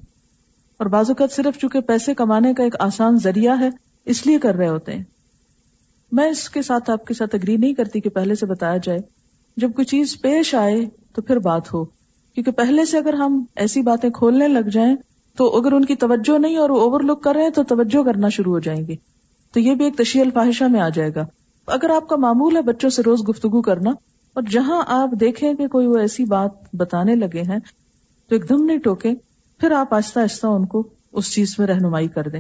اور 0.78 0.88
بعض 0.88 1.10
اوقات 1.10 1.32
صرف 1.32 1.58
چونکہ 1.58 1.80
پیسے 1.80 2.14
کمانے 2.14 2.54
کا 2.54 2.64
ایک 2.64 2.76
آسان 2.80 3.18
ذریعہ 3.18 3.60
ہے، 3.60 3.70
اس 4.06 4.28
لیے 4.28 4.40
کر 4.40 4.56
رہے 4.56 4.68
ہوتے 4.68 4.94
ہیں۔ 4.94 5.04
میں 6.12 6.30
اس 6.30 6.50
کے 6.50 6.62
ساتھ 6.62 6.90
آپ 6.90 7.06
کے 7.06 7.14
ساتھ 7.14 7.36
اگری 7.36 7.58
نہیں 7.58 7.74
کرتی 7.74 8.02
کہ 8.02 8.10
پہلے 8.10 8.36
سے 8.36 8.46
بتایا 8.46 8.78
جائے۔ 8.78 9.00
جب 9.58 9.74
کوئی 9.74 9.86
چیز 9.86 10.22
پیش 10.22 10.56
آئے 10.56 10.86
تو 11.16 11.22
پھر 11.22 11.40
بات 11.40 11.74
ہو۔ 11.74 11.86
کیونکہ 12.34 12.52
پہلے 12.52 12.86
سے 12.86 12.98
اگر 12.98 13.14
ہم 13.14 13.44
ایسی 13.56 13.82
باتیں 13.82 14.10
کھولنے 14.10 14.48
لگ 14.48 14.70
جائیں 14.72 14.96
تو 15.38 15.58
اگر 15.58 15.72
ان 15.72 15.86
کی 15.86 15.96
توجہ 15.96 16.38
نہیں 16.40 16.58
اور 16.58 16.70
وہ 16.70 16.82
اوور 16.82 17.02
لک 17.02 17.24
کر 17.24 17.36
رہے 17.36 17.44
ہیں 17.44 17.50
تو 17.50 17.64
توجہ 17.64 18.04
کرنا 18.04 18.30
شروع 18.30 18.54
ہو 18.54 18.60
جائیں 18.60 18.88
گے۔ 18.88 18.96
تو 19.58 19.62
یہ 19.62 19.76
بھی 19.76 19.86
ایک 19.86 19.98
تشیع 19.98 20.22
الفاحشہ 20.22 20.64
میں 20.64 20.80
آ 20.82 20.90
جائے 20.90 21.12
گا۔ 21.16 21.26
اگر 21.68 21.90
آپ 21.90 22.08
کا 22.08 22.16
معمول 22.16 22.56
ہے 22.56 22.62
بچوں 22.62 22.90
سے 22.90 23.02
روز 23.02 23.20
گفتگو 23.30 23.62
کرنا، 23.62 23.90
اور 24.34 24.44
جہاں 24.50 24.84
آپ 24.88 25.10
دیکھیں 25.20 25.54
کہ 25.54 25.68
کوئی 25.68 25.88
وہ 25.88 25.98
ایسی 25.98 26.26
بات 26.26 26.50
بتانے 26.74 27.16
لگے 27.16 27.42
ہیں 27.42 27.60
تو 28.30 28.36
ایک 28.36 28.50
دم 28.50 28.66
نہیں 28.66 28.78
ٹوکے 28.78 29.14
پھر 29.60 29.72
آپ 29.72 29.94
آہستہ 29.94 30.20
آہستہ 30.20 30.48
ان 30.48 30.66
کو 30.66 30.88
اس 31.14 31.34
چیز 31.34 31.56
میں 31.60 31.68
رہنمائی 31.68 32.08
کر 32.08 32.28
دیں۔ 32.28 32.40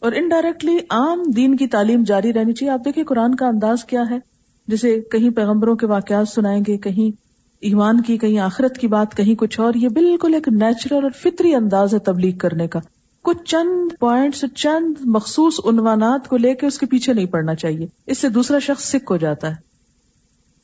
اور 0.00 0.12
انڈائریکٹلی 0.12 0.78
عام 0.90 1.22
دین 1.36 1.56
کی 1.56 1.66
تعلیم 1.66 2.02
جاری 2.02 2.32
رہنی 2.32 2.52
چاہیے۔ 2.52 2.72
آپ 2.72 2.80
دیکھیں 2.84 3.04
قرآن 3.04 3.34
کا 3.34 3.46
انداز 3.46 3.84
کیا 3.84 4.02
ہے۔ 4.10 4.18
جسے 4.66 5.00
کہیں 5.00 5.30
پیغمبروں 5.30 5.76
کے 5.76 5.86
واقعات 5.86 6.28
سنائیں 6.28 6.62
گے، 6.68 6.76
کہیں 6.76 7.16
ایمان 7.60 8.00
کی، 8.00 8.18
کہیں 8.18 8.38
آخرت 8.38 8.78
کی 8.78 8.86
بات، 8.86 9.16
کہیں 9.16 9.34
کچھ 9.34 9.60
اور، 9.60 9.74
یہ 9.74 9.88
بالکل 9.88 10.34
ایک 10.34 10.48
نیچرل 10.48 11.02
اور 11.02 11.10
فطری 11.10 11.54
انداز 11.54 11.94
ہے 11.94 11.98
تبلیغ 11.98 12.38
کرنے 12.38 12.68
کا۔ 12.68 12.80
کچھ 13.24 13.44
چند 13.44 13.98
پوائنٹس 14.00 14.44
چند 14.54 14.94
مخصوص 15.04 15.60
عنوانات 15.64 16.28
کو 16.28 16.36
لے 16.36 16.54
کے 16.54 16.66
اس 16.66 16.78
کے 16.78 16.86
پیچھے 16.86 17.12
نہیں 17.12 17.26
پڑنا 17.26 17.54
چاہیے۔ 17.54 17.86
اس 18.06 18.18
سے 18.18 18.28
دوسرا 18.28 18.58
شخص 18.58 18.84
سکھ 18.84 19.12
ہو 19.12 19.16
جاتا 19.16 19.50
ہے۔ 19.50 19.54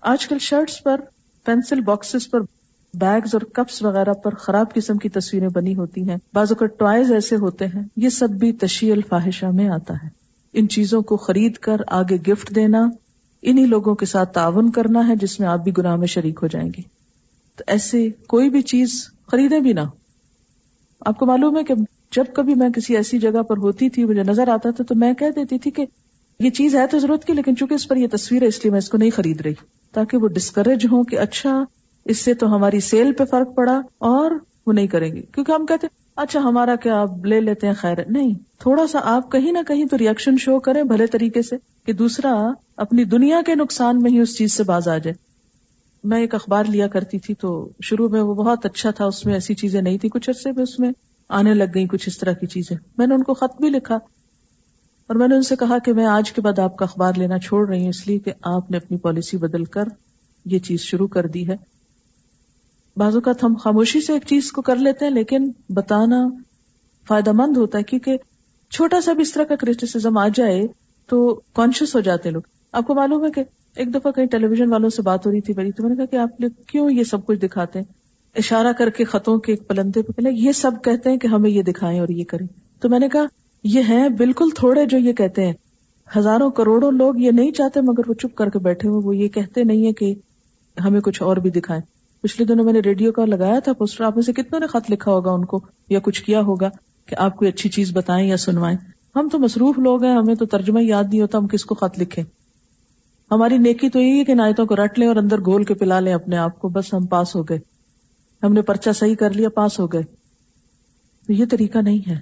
آج 0.01 0.27
کل 0.27 0.39
شرٹس 0.39 0.83
پر 0.83 1.01
پینسل 1.45 1.81
باکسز 1.81 2.31
پر 2.31 2.41
بیگز 2.95 3.31
اور 3.33 3.41
کپس 3.41 3.83
وغیرہ 3.83 4.13
پر 4.13 4.35
خراب 4.35 4.75
قسم 4.75 4.99
کی 4.99 5.09
تصویریں 5.09 5.49
بنی 5.49 5.75
ہوتی 5.75 6.09
ہیں۔ 6.09 6.17
بعض 6.35 6.53
اوقات 6.53 6.79
ٹوائز 6.79 7.13
ایسے 7.13 7.37
ہوتے 7.37 7.67
ہیں، 7.67 7.83
یہ 7.97 8.09
سب 8.09 8.31
بھی 8.31 8.53
تشیع 8.53 8.93
الفاحشہ 8.93 9.47
میں 9.47 9.69
آتا 9.69 9.95
ہے۔ 9.95 10.09
ان 10.53 10.69
چیزوں 10.69 11.03
کو 11.03 11.17
خرید 11.17 11.55
کر 11.55 11.77
آگے 11.87 12.33
گفٹ 12.33 12.55
دینا، 12.55 12.89
انہی 13.43 13.67
لوگوں 13.67 13.95
کے 13.95 14.07
ساتھ 14.07 14.33
تعاون 14.33 14.71
کرنا 14.71 15.09
ہے 15.09 15.17
جس 15.17 15.41
میں 15.41 15.49
آپ 15.49 15.61
بھی 15.61 15.73
گناہ 15.79 15.97
میں 15.97 16.07
شریک 16.07 16.39
ہو 16.43 16.47
جائیں 16.47 16.69
گے۔ 16.69 16.83
تو 17.57 17.65
ایسے 17.67 18.11
کوئی 18.11 18.51
بھی 18.51 18.63
چیز 18.63 19.09
خریدے 19.27 19.61
بھی 19.61 19.73
نہ 19.73 19.81
آپ 21.01 21.19
کو 21.19 21.27
معلوم 21.27 21.59
ہے 21.59 21.65
کہ 21.65 21.75
جب 22.17 22.25
کبھی 22.35 22.55
میں 22.55 22.71
کسی 22.71 22.97
ایسی 22.97 23.19
جگہ 23.19 23.43
پر 23.43 23.57
ہوتی 23.57 23.89
تھی، 23.91 24.05
مجھے 24.05 24.23
نظر 24.23 24.49
آتا 24.49 24.71
تھا، 24.71 24.85
تو 24.85 24.95
میں 24.95 25.13
کہہ 25.15 25.31
دیتی 25.37 25.59
تھی 25.59 25.71
کہ 25.71 25.85
یہ 26.41 26.51
چیز 26.51 26.75
ہے 26.77 26.87
تو 26.87 26.99
ضرورت 26.99 27.25
کی، 27.25 27.33
لیکن 27.33 27.57
چونکہ 27.57 27.75
اس 27.75 27.89
پر 27.89 27.97
یہ 27.97 28.07
تصویر 28.13 28.43
ہے، 28.43 28.47
اس 28.47 28.65
لیے 28.65 28.71
میں 28.71 28.79
اس 28.79 28.89
کو 28.89 28.99
نہیں 28.99 29.11
خرید 29.11 29.41
رہی، 29.41 29.55
تاکہ 29.93 30.17
وہ 30.17 30.29
ڈسکریج 30.29 30.87
ہوں 30.93 31.05
کہ 31.05 31.19
اچھا 31.19 31.65
اس 32.07 32.19
سے 32.19 32.35
تو 32.35 32.55
ہماری 32.57 32.81
سیل 32.81 33.13
پہ 33.13 33.25
فرق 33.25 33.55
پڑا 33.57 33.81
اور 33.99 34.31
وہ 34.67 34.73
نہیں 34.73 34.87
کریں 34.87 35.13
گے 35.13 35.21
کیونکہ 35.35 35.53
ہم 35.53 35.67
کہتے 35.67 35.87
اچھا 36.17 36.41
ہمارا 36.41 36.77
کیا 36.77 37.01
آپ 37.01 37.27
لے 37.27 37.41
لیتے 37.41 37.67
ہیں؟ 37.67 37.75
خیر، 37.75 37.99
نہیں، 38.09 38.33
تھوڑا 38.59 38.87
سا 38.87 39.01
آپ 39.05 39.31
کہیں 39.33 39.53
نہ 39.53 39.59
کہیں 39.69 39.85
تو 39.85 39.99
ریئیکشن 39.99 40.37
شو 40.37 40.59
کریں 40.61 40.83
بھلے 40.83 41.07
طریقے 41.07 41.43
سے 41.43 41.57
کہ 41.87 41.93
دوسرا 41.93 42.35
اپنی 42.77 43.05
دنیا 43.05 43.41
کے 43.47 43.55
نقصان 43.55 43.99
میں 43.99 44.11
ہی 44.11 44.21
اس 44.21 44.37
چیز 44.39 44.53
سے 44.53 44.63
باز 44.63 44.89
آ 44.89 44.99
جائے۔ 44.99 45.15
میں 46.05 46.21
ایک 46.21 46.35
اخبار 46.35 46.65
لیا 46.65 46.87
کرتی 46.87 47.19
تھی 47.19 47.35
تو 47.35 47.69
شروع 47.83 48.09
میں 48.09 48.21
وہ 48.21 48.35
بہت 48.35 48.67
اچھا 48.67 48.91
تھا، 48.91 49.05
اس 49.05 49.25
میں 49.27 49.35
ایسی 49.35 49.55
چیزیں 49.55 49.81
نہیں 49.83 49.99
تھی 49.99 50.09
کچھ 50.09 50.31
عرصے 50.31 50.53
میں 50.53 50.63
اس 50.63 50.79
میں 50.79 50.91
آنے 51.31 51.55
لگ 51.55 51.65
گئی 51.75 51.87
کچھ 51.87 52.09
اس 52.09 52.19
طرح 52.19 52.33
کی 52.33 52.47
چیزیں۔ 52.47 52.77
میں 52.99 53.07
نے 53.07 53.15
ان 53.15 53.23
کو 53.23 53.35
خط 53.35 53.61
بھی 53.61 53.69
لکھا 53.69 53.95
اور 55.07 55.17
میں 55.17 55.29
نے 55.29 55.35
ان 55.35 55.43
سے 55.43 55.57
کہا 55.57 55.79
کہ 55.79 55.93
میں 55.93 56.07
آج 56.07 56.33
کے 56.33 56.41
بعد 56.41 56.59
آپ 56.59 56.77
کا 56.77 56.85
اخبار 56.85 57.13
لینا 57.17 57.39
چھوڑ 57.39 57.69
رہی 57.69 57.81
ہوں، 57.81 57.89
اس 57.89 58.07
لیے 58.07 58.19
کہ 58.19 58.33
آپ 58.43 58.71
نے 58.71 58.77
اپنی 58.77 58.99
پالیسی 58.99 59.37
بدل 59.37 59.65
کر 59.65 59.85
یہ 60.45 60.59
چیز 60.59 60.81
شروع 60.81 61.09
کر 61.09 61.27
دی 61.27 61.49
ہے۔ 61.49 61.57
بعض 62.97 63.15
اوقات 63.15 63.45
ہم 63.45 63.55
خاموشی 63.55 64.01
سے 64.01 64.13
ایک 64.13 64.23
چیز 64.27 64.53
کو 64.53 64.63
کر 64.63 64.77
لیتے 64.77 65.05
ہیں، 65.05 65.13
لیکن 65.13 65.51
بتانا 65.69 66.29
فائدہ 67.09 67.33
مند 67.33 67.57
ہوتا 67.57 67.79
ہے، 67.79 67.83
کیونکہ 67.83 68.17
چھوٹا 68.71 69.01
سا 69.01 69.13
بھی 69.13 69.23
اس 69.23 69.33
طرح 69.33 69.45
کا 69.45 69.57
کرٹیسزم 69.57 70.19
آ 70.19 70.29
جائے 70.35 70.63
تو 71.07 71.41
کانشیس 71.53 71.95
ہو 71.95 72.01
جاتے 72.01 72.31
لوگ۔ 72.31 72.43
آپ 72.73 72.87
کو 72.87 72.95
معلوم 72.95 73.25
ہے 73.25 73.31
کہ 73.31 73.45
ایک 73.77 73.95
دفعہ 73.95 74.13
کہیں 74.13 74.27
ٹیلی 74.27 74.47
ویژن 74.47 74.73
والوں 74.73 74.89
سے 74.89 75.03
بات 75.03 75.27
ہو 75.27 75.31
رہی 75.31 75.41
تھی 75.41 75.55
بڑی، 75.55 75.73
تو 75.73 75.83
میں 75.83 75.91
نے 75.91 75.97
کہا 75.97 76.05
کہ 76.05 76.17
آپ 76.17 76.41
لوگ 76.41 76.63
کیوں 76.67 76.91
یہ 76.91 77.05
سب 77.05 77.27
کچھ 77.27 77.39
دکھاتے 77.39 77.79
ہیں؟ 77.79 78.00
اشارہ 78.35 78.73
کر 78.79 78.91
کے 78.91 79.05
خطوں 79.05 79.39
کے 79.39 79.53
ایک 79.53 79.69
پلندے 79.69 80.03
پہ 80.03 80.13
پہلے 80.13 80.31
یہ 80.33 80.53
سب 80.53 80.71
کہتے 80.85 81.11
ہیں 81.11 81.17
کہ 81.17 81.27
ہمیں 81.27 81.51
یہ 81.51 81.63
دکھائیں 81.63 82.01
اور 82.01 82.09
یہ 82.09 82.25
کریں۔ 82.25 82.47
تو 82.81 82.89
میں 82.89 82.99
نے 82.99 83.09
کہا، 83.09 83.27
یہ 83.65 83.83
ہیں 83.89 84.09
بالکل 84.09 84.49
تھوڑے 84.55 84.87
جو 84.87 84.99
یہ 84.99 85.13
کہتے 85.13 85.47
ہیں۔ 85.47 85.53
ہزاروں 86.17 86.51
کروڑوں 86.51 86.93
لوگ 86.93 87.15
یہ 87.19 87.31
نہیں 87.31 87.53
چاہتے، 87.53 87.81
مگر 87.81 88.09
وہ 88.09 88.15
چپ 88.15 88.35
کر 88.35 88.49
کے 88.49 88.59
بیٹھے 88.59 88.89
ہوئے، 88.89 89.07
وہ 89.07 89.17
یہ 89.17 89.29
کہتے 89.29 89.65
نہیں 89.65 89.87
ہے 89.87 89.93
کہ 89.93 90.15
ہمیں 90.85 91.01
کچھ 91.01 91.23
اور 91.23 91.37
بھی 91.37 91.51
دکھائیں۔ 91.51 91.83
پچھلے 92.21 92.47
دنوں 92.47 92.65
میں 92.65 92.73
نے 92.73 92.81
ریڈیو 92.81 93.13
کا 93.13 93.25
لگایا 93.25 93.59
تھا، 93.59 93.73
پوسٹر 93.73 94.05
آپ 94.05 94.15
میں 94.15 94.23
سے 94.23 94.33
کتنے 94.33 94.59
نے 94.59 94.67
خط 94.67 94.91
لکھا 94.91 95.13
ہوگا 95.13 95.31
ان 95.31 95.45
کو، 95.45 95.61
یا 95.89 95.99
کچھ 95.99 96.23
کیا 96.23 96.41
ہوگا 96.41 96.69
کہ 97.07 97.15
آپ 97.19 97.37
کوئی 97.37 97.49
اچھی 97.49 97.71
چیز 97.71 97.91
بتائیں 97.93 98.29
یا 98.29 98.37
سنوائیں۔ 98.37 98.77
ہم 99.17 99.29
تو 99.33 99.39
مصروف 99.39 99.79
لوگ 99.79 100.05
ہیں، 100.05 100.17
ہمیں 100.17 100.35
تو 100.35 100.47
ترجمہ 100.47 100.83
یاد 100.83 101.05
نہیں 101.05 101.21
ہوتا، 101.21 101.39
ہم 101.39 101.47
کس 101.47 101.65
کو 101.65 101.75
خط 101.75 101.99
لکھیں۔ 101.99 102.25
ہماری 103.31 103.59
نیکی 103.59 103.89
تو 103.89 104.01
یہی 104.01 104.19
ہے 104.19 104.25
کہ 104.25 104.35
نایتوں 104.35 104.67
کو 104.67 104.77
رٹ 104.77 104.99
لیں 104.99 105.09
اور 105.09 105.17
اندر 105.17 105.41
گول 105.41 105.65
کے 105.65 105.75
پلا 105.75 106.01
لیں 106.01 106.15
اپنے 106.15 106.37
آپ 106.37 106.59
کو، 106.59 106.69
بس 106.69 106.95
ہم 106.95 107.07
پاس 107.07 107.37
ہو 107.37 107.43
گئے۔ 107.43 107.59
ہم 108.43 108.53
نے 108.53 108.63
پرچا 108.63 108.93
صحیح 108.93 109.15
کر 109.15 109.31
لیا، 109.31 109.49
پاس 109.49 109.81
ہو 109.81 109.87
گئے۔ 109.87 110.03
تو 111.27 111.33
یہ 111.33 111.45
طریقہ 111.51 111.79
نہیں 111.79 112.11
ہے۔ 112.11 112.21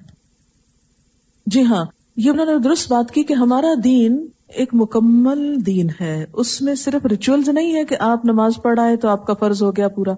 جی 1.47 1.63
ہاں 1.65 1.85
یہ 2.17 2.31
انہوں 2.31 2.47
نے 2.47 2.53
درست 2.65 2.93
بات 2.93 3.11
کی 3.11 3.23
کہ 3.23 3.33
ہمارا 3.33 3.75
دین 3.85 4.27
ایک 4.49 4.71
مکمل 4.73 5.67
دین 5.67 5.89
ہے۔ 6.01 6.27
اس 6.33 6.63
میں 6.63 6.75
صرف 6.75 7.07
ریچولز 7.07 7.49
نہیں 7.49 7.75
ہے 7.75 7.85
کہ 7.85 7.97
آپ 8.01 8.25
نماز 8.25 8.53
پڑھ 8.63 8.81
آئے 8.81 8.97
تو 8.97 9.09
آپ 9.09 9.27
کا 9.27 9.35
فرض 9.35 9.63
ہو 9.63 9.71
گیا 9.71 9.89
پورا۔ 9.89 10.13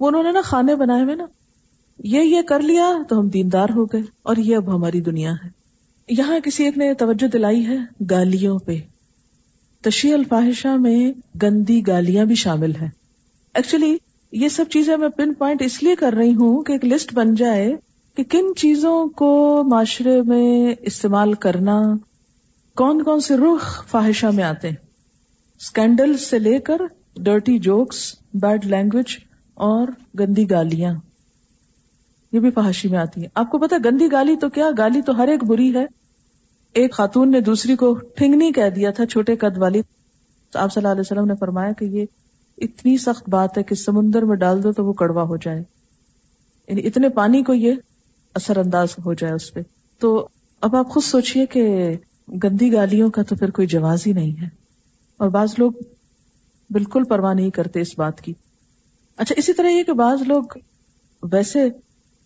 وہ 0.00 0.08
انہوں 0.08 0.22
نے 0.22 0.32
نا 0.32 0.40
کھانے 0.44 0.76
بنائے 0.76 1.02
ہوئے 1.02 1.14
نا۔ 1.14 1.26
یہ 1.98 2.20
یہ 2.20 2.42
کر 2.42 2.60
لیا 2.60 2.92
تو 3.08 3.20
ہم 3.20 3.28
دیندار 3.28 3.68
ہو 3.74 3.84
گئے۔ 3.84 4.02
اور 4.22 4.36
یہ 4.36 4.56
اب 4.56 4.74
ہماری 4.74 5.00
دنیا 5.00 5.32
ہے۔ 5.32 5.48
یہاں 6.08 6.40
کسی 6.40 6.64
ایک 6.64 6.78
نے 6.78 6.94
توجہ 6.94 7.26
دلائی 7.26 7.66
ہے 7.66 7.76
گالیوں 8.10 8.58
پہ۔ 8.58 8.76
تشیع 9.82 10.14
الفاحشہ 10.14 10.68
میں 10.68 11.12
گندی 11.42 11.86
گالیاں 11.86 12.24
بھی 12.24 12.34
شامل 12.34 12.72
ہیں۔ 12.80 12.88
ایکچولی 13.54 13.96
یہ 14.34 14.48
سب 14.48 14.64
چیزیں 14.70 14.96
میں 14.96 15.08
پن 15.08 15.34
پوائنٹ 15.34 15.62
اس 15.62 15.82
لیے 15.82 15.94
کر 15.94 16.12
رہی 16.12 16.34
ہوں 16.34 16.62
کہ 16.62 16.72
ایک 16.72 16.84
لسٹ 16.84 17.14
بن 17.14 17.34
جائے 17.34 17.76
کہ 18.16 18.24
کن 18.24 18.54
چیزوں 18.56 19.06
کو 19.06 19.62
معاشرے 19.66 20.22
میں 20.22 20.74
استعمال 20.80 21.32
کرنا 21.32 21.82
کون 22.76 23.02
کون 23.02 23.20
سے 23.20 23.36
رخ 23.36 23.86
فاحشہ 23.86 24.26
میں 24.26 24.44
آتے 24.44 24.68
ہیں۔ 24.68 24.76
اسکینڈل 25.60 26.16
سے 26.16 26.38
لے 26.38 26.58
کر 26.58 26.78
ڈرٹی 27.16 27.58
جوکس، 27.58 28.14
بیڈ 28.34 28.64
لینگویج 28.64 29.06
اور 29.54 29.88
گندی 30.18 30.50
گالیاں۔ 30.50 30.94
یہ 32.32 32.40
بھی 32.40 32.50
فحاشی 32.50 32.88
میں 32.88 32.98
آتی 32.98 33.22
ہے 33.22 33.28
آپ 33.34 33.50
کو 33.50 33.58
پتا 33.58 33.76
گندی 33.84 34.12
گالی 34.12 34.36
تو 34.36 34.48
کیا؟ 34.48 34.70
گالی 34.78 35.02
تو 35.02 35.16
ہر 35.16 35.28
ایک 35.28 35.44
بری 35.44 35.74
ہے۔ 35.74 35.86
ایک 36.72 36.92
خاتون 36.92 37.30
نے 37.30 37.40
دوسری 37.40 37.76
کو 37.76 37.94
ٹھنگنی 37.94 38.52
کہہ 38.52 38.70
دیا 38.70 38.90
تھا، 38.90 39.06
چھوٹے 39.06 39.36
قد 39.36 39.58
والی۔ 39.58 39.82
تو 40.50 40.58
آپ 40.58 40.72
صلی 40.72 40.80
اللہ 40.80 40.92
علیہ 40.92 41.00
وسلم 41.00 41.26
نے 41.26 41.34
فرمایا 41.40 41.72
کہ 41.72 41.84
یہ 41.84 42.04
اتنی 42.58 42.98
سخت 42.98 43.28
بات 43.28 43.58
ہے 43.58 43.62
کہ 43.62 43.74
سمندر 43.74 44.22
میں 44.22 44.36
ڈال 44.36 44.62
دو 44.62 44.72
تو 44.72 44.84
وہ 44.84 44.92
کڑوا 44.92 45.22
ہو 45.22 45.36
جائے۔ 45.36 45.62
یعنی 46.68 46.86
اتنے 46.86 47.08
پانی 47.08 47.42
کو 47.42 47.54
یہ 47.54 47.72
اثر 48.34 48.56
انداز 48.56 48.88
ہو 49.04 49.14
جائے 49.14 49.32
اس 49.32 49.52
پہ۔ 49.52 49.60
تو 49.98 50.28
اب 50.60 50.76
آپ 50.76 50.88
خود 50.88 51.02
سوچئے 51.02 51.46
کہ 51.46 51.92
گندی 52.44 52.72
گالیوں 52.72 53.10
کا 53.10 53.22
تو 53.22 53.36
پھر 53.36 53.50
کوئی 53.50 53.66
جواز 53.66 54.06
ہی 54.06 54.12
نہیں 54.12 54.42
ہے۔ 54.42 54.48
اور 55.16 55.28
بعض 55.28 55.54
لوگ 55.58 55.72
بالکل 56.70 57.04
پرواہ 57.04 57.34
نہیں 57.34 57.50
کرتے 57.50 57.80
اس 57.80 57.98
بات 57.98 58.20
کی۔ 58.20 58.34
اچھا 59.16 59.34
اسی 59.38 59.52
طرح 59.52 59.68
یہ 59.68 59.82
کہ 59.82 59.92
بعض 59.92 60.22
لوگ 60.22 60.42
ویسے 61.22 61.68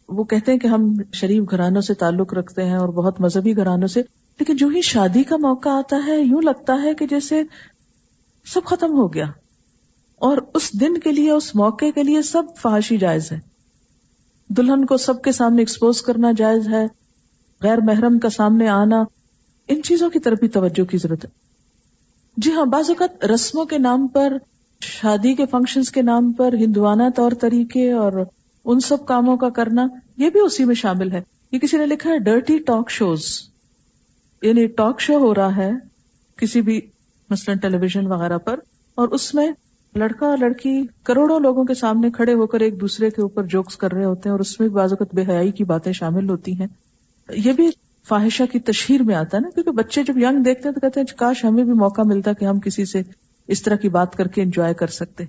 وہ 0.08 0.24
کہتے 0.24 0.52
ہیں 0.52 0.58
کہ 0.58 0.66
ہم 0.66 0.94
شریف 1.12 1.42
گھرانوں 1.50 1.80
سے 1.80 1.94
تعلق 1.94 2.34
رکھتے 2.34 2.64
ہیں 2.64 2.76
اور 2.76 2.88
بہت 2.88 3.20
مذہبی 3.20 3.56
گھرانوں 3.56 3.88
سے، 3.88 4.00
لیکن 4.38 4.56
جو 4.56 4.68
ہی 4.68 4.82
شادی 4.82 5.22
کا 5.22 5.36
موقع 5.36 5.68
آتا 5.68 6.00
ہے، 6.06 6.20
یوں 6.20 6.42
لگتا 6.42 6.82
ہے 6.82 6.94
کہ 6.94 7.06
جیسے 7.06 7.42
سب 8.46 8.60
ختم 8.64 8.92
ہو 8.92 9.14
گیا۔ 9.14 9.26
اور 10.18 10.38
اس 10.54 10.80
دن 10.80 10.98
کے 10.98 11.12
لیے، 11.12 11.30
اس 11.30 11.54
موقع 11.54 11.84
کے 11.94 12.02
لیے 12.02 12.22
سب 12.22 12.42
فحاشی 12.56 12.96
جائز 12.96 13.32
ہے۔ 13.32 13.40
دلہن 14.48 14.84
کو 14.84 14.96
سب 14.96 15.22
کے 15.22 15.32
سامنے 15.32 15.62
ایکسپوز 15.62 16.02
کرنا 16.02 16.28
جائز 16.36 16.68
ہے۔ 16.68 16.86
غیر 17.62 17.78
محرم 17.78 18.18
کا 18.18 18.28
سامنے 18.28 18.68
آنا، 18.68 19.02
ان 19.68 19.82
چیزوں 19.82 20.10
کی 20.10 20.18
طرف 20.18 20.38
بھی 20.38 20.48
توجہ 20.48 20.84
کی 20.84 20.98
ضرورت 20.98 21.24
ہے۔ 21.24 21.30
جی 22.36 22.52
ہاں 22.52 22.64
بعض 22.64 22.90
اوقات 22.90 23.24
رسموں 23.24 23.64
کے 23.64 23.78
نام 23.78 24.06
پر، 24.06 24.36
شادی 24.80 25.34
کے 25.34 25.46
فنکشنز 25.46 25.90
کے 25.90 26.02
نام 26.02 26.32
پر، 26.32 26.52
ہندوانہ 26.52 27.02
طور 27.16 27.32
طریقے 27.40 27.92
اور 27.92 28.12
ان 28.64 28.80
سب 28.80 29.06
کاموں 29.06 29.36
کا 29.36 29.48
کرنا، 29.48 29.86
یہ 30.16 30.30
بھی 30.30 30.40
اسی 30.40 30.64
میں 30.64 30.74
شامل 30.74 31.12
ہے۔ 31.12 31.22
یہ 31.52 31.58
کسی 31.58 31.78
نے 31.78 31.86
لکھا 31.86 32.10
ہے 32.10 32.18
ڈرٹی 32.18 32.58
ٹاک 32.58 32.90
شوز 32.90 33.40
یعنی 34.42 34.66
ٹاک 34.66 35.00
شو 35.00 35.18
ہو 35.18 35.34
رہا 35.34 35.56
ہے 35.56 35.70
کسی 36.36 36.60
بھی 36.60 36.80
مثلاً 37.30 37.58
ٹیلی 37.58 37.76
ویژن 37.76 38.06
وغیرہ 38.06 38.38
پر 38.38 38.60
اور 38.94 39.08
اس 39.08 39.34
میں 39.34 39.50
لڑکا 39.94 40.26
اور 40.26 40.38
لڑکی 40.38 40.82
کروڑوں 41.02 41.40
لوگوں 41.40 41.64
کے 41.64 41.74
سامنے 41.74 42.10
کھڑے 42.10 42.32
ہو 42.32 42.46
کر 42.46 42.60
ایک 42.60 42.80
دوسرے 42.80 43.10
کے 43.10 43.22
اوپر 43.22 43.44
جوکس 43.44 43.76
کر 43.76 43.92
رہے 43.92 44.04
ہوتے 44.04 44.28
ہیں 44.28 44.32
اور 44.32 44.40
اس 44.40 44.60
میں 44.60 44.68
بعض 44.68 44.92
اوقات 44.92 45.14
بے 45.14 45.22
حیائی 45.22 45.52
کی 45.52 45.64
باتیں 45.64 45.92
شامل 45.92 46.30
ہوتی 46.30 46.60
ہیں۔ 46.60 46.66
یہ 47.28 47.52
بھی 47.52 47.70
فاحشہ 48.08 48.42
کی 48.52 48.60
تشہیر 48.60 49.02
میں 49.02 49.14
آتا 49.14 49.36
ہے 49.36 49.42
نا، 49.42 49.50
کیونکہ 49.50 49.70
بچے 49.70 50.02
جب 50.02 50.18
ینگ 50.18 50.42
دیکھتے 50.42 50.68
ہیں 50.68 50.74
تو 50.74 50.80
کہتے 50.80 51.00
ہیں 51.00 51.04
اچھا، 51.04 51.16
کاش 51.16 51.44
ہمیں 51.44 51.64
بھی 51.64 51.72
موقع 51.72 52.02
ملتا 52.04 52.32
کہ 52.32 52.44
ہم 52.44 52.60
کسی 52.60 52.84
سے 52.84 53.02
اس 53.48 53.62
طرح 53.62 53.76
کی 53.76 53.88
بات 53.88 54.16
کر 54.16 54.28
کے 54.28 54.42
انجوائے 54.42 54.74
کر 54.74 54.86
سکتے۔ 54.86 55.24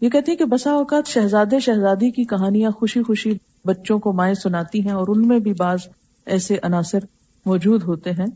یہ 0.00 0.08
کہتی 0.08 0.32
ہے 0.32 0.36
کہ 0.36 0.44
بسا 0.44 0.70
اوقات 0.70 1.08
شہزادے 1.08 1.58
شہزادی 1.58 2.10
کی 2.10 2.24
کہانیاں 2.24 2.70
خوشی 2.70 3.02
خوشی 3.02 3.32
بچوں 3.64 3.98
کو 3.98 4.12
مائیں 4.12 4.34
سناتی 4.34 4.80
ہیں 4.80 4.92
اور 4.92 5.06
ان 5.08 5.28
میں 5.28 5.38
بھی 5.38 5.52
بعض 5.52 5.78
ایسے 6.26 6.56
عناصر 6.62 6.98
موجود 7.46 7.82
ہوتے 7.82 8.10
ہیں۔ 8.10 8.26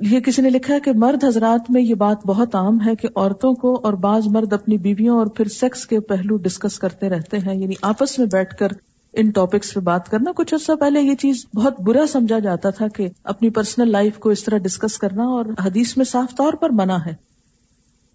یہ 0.00 0.20
کسی 0.20 0.42
نے 0.42 0.50
لکھا 0.50 0.74
ہے 0.74 0.80
کہ 0.80 0.92
مرد 0.94 1.24
حضرات 1.24 1.70
میں 1.70 1.82
یہ 1.82 1.94
بات 1.94 2.26
بہت 2.26 2.54
عام 2.54 2.78
ہے 2.86 2.96
کہ 2.96 3.08
عورتوں 3.16 3.54
کو 3.54 3.80
اور 3.82 3.92
بعض 3.92 4.26
مرد 4.26 4.52
اپنی 4.52 4.78
بیویوں 4.78 5.18
اور 5.18 5.26
پھر 5.26 5.44
سیکس 5.44 5.86
کے 5.86 6.00
پہلو 6.00 6.36
ڈسکس 6.36 6.78
کرتے 6.78 7.08
رہتے 7.08 7.38
ہیں 7.38 7.54
یعنی 7.56 7.74
آپس 7.82 8.18
میں 8.18 8.26
بیٹھ 8.26 8.56
کر 8.56 8.68
ان 9.12 9.30
ٹاپکس 9.30 9.74
پہ 9.74 9.80
بات 9.80 10.08
کرنا۔ 10.08 10.32
کچھ 10.36 10.54
عرصہ 10.54 10.72
پہلے 10.72 11.00
یہ 11.00 11.14
چیز 11.14 11.46
بہت 11.54 11.80
برا 11.80 12.06
سمجھا 12.06 12.38
جاتا 12.38 12.70
تھا 12.70 12.88
کہ 12.88 13.08
اپنی 13.24 13.50
پرسنل 13.50 13.90
لائف 13.90 14.18
کو 14.18 14.30
اس 14.30 14.44
طرح 14.44 14.58
ڈسکس 14.58 14.98
کرنا 14.98 15.24
اور 15.24 15.44
حدیث 15.64 15.96
میں 15.96 16.04
صاف 16.04 16.36
طور 16.36 16.52
پر 16.52 16.70
منع 16.70 16.96
ہے 17.06 17.14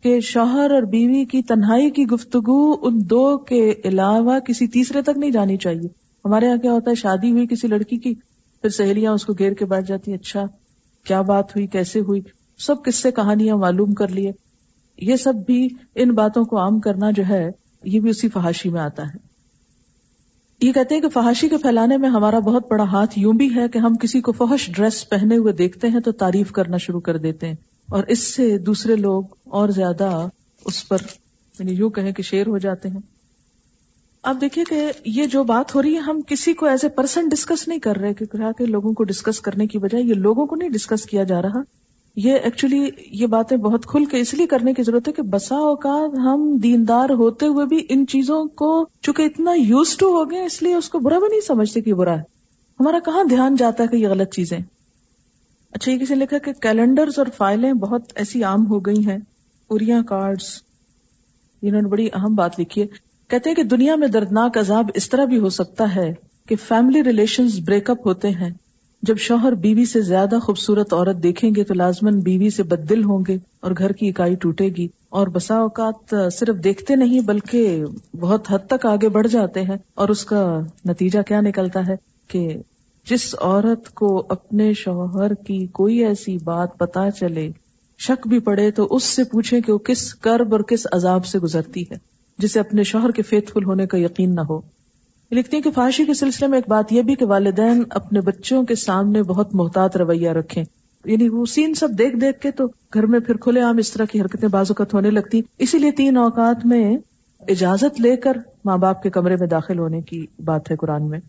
کہ 0.03 0.19
شوہر 0.19 0.71
اور 0.71 0.81
بیوی 0.81 1.25
کی 1.25 1.41
تنہائی 1.41 1.89
کی 1.89 2.03
گفتگو 2.03 2.75
ان 2.81 3.09
دو 3.09 3.37
کے 3.37 3.73
علاوہ 3.85 4.39
کسی 4.39 4.67
تیسرے 4.67 5.01
تک 5.01 5.17
نہیں 5.17 5.31
جانی 5.31 5.57
چاہیے۔ 5.57 5.87
ہمارے 6.25 6.45
یہاں 6.45 6.57
کیا 6.57 6.71
ہوتا 6.71 6.89
ہے؟ 6.89 6.95
شادی 6.95 7.31
ہوئی 7.31 7.47
کسی 7.47 7.67
لڑکی 7.67 7.97
کی، 7.97 8.13
پھر 8.61 8.69
سہیلیاں 8.69 9.11
اس 9.11 9.25
کو 9.25 9.33
گھیر 9.33 9.53
کے 9.53 9.65
بیٹھ 9.65 9.87
جاتی 9.87 10.13
اچھا۔ 10.13 10.45
کیا 11.03 11.21
بات 11.21 11.55
ہوئی، 11.55 11.67
کیسے 11.67 11.99
ہوئی؟ 11.99 12.21
سب 12.57 12.83
کس 12.85 12.95
سے 12.95 13.11
کہانیاں 13.11 13.55
معلوم 13.55 13.93
کر 13.93 14.07
لیے۔ 14.07 14.31
یہ 14.97 15.15
سب 15.15 15.33
بھی 15.45 15.69
ان 15.95 16.11
باتوں 16.11 16.45
کو 16.45 16.59
عام 16.59 16.79
کرنا 16.79 17.11
جو 17.11 17.23
ہے، 17.29 17.49
یہ 17.83 17.99
بھی 17.99 18.09
اسی 18.09 18.29
فحاشی 18.29 18.69
میں 18.69 18.81
آتا 18.81 19.03
ہے۔ 19.03 19.31
یہ 20.61 20.71
کہتے 20.71 20.95
ہیں 20.95 21.01
کہ 21.01 21.09
فحاشی 21.09 21.49
کے 21.49 21.57
پھیلانے 21.57 21.97
میں 21.97 22.09
ہمارا 22.09 22.39
بہت 22.39 22.71
بڑا 22.71 22.83
ہاتھ 22.83 23.19
یوں 23.19 23.33
بھی 23.33 23.55
ہے 23.55 23.67
کہ 23.67 23.77
ہم 23.77 23.95
کسی 23.95 24.21
کو 24.21 24.31
فحش 24.31 24.69
ڈریس 24.73 25.09
پہنے 25.09 25.37
ہوئے 25.37 25.53
دیکھتے 25.53 25.87
ہیں 25.87 25.99
تو 25.99 26.11
تعریف 26.11 26.51
کرنا 26.51 26.77
شروع 26.77 26.99
کر 26.99 27.17
دیتے 27.17 27.47
ہیں۔ 27.47 27.55
اور 27.89 28.03
اس 28.03 28.35
سے 28.35 28.57
دوسرے 28.57 28.95
لوگ 28.95 29.23
اور 29.43 29.69
زیادہ 29.69 30.27
اس 30.65 30.87
پر 30.87 30.97
یعنی 31.59 31.71
یوں 31.71 31.89
کہیں 31.89 32.11
کہ 32.11 32.23
شیر 32.23 32.47
ہو 32.47 32.57
جاتے 32.57 32.89
ہیں۔ 32.89 32.99
اب 34.23 34.41
دیکھیے 34.41 34.63
کہ 34.69 34.91
یہ 35.05 35.25
جو 35.25 35.43
بات 35.43 35.75
ہو 35.75 35.81
رہی 35.81 35.93
ہے، 35.93 35.99
ہم 35.99 36.21
کسی 36.27 36.53
کو 36.53 36.65
ایز 36.65 36.79
اے 36.83 36.89
پرسن 36.89 37.29
ڈسکس 37.29 37.67
نہیں 37.67 37.79
کر 37.79 37.97
رہے 37.97 38.13
کہ 38.13 38.65
لوگوں 38.65 38.93
کو 38.93 39.03
ڈسکس 39.03 39.39
کرنے 39.39 39.67
کی 39.67 39.77
بجائے 39.77 40.03
یہ 40.03 40.13
لوگوں 40.13 40.45
کو 40.45 40.55
نہیں 40.55 40.69
ڈسکس 40.69 41.05
کیا 41.05 41.23
جا 41.23 41.41
رہا۔ 41.41 41.61
یہ 42.15 42.33
ایکچولی 42.33 42.89
یہ 43.11 43.27
باتیں 43.27 43.57
بہت 43.57 43.85
کھل 43.85 44.05
کے 44.05 44.19
اس 44.19 44.33
لیے 44.33 44.47
کرنے 44.47 44.73
کی 44.73 44.83
ضرورت 44.83 45.07
ہے 45.07 45.13
کہ 45.13 45.21
بسا 45.21 45.55
اوقات 45.55 46.17
ہم 46.17 46.57
دیندار 46.63 47.09
ہوتے 47.09 47.45
ہوئے 47.45 47.65
بھی 47.65 47.85
ان 47.89 48.07
چیزوں 48.07 48.45
کو 48.45 48.87
چونکہ 49.01 49.21
اتنا 49.21 49.53
یوز 49.53 49.97
ٹو 49.97 50.07
ہو 50.07 50.31
گئے، 50.31 50.45
اس 50.45 50.61
لیے 50.61 50.75
اس 50.75 50.89
کو 50.89 50.99
برا 50.99 51.19
بھی 51.19 51.27
نہیں 51.27 51.41
سمجھتے 51.41 51.81
کہ 51.81 51.93
برا 51.93 52.17
ہے۔ 52.17 52.23
ہمارا 52.79 52.99
کہاں 52.99 53.23
دھیان 53.23 53.55
جاتا 53.55 53.83
ہے 53.83 53.87
کہ 53.87 53.95
یہ 53.95 54.07
غلط 54.07 54.33
چیزیں؟ 54.33 54.59
اچھا 55.71 55.91
یہ 55.91 55.97
کسی 55.97 56.15
نے 56.15 56.23
لکھا 56.23 56.37
کہ 56.37 56.53
کیلنڈر 56.53 57.09
اور 57.17 57.25
فائلیں 57.37 57.73
بہت 57.73 58.01
ایسی 58.15 58.43
عام 58.43 58.67
ہو 58.67 58.79
گئی 58.79 59.05
ہیں۔ 59.07 59.17
اوریا 59.67 60.01
کارڈز 60.01 60.45
انہوں 61.61 61.81
نے 61.81 61.87
بڑی 61.87 62.09
اہم 62.13 62.35
بات 62.35 62.59
لکھی 62.59 62.81
ہے۔ 62.81 63.10
کہتے 63.31 63.49
ہیں 63.49 63.55
کہ 63.55 63.63
دنیا 63.63 63.95
میں 63.95 64.07
دردناک 64.07 64.57
عذاب 64.57 64.89
اس 64.93 65.09
طرح 65.09 65.25
بھی 65.25 65.37
ہو 65.37 65.49
سکتا 65.49 65.95
ہے 65.95 66.13
کہ 66.47 66.55
فیملی 66.67 67.03
ریلیشن 67.03 67.47
بریک 67.65 67.89
اپ 67.89 68.07
ہوتے 68.07 68.29
ہیں۔ 68.29 68.49
جب 69.03 69.17
شوہر 69.17 69.51
بیوی 69.51 69.85
سے 69.85 70.01
زیادہ 70.01 70.39
خوبصورت 70.43 70.93
عورت 70.93 71.23
دیکھیں 71.23 71.51
گے 71.55 71.63
تو 71.63 71.73
لازمن 71.73 72.19
بیوی 72.19 72.49
سے 72.49 72.63
بد 72.63 72.89
دل 72.89 73.03
ہوں 73.03 73.23
گے 73.27 73.37
اور 73.59 73.71
گھر 73.77 73.91
کی 73.91 74.09
اکائی 74.09 74.35
ٹوٹے 74.35 74.67
گی 74.67 74.87
اور 75.09 75.27
بسا 75.27 75.55
اوقات 75.55 76.15
صرف 76.33 76.63
دیکھتے 76.63 76.95
نہیں 76.95 77.19
بلکہ 77.19 77.83
بہت 78.19 78.51
حد 78.51 78.67
تک 78.67 78.85
آگے 78.85 79.09
بڑھ 79.09 79.27
جاتے 79.27 79.61
ہیں 79.61 79.77
اور 79.93 80.09
اس 80.09 80.25
کا 80.25 80.59
نتیجہ 80.85 81.19
کیا 81.21 81.41
نکلتا 81.41 81.87
ہے 81.87 81.95
کہ 82.27 82.57
جس 83.09 83.35
عورت 83.41 83.89
کو 83.89 84.25
اپنے 84.29 84.73
شوہر 84.73 85.33
کی 85.33 85.67
کوئی 85.67 86.05
ایسی 86.05 86.37
بات 86.43 86.77
پتا 86.77 87.11
چلے، 87.11 87.49
شک 87.99 88.27
بھی 88.27 88.39
پڑے 88.39 88.71
تو 88.71 88.87
اس 88.91 89.03
سے 89.03 89.23
پوچھے 89.23 89.61
کہ 89.61 89.71
وہ 89.71 89.77
کس 89.77 90.15
کرب 90.15 90.53
اور 90.53 90.61
کس 90.61 90.87
عذاب 90.91 91.25
سے 91.25 91.39
گزرتی 91.39 91.81
ہے۔ 91.81 92.10
جسے 92.41 92.59
اپنے 92.59 92.83
شوہر 92.83 93.11
کے 93.11 93.21
فیتھ 93.21 93.51
فل 93.51 93.63
ہونے 93.65 93.87
کا 93.87 93.97
یقین 93.97 94.35
نہ 94.35 94.41
ہو۔ 94.41 94.61
لکھتی 95.31 95.55
ہیں 95.57 95.63
کہ 95.63 95.71
فحاشی 95.71 96.05
کے 96.05 96.13
سلسلے 96.13 96.47
میں 96.47 96.57
ایک 96.57 96.69
بات 96.69 96.93
یہ 96.93 97.01
بھی 97.01 97.15
کہ 97.15 97.25
والدین 97.25 97.83
اپنے 97.89 98.21
بچوں 98.21 98.63
کے 98.63 98.75
سامنے 98.75 99.23
بہت 99.23 99.55
محتاط 99.55 99.97
رویہ 99.97 100.29
رکھیں۔ 100.29 100.63
یعنی 101.05 101.29
وہ 101.29 101.45
سین 101.45 101.73
سب 101.73 101.89
دیکھ 101.97 102.15
دیکھ 102.15 102.39
کے 102.39 102.51
تو 102.51 102.65
گھر 102.93 103.05
میں 103.05 103.19
پھر 103.19 103.37
کھلے 103.37 103.61
عام 103.61 103.77
اس 103.77 103.91
طرح 103.91 104.05
کی 104.05 104.21
حرکتیں 104.21 104.49
بازوقت 104.49 104.93
ہونے 104.93 105.09
لگتی۔ 105.09 105.41
اسی 105.57 105.77
لیے 105.79 105.91
تین 105.91 106.17
اوقات 106.17 106.65
میں 106.65 106.97
اجازت 107.47 108.01
لے 108.01 108.15
کر 108.15 108.37
ماں 108.65 108.77
باپ 108.77 109.03
کے 109.03 109.09
کمرے 109.09 109.35
میں 109.39 109.47
داخل 109.47 109.79
ہونے 109.79 110.01
کی 110.01 110.25
بات 110.45 110.71
ہے 110.71 110.75
قرآن 110.75 111.09
میں۔ 111.09 111.19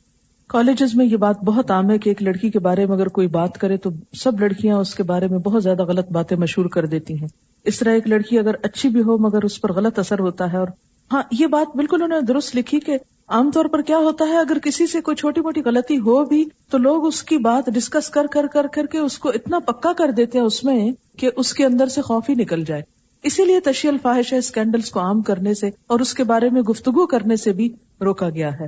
کالجز 0.48 0.94
میں 0.94 1.06
یہ 1.06 1.16
بات 1.16 1.44
بہت 1.44 1.70
عام 1.70 1.90
ہے 1.90 1.98
کہ 1.98 2.08
ایک 2.08 2.22
لڑکی 2.22 2.50
کے 2.50 2.58
بارے 2.58 2.86
میں 2.86 2.96
اگر 2.96 3.08
کوئی 3.08 3.26
بات 3.26 3.58
کرے 3.58 3.76
تو 3.76 3.90
سب 4.12 4.40
لڑکیاں 4.40 4.76
اس 4.76 4.94
کے 4.94 5.02
بارے 5.02 5.28
میں 5.28 5.38
بہت 5.38 5.62
زیادہ 5.62 5.84
غلط 5.84 6.12
باتیں 6.12 6.36
مشہور 6.36 6.66
کر 6.66 6.86
دیتی 6.86 7.14
ہیں۔ 7.14 7.28
اس 7.64 7.78
طرح 7.78 7.90
ایک 7.90 8.08
لڑکی 8.08 8.38
اگر 8.38 8.54
اچھی 8.62 8.88
بھی 8.88 9.00
ہو 9.00 9.18
مگر 9.18 9.42
اس 9.42 9.60
پر 9.60 9.72
غلط 9.72 9.98
اثر 9.98 10.18
ہوتا 10.18 10.52
ہے 10.52 10.58
اور 10.58 10.68
ہاں 11.10 11.22
یہ 11.30 11.46
بات 11.46 11.76
بالکل 11.76 12.02
انہوں 12.02 12.20
نے 12.20 12.26
درست 12.26 12.56
لکھی 12.56 12.80
کہ 12.80 12.98
عام 13.28 13.50
طور 13.50 13.64
پر 13.64 13.82
کیا 13.82 13.96
ہوتا 13.96 14.24
ہے، 14.24 14.38
اگر 14.38 14.58
کسی 14.58 14.86
سے 14.86 15.00
کوئی 15.00 15.16
چھوٹی 15.16 15.40
موٹی 15.40 15.62
غلطی 15.64 15.98
ہو 15.98 16.24
بھی، 16.24 16.44
تو 16.70 16.78
لوگ 16.78 17.06
اس 17.06 17.22
کی 17.22 17.36
بات 17.38 17.66
ڈسکس 17.66 18.10
کر 18.10 18.26
کر 18.26 18.46
کر 18.46 18.66
کر 18.66 18.86
کے 18.86 18.98
اس 18.98 19.18
کو 19.18 19.28
اتنا 19.28 19.58
پکا 19.58 19.92
کر 19.92 20.10
دیتے 20.10 20.38
ہیں 20.38 20.44
اس 20.44 20.64
میں 20.64 20.90
کہ 21.18 21.30
اس 21.36 21.52
کے 21.54 21.64
اندر 21.64 21.86
سے 21.86 22.02
خوف 22.02 22.30
ہی 22.30 22.34
نکل 22.34 22.64
جائے۔ 22.64 22.82
اسی 23.24 23.44
لیے 23.44 23.60
تشیع 23.60 23.90
الفاحش 23.90 24.32
اسکینڈلس 24.32 24.90
کو 24.90 25.00
عام 25.00 25.22
کرنے 25.22 25.54
سے 25.54 25.70
اور 25.86 26.00
اس 26.00 26.14
کے 26.14 26.24
بارے 26.24 26.50
میں 26.50 26.62
گفتگو 26.62 27.06
کرنے 27.06 27.36
سے 27.36 27.52
بھی 27.52 27.68
روکا 28.00 28.28
گیا 28.30 28.50
ہے۔ 28.60 28.66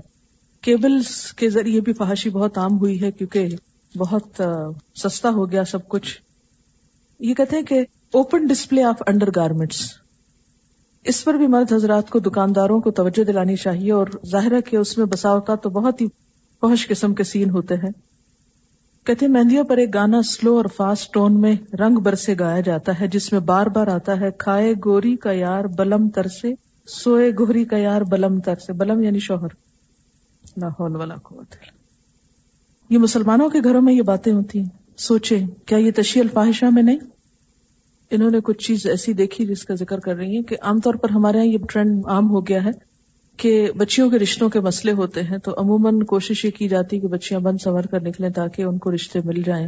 کیبلز 0.65 1.33
کے 1.33 1.49
ذریعے 1.51 1.81
بھی 1.81 1.93
فحاشی 1.93 2.31
بہت 2.31 2.59
عام 2.59 2.79
ہوئی 2.79 3.01
ہے 3.03 3.11
کیونکہ 3.11 3.49
بہت 3.95 4.41
سستا 4.97 5.31
ہو 5.31 5.51
گیا 5.51 5.65
سب 5.65 5.89
کچھ۔ 5.89 6.19
یہ 7.21 7.35
کہتے 7.35 7.57
ہیں 7.57 7.63
کہ 7.63 7.81
open 8.13 8.47
display 8.47 8.85
of 8.85 9.03
under 9.07 9.29
garments 9.37 9.81
اس 11.05 11.25
پر 11.25 11.35
بھی 11.35 11.47
مرد 11.47 11.73
حضرات 11.73 12.11
کو 12.11 12.19
دکانداروں 12.19 12.81
کو 12.81 12.91
توجہ 12.91 13.25
دلانی 13.25 13.57
چاہیے 13.57 13.93
اور 13.93 14.07
ظاہر 14.27 14.53
ہے 14.53 14.63
کہ 14.63 14.77
اس 14.77 14.99
میں 14.99 15.07
بساؤ 15.07 15.41
کا 15.41 15.55
تو 15.55 15.71
بہت 15.71 16.01
ہی 16.01 16.07
فحش 16.61 16.89
قسم 16.89 17.15
کے 17.15 17.25
سین 17.25 17.51
ہوتے 17.51 17.75
ہیں۔ 17.75 17.91
کہتے 19.07 19.29
مہندیوں 19.29 19.65
پر 19.65 19.77
ایک 19.77 19.95
گانا 19.95 20.23
سلو 20.23 20.57
اور 20.57 20.65
فاسٹ 20.77 21.13
ٹون 21.13 21.41
میں 21.41 21.57
رنگ 21.77 21.97
برسے 21.97 22.35
گایا 22.41 22.61
جاتا 22.61 23.01
ہے، 23.01 23.09
جس 23.09 23.33
میں 23.33 23.41
بار 23.41 23.67
بار 23.67 23.87
آتا 23.87 24.21
ہے، 24.21 24.31
کھائے 24.39 24.75
گوری 24.85 25.17
کا 25.17 25.33
یار 25.33 25.65
بلم 25.65 26.09
تر 26.09 26.27
سے، 26.27 26.55
سوئے 26.87 27.31
گوری 27.31 27.65
کا 27.65 27.77
یار 27.77 28.01
بلم 28.01 28.41
تر 28.41 28.55
سے۔ 28.55 28.73
بلم 28.73 29.03
یعنی 29.03 29.19
شوہر۔ 29.19 29.49
والا 30.97 31.15
یہ 32.91 32.99
مسلمانوں 32.99 33.49
کے 33.49 33.59
گھروں 33.65 33.83
میں 33.83 33.95
یہ 33.95 34.03
باتیں 34.03 34.33
ہوتی 34.33 34.59
ہیں۔ 34.59 34.69
سوچے 34.97 35.41
کیا 35.67 35.79
یہ 35.79 35.91
تشیع 35.97 36.23
الفاحشہ 36.23 36.65
میں 36.73 36.83
نہیں؟ 36.83 36.99
انہوں 38.15 38.31
نے 38.31 38.41
کچھ 38.45 38.67
چیز 38.67 38.87
ایسی 38.87 39.13
دیکھی 39.13 39.47
جس 39.47 39.65
کا 39.65 39.75
ذکر 39.75 39.99
کر 39.99 40.17
رہی 40.17 40.37
ہیں 40.37 40.43
کہ 40.43 40.57
عام 40.63 40.81
طور 40.81 40.95
پر 40.95 41.11
ہمارے 41.11 41.37
یہاں 41.37 41.47
یہ 41.47 41.59
ٹرینڈ 41.69 42.07
عام 42.07 42.31
ہو 42.31 42.47
گیا 42.47 42.65
ہے 42.65 42.71
کہ 43.37 43.71
بچیوں 43.77 44.11
کے 44.11 44.19
رشتوں 44.19 44.49
کے 44.49 44.61
مسئلے 44.61 44.93
ہوتے 44.93 45.23
ہیں 45.23 45.39
تو 45.39 45.55
عموماً 45.57 46.01
کوشش 46.01 46.45
یہ 46.45 46.51
کی 46.51 46.69
جاتی 46.69 47.01
کہ 47.01 47.09
بچیاں 47.09 47.41
بند 47.41 47.57
سنور 47.65 47.83
کر 47.83 48.01
نکلیں 48.01 48.31
تاکہ 48.31 48.63
ان 48.63 48.79
کو 48.79 48.95
رشتے 48.95 49.19
مل 49.25 49.43
جائیں۔ 49.43 49.67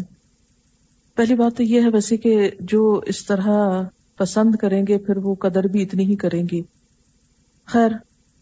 پہلی 1.17 1.35
بات 1.35 1.57
تو 1.57 1.63
یہ 1.63 1.81
ہے 1.81 1.89
ویسے 1.89 2.17
کہ 2.17 2.51
جو 2.61 3.01
اس 3.07 3.27
طرح 3.27 3.83
پسند 4.17 4.55
کریں 4.55 4.85
گے 4.89 4.99
پھر 4.99 5.17
وہ 5.17 5.35
قدر 5.35 5.65
بھی 5.65 5.83
اتنی 5.83 6.05
ہی 6.05 6.17
کریں 6.17 6.45
گی۔ 6.53 6.63
خیر، 7.65 7.91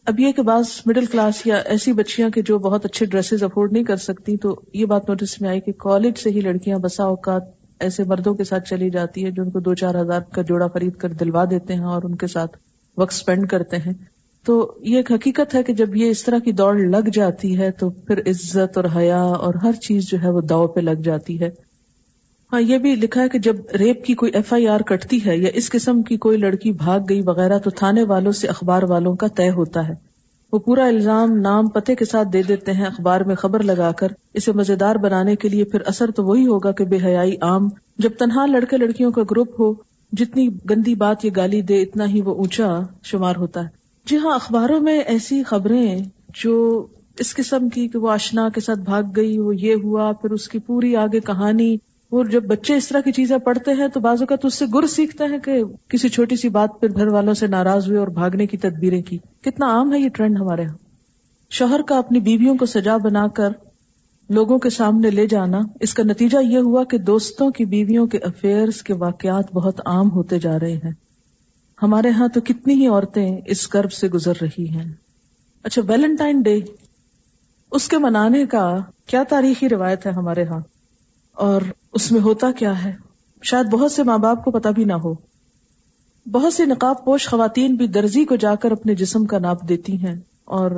اب 0.06 0.20
یہ 0.20 0.32
کہ 0.32 0.42
بعض 0.42 0.64
مڈل 0.86 1.06
کلاس 1.06 1.46
یا 1.46 1.56
ایسی 1.56 1.92
بچیاں 1.92 2.30
کے 2.30 2.42
جو 2.42 2.58
بہت 2.58 2.84
اچھے 2.84 3.06
ڈریسز 3.06 3.42
افورڈ 3.42 3.72
نہیں 3.72 3.84
کر 3.84 3.96
سکتی 3.96 4.36
تو 4.36 4.60
یہ 4.72 4.84
بات 4.84 5.08
نوٹس 5.08 5.40
میں 5.40 5.48
آئی 5.48 5.60
کہ 5.60 5.72
کالج 5.72 6.18
سے 6.18 6.30
ہی 6.30 6.40
لڑکیاں 6.40 6.78
بسا 6.78 7.04
اوقات 7.04 7.42
ایسے 7.80 8.04
مردوں 8.04 8.34
کے 8.34 8.44
ساتھ 8.44 8.68
چلی 8.68 8.90
جاتی 8.90 9.24
ہے 9.24 9.30
جو 9.30 9.42
ان 9.42 9.50
کو 9.50 9.60
دو 9.60 9.74
چار 9.74 9.94
ہزار 9.94 10.20
کا 10.20 10.42
جوڑا 10.42 10.66
خرید 10.66 10.96
کر 10.96 11.08
دلوا 11.08 11.44
دیتے 11.50 11.74
ہیں 11.74 11.84
اور 11.84 12.02
ان 12.04 12.14
کے 12.14 12.26
ساتھ 12.26 12.56
وقت 12.96 13.12
اسپینڈ 13.12 13.48
کرتے 13.48 13.76
ہیں۔ 13.76 13.92
تو 14.46 14.74
یہ 14.80 14.96
ایک 14.96 15.12
حقیقت 15.12 15.54
ہے 15.54 15.62
کہ 15.62 15.72
جب 15.72 15.96
یہ 15.96 16.10
اس 16.10 16.24
طرح 16.24 16.38
کی 16.38 16.52
دوڑ 16.52 16.78
لگ 16.78 17.08
جاتی 17.12 17.58
ہے 17.58 17.70
تو 17.70 17.90
پھر 17.90 18.18
عزت 18.18 18.76
اور 18.76 18.84
حیا 18.96 19.22
اور 19.22 19.54
ہر 19.54 19.72
چیز 19.72 20.08
جو 20.10 20.18
ہے 20.22 20.30
وہ 20.30 20.40
داؤ 20.40 20.66
پہ 20.66 20.80
لگ 20.80 21.00
جاتی 21.04 21.40
ہے۔ 21.40 21.50
ہاں 22.52 22.60
یہ 22.60 22.78
بھی 22.78 22.94
لکھا 22.94 23.22
ہے 23.22 23.28
کہ 23.28 23.38
جب 23.38 23.56
ریپ 23.78 24.04
کی 24.04 24.14
کوئی 24.14 24.32
ایف 24.32 24.52
آئی 24.52 24.68
آر 24.68 24.80
کٹتی 24.80 25.26
ہے 25.26 25.36
یا 25.36 25.48
اس 25.54 25.70
قسم 25.70 26.02
کی 26.02 26.16
کوئی 26.16 26.38
لڑکی 26.38 26.72
بھاگ 26.72 27.00
گئی 27.08 27.22
وغیرہ 27.26 27.58
تو 27.58 27.70
تھانے 27.70 28.02
والوں 28.02 28.32
سے 28.32 28.48
اخبار 28.48 28.82
والوں 28.82 29.16
کا 29.16 29.26
طے 29.26 29.50
ہوتا 29.50 29.88
ہے۔ 29.88 30.13
وہ 30.54 30.58
پورا 30.58 30.86
الزام 30.86 31.36
نام 31.36 31.68
پتے 31.68 31.94
کے 31.94 32.04
ساتھ 32.04 32.28
دے 32.32 32.42
دیتے 32.42 32.72
ہیں 32.72 32.84
اخبار 32.84 33.20
میں 33.20 33.34
خبر 33.34 33.62
لگا 33.62 33.92
کر، 33.92 34.08
اسے 34.34 34.52
مزیدار 34.52 34.96
بنانے 34.96 35.36
کے 35.36 35.48
لیے 35.48 35.64
پھر 35.64 35.80
اثر 35.86 36.10
تو 36.10 36.24
وہی 36.24 36.46
ہوگا 36.46 36.72
کہ 36.72 36.84
بے 36.84 36.98
حیائی 37.04 37.36
عام، 37.40 37.68
جب 37.98 38.10
تنہا 38.18 38.46
لڑکے 38.46 38.76
لڑکیوں 38.76 39.12
کا 39.12 39.22
گروپ 39.22 39.60
ہو، 39.60 39.74
جتنی 40.12 40.48
گندی 40.70 40.94
بات 40.94 41.24
یہ 41.24 41.30
گالی 41.36 41.60
دے، 41.60 41.82
اتنا 41.82 42.08
ہی 42.08 42.20
وہ 42.20 42.34
اونچا 42.34 42.80
شمار 43.02 43.36
ہوتا 43.36 43.60
ہے۔ 43.60 43.68
جی 44.06 44.16
ہاں 44.16 44.34
اخباروں 44.34 44.80
میں 44.80 45.00
ایسی 45.00 45.42
خبریں 45.42 45.98
جو 46.42 46.86
اس 47.18 47.34
قسم 47.34 47.68
کی 47.68 47.88
کہ 47.88 47.98
وہ 47.98 48.10
آشنا 48.10 48.48
کے 48.48 48.60
ساتھ 48.60 48.78
بھاگ 48.78 49.02
گئی، 49.16 49.38
وہ 49.38 49.56
یہ 49.56 49.74
ہوا، 49.74 50.12
پھر 50.12 50.30
اس 50.30 50.48
کی 50.48 50.58
پوری 50.58 50.96
آگے 50.96 51.20
کہانی 51.20 51.76
اور 52.14 52.24
جب 52.24 52.44
بچے 52.44 52.76
اس 52.76 52.88
طرح 52.88 53.00
کی 53.00 53.12
چیزیں 53.12 53.38
پڑھتے 53.38 53.72
ہیں 53.72 53.88
تو 53.88 54.00
بازو 54.00 54.26
کا 54.26 54.36
تو 54.36 54.48
اس 54.48 54.54
سے 54.54 54.64
گر 54.74 54.86
سیکھتے 54.86 55.24
ہیں 55.24 55.38
کہ 55.38 55.62
کسی 55.88 56.08
چھوٹی 56.08 56.36
سی 56.36 56.48
بات 56.48 56.70
پھر 56.80 56.88
گھر 56.88 57.06
والوں 57.06 57.34
سے 57.34 57.46
ناراض 57.46 57.88
ہوئے 57.88 57.98
اور 57.98 58.08
بھاگنے 58.08 58.46
کی 58.46 58.56
تدبیریں 58.56 59.02
کی۔ 59.02 59.18
کتنا 59.40 59.66
عام 59.66 59.92
ہے 59.92 59.98
یہ 59.98 60.08
ٹرینڈ 60.08 60.40
ہمارے 60.40 60.62
یہاں 60.62 60.76
شوہر 61.50 61.80
کا 61.82 61.98
اپنی 61.98 62.20
بیویوں 62.20 62.56
کو 62.56 62.66
سجا 62.66 62.96
بنا 62.96 63.26
کر 63.28 63.48
لوگوں 64.28 64.58
کے 64.58 64.70
سامنے 64.70 65.10
لے 65.10 65.26
جانا، 65.26 65.58
اس 65.80 65.94
کا 65.94 66.02
نتیجہ 66.02 66.38
یہ 66.42 66.58
ہوا 66.58 66.84
کہ 66.84 66.98
دوستوں 66.98 67.50
کی 67.50 67.64
بیویوں 67.64 68.06
کے 68.06 68.18
افیئرس 68.18 68.82
کے 68.82 68.94
واقعات 68.94 69.52
بہت 69.52 69.80
عام 69.86 70.10
ہوتے 70.10 70.38
جا 70.38 70.58
رہے 70.60 70.76
ہیں۔ 70.76 70.92
ہمارے 71.82 72.10
ہاں 72.10 72.28
تو 72.28 72.40
کتنی 72.40 72.74
ہی 72.74 72.86
عورتیں 72.86 73.40
اس 73.46 73.68
کرب 73.68 73.92
سے 73.92 74.08
گزر 74.08 74.32
رہی 74.42 74.68
ہیں۔ 74.68 74.92
اچھا 75.62 75.82
ویلنٹائن 75.88 76.40
ڈے 76.40 76.60
اس 77.70 77.88
کے 77.88 77.98
منانے 77.98 78.46
کا 78.46 78.76
کیا 79.06 79.22
تاریخی 79.22 79.68
روایت 79.68 80.06
ہے 80.06 80.10
ہمارے 80.10 80.44
ہاں؟ 80.44 80.60
اور 81.32 81.62
اس 81.94 82.12
میں 82.12 82.20
ہوتا 82.20 82.50
کیا 82.52 82.84
ہے؟ 82.84 82.92
شاید 83.42 83.66
بہت 83.66 83.92
سے 83.92 84.02
ماں 84.02 84.18
باپ 84.18 84.44
کو 84.44 84.50
پتا 84.50 84.70
بھی 84.70 84.84
نہ 84.84 84.92
ہو۔ 84.92 85.14
بہت 86.26 86.52
سی 86.52 86.64
نقاب 86.64 87.04
پوش 87.04 87.28
خواتین 87.28 87.74
بھی 87.74 87.86
درزی 87.86 88.24
کو 88.24 88.36
جا 88.36 88.54
کر 88.54 88.70
اپنے 88.70 88.94
جسم 88.94 89.24
کا 89.24 89.38
ناپ 89.38 89.68
دیتی 89.68 89.96
ہیں۔ 89.96 90.14
اور 90.44 90.70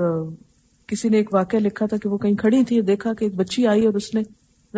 کسی 0.87 1.09
نے 1.09 1.17
ایک 1.17 1.35
واقعہ 1.35 1.59
لکھا 1.59 1.87
تھا 1.87 1.97
کہ 1.97 2.09
وہ 2.09 2.19
کہیں 2.19 2.35
کھڑی 2.35 2.65
تھی، 2.65 2.81
دیکھا 2.81 3.15
کہ 3.15 3.25
ایک 3.25 3.35
بچی 3.35 3.67
آئی 3.67 3.87
اور 3.87 3.95
اس 3.95 4.15
نے 4.15 4.23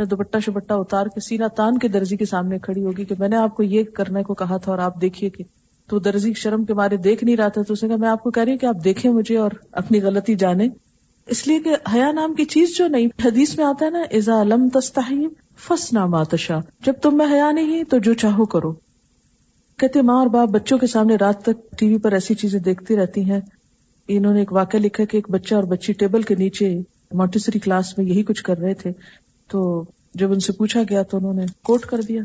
دوپٹا 0.04 0.38
شپٹا 0.38 0.74
اتار 0.74 1.06
کے 1.06 1.20
سینا 1.20 1.46
تان 1.46 1.78
کے 1.78 1.88
درزی 1.88 2.16
کے 2.16 2.24
سامنے 2.24 2.58
کھڑی 2.58 2.84
ہوگی 2.84 3.04
کہ 3.04 3.14
میں 3.18 3.28
نے 3.28 3.36
آپ 3.36 3.56
کو 3.56 3.62
یہ 3.62 3.84
کرنے 3.94 4.22
کو 4.22 4.34
کہا 4.34 4.56
تھا 4.56 4.70
اور 4.72 4.78
آپ 4.78 5.00
دیکھیے 5.00 5.30
کہ 5.30 5.44
تو 5.86 5.98
درزی 5.98 6.32
شرم 6.32 6.64
کے 6.64 6.74
مارے 6.74 6.96
دیکھ 6.96 7.24
نہیں 7.24 7.36
رہا 7.36 7.48
تھا 7.48 7.62
تو 7.62 7.72
اس 7.72 7.82
نے 7.82 7.88
کہا، 7.88 7.96
میں 7.96 8.08
آپ 8.08 8.22
کو 8.22 8.30
کہہ 8.30 8.42
رہی 8.42 8.52
ہوں 8.52 8.58
کہ 8.58 8.66
آپ 8.66 8.76
دیکھیں 8.84 9.12
مجھے 9.12 9.36
اور 9.36 9.50
اپنی 9.72 10.02
غلطی 10.02 10.34
جانے 10.34 10.68
اس 11.28 11.46
لیے 11.46 11.60
کہ 11.60 11.76
حیا 11.94 12.12
نام 12.12 12.34
کی 12.34 12.44
چیز 12.44 12.76
جو 12.76 12.88
نہیں 12.88 13.08
حدیث 13.24 13.58
میں 13.58 13.66
آتا 13.66 13.84
ہے 13.84 13.90
نا 13.90 13.98
ازا 13.98 14.42
علم 14.42 14.68
تستحیم 14.68 15.28
فس 15.56 15.92
نام 15.92 16.14
آتشا 16.14 16.58
جب 16.86 16.92
تم 17.02 17.16
میں 17.16 17.26
حیا 17.32 17.50
نہیں، 17.50 17.84
تو 17.84 17.98
جو 17.98 18.14
چاہو 18.14 18.44
کرو۔ 18.44 18.72
کہتے 19.76 20.02
ماں 20.02 20.18
اور 20.18 20.26
باپ 20.26 20.48
بچوں 20.48 20.78
کے 20.78 20.86
سامنے 20.86 21.16
رات 21.20 21.42
تک 21.42 21.78
ٹی 21.78 21.88
وی 21.88 21.98
پر 21.98 22.12
ایسی 22.12 22.34
چیزیں 22.34 22.60
دیکھتی 22.60 22.96
رہتی 22.96 23.30
ہیں۔ 23.30 23.40
انہوں 24.08 24.32
نے 24.32 24.38
ایک 24.38 24.52
واقعہ 24.52 24.78
لکھا 24.78 25.04
کہ 25.04 25.16
ایک 25.16 25.30
بچہ 25.30 25.54
اور 25.54 25.64
بچی 25.64 25.92
ٹیبل 25.92 26.22
کے 26.22 26.34
نیچے 26.34 26.80
مونٹیسری 27.14 27.58
کلاس 27.58 27.98
میں 27.98 28.06
یہی 28.06 28.22
کچھ 28.22 28.42
کر 28.42 28.58
رہے 28.58 28.74
تھے۔ 28.74 28.90
تو 29.50 29.84
جب 30.14 30.32
ان 30.32 30.40
سے 30.40 30.52
پوچھا 30.52 30.82
گیا 30.90 31.02
تو 31.02 31.16
انہوں 31.16 31.34
نے 31.34 31.42
کوٹ 31.64 31.82
کر 31.82 32.00
دیا۔ 32.00 32.22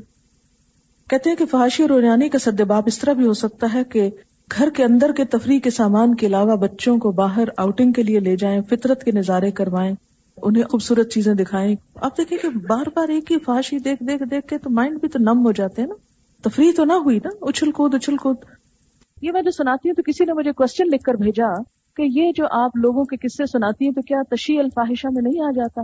کہتے 1.10 1.30
ہیں 1.30 1.38
کہ 1.38 1.45
فحاشی 1.45 1.84
اور 1.84 1.89
رونانی 1.89 2.30
کا 2.30 2.39
سدباب 2.39 2.84
اس 2.86 2.99
طرح 2.99 3.14
بھی 3.14 3.26
ہو 3.26 3.34
سکتا 3.34 3.68
ہے 3.74 3.84
کہ 3.84 4.10
گھر 4.51 4.69
کے 4.69 4.83
اندر 4.83 5.11
کے 5.17 5.25
تفریح 5.25 5.59
کے 5.59 5.69
سامان 5.69 6.15
کے 6.15 6.27
علاوہ 6.27 6.55
بچوں 6.55 6.97
کو 6.97 7.11
باہر 7.11 7.43
آؤٹنگ 7.57 7.91
کے 7.91 8.03
لیے 8.03 8.19
لے 8.19 8.35
جائیں، 8.35 8.61
فطرت 8.61 9.03
کے 9.03 9.11
نظارے 9.11 9.51
کروائیں، 9.51 9.95
انہیں 10.37 10.63
خوبصورت 10.63 11.11
چیزیں 11.11 11.33
دکھائیں۔ 11.33 11.75
آپ 11.95 12.17
دیکھیں 12.17 12.37
کہ 12.37 12.49
بار 12.49 12.85
بار 12.95 13.09
ایک 13.09 13.31
ہی 13.31 13.37
فحاشی 13.39 13.79
دیکھ 13.79 14.03
دیکھ 14.03 14.23
دیکھ 14.31 14.47
کے 14.47 14.57
تو 14.57 14.69
مائنڈ 14.69 14.99
بھی 14.99 15.07
تو 15.07 15.19
نم 15.19 15.45
ہو 15.45 15.51
جاتے 15.51 15.81
ہیں 15.81 15.89
نا۔ 15.89 15.95
تفریح 16.49 16.71
تو 16.75 16.85
نہ 16.85 16.93
ہوئی 16.93 17.19
نا، 17.23 17.29
اچھل 17.41 17.71
کود 17.71 17.95
اچھل 17.95 18.17
کود۔ 18.17 18.37
یہ 19.21 19.31
میں 19.31 19.41
جو 19.41 19.51
سناتی 19.51 19.89
ہوں 19.89 19.95
تو 19.95 20.01
کسی 20.01 20.25
نے 20.25 20.33
مجھے 20.33 20.51
کوشچن 20.51 20.83
لکھ 20.87 21.03
کر 21.03 21.13
بھیجا 21.13 21.47
کہ 21.97 22.03
یہ 22.05 22.31
جو 22.35 22.45
آپ 22.51 22.77
لوگوں 22.77 23.03
کے 23.03 23.17
قصے 23.17 23.45
سناتی 23.45 23.85
ہیں 23.85 23.91
تو 23.91 24.01
کیا 24.01 24.21
تشیع 24.29 24.59
الفاحشہ 24.59 25.07
میں 25.13 25.21
نہیں 25.21 25.47
آ 25.47 25.51
جاتا؟ 25.51 25.81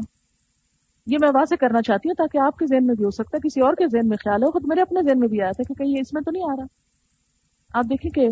یہ 1.07 1.17
میں 1.21 1.29
واضح 1.29 1.55
کرنا 1.59 1.81
چاہتی 1.81 2.09
ہوں 2.09 2.15
تاکہ 2.15 2.37
آپ 2.37 2.57
کے 2.57 2.65
ذہن 2.65 2.85
میں 2.85 2.95
بھی 2.95 3.05
ہو 3.05 3.09
سکتا 3.09 3.37
ہے، 3.37 3.47
کسی 3.47 3.61
اور 3.61 3.73
کے 3.73 3.85
ذہن 3.87 4.07
میں 4.07 4.17
خیال 4.17 4.43
ہو، 4.43 4.51
خود 4.51 4.65
میرے 4.65 4.81
اپنے 4.81 4.99
ذہن 5.03 5.19
میں 5.19 5.27
بھی 5.27 5.41
آیا 5.41 5.51
تھا 5.51 5.63
کہ 5.67 5.73
کہیں 5.73 6.01
اس 6.01 6.13
میں 6.13 6.21
تو 6.21 6.31
نہیں 6.31 6.43
آ 6.43 6.55
رہا۔ 6.55 6.65
آپ 7.73 7.85
دیکھیں 7.89 8.11
کہ 8.11 8.27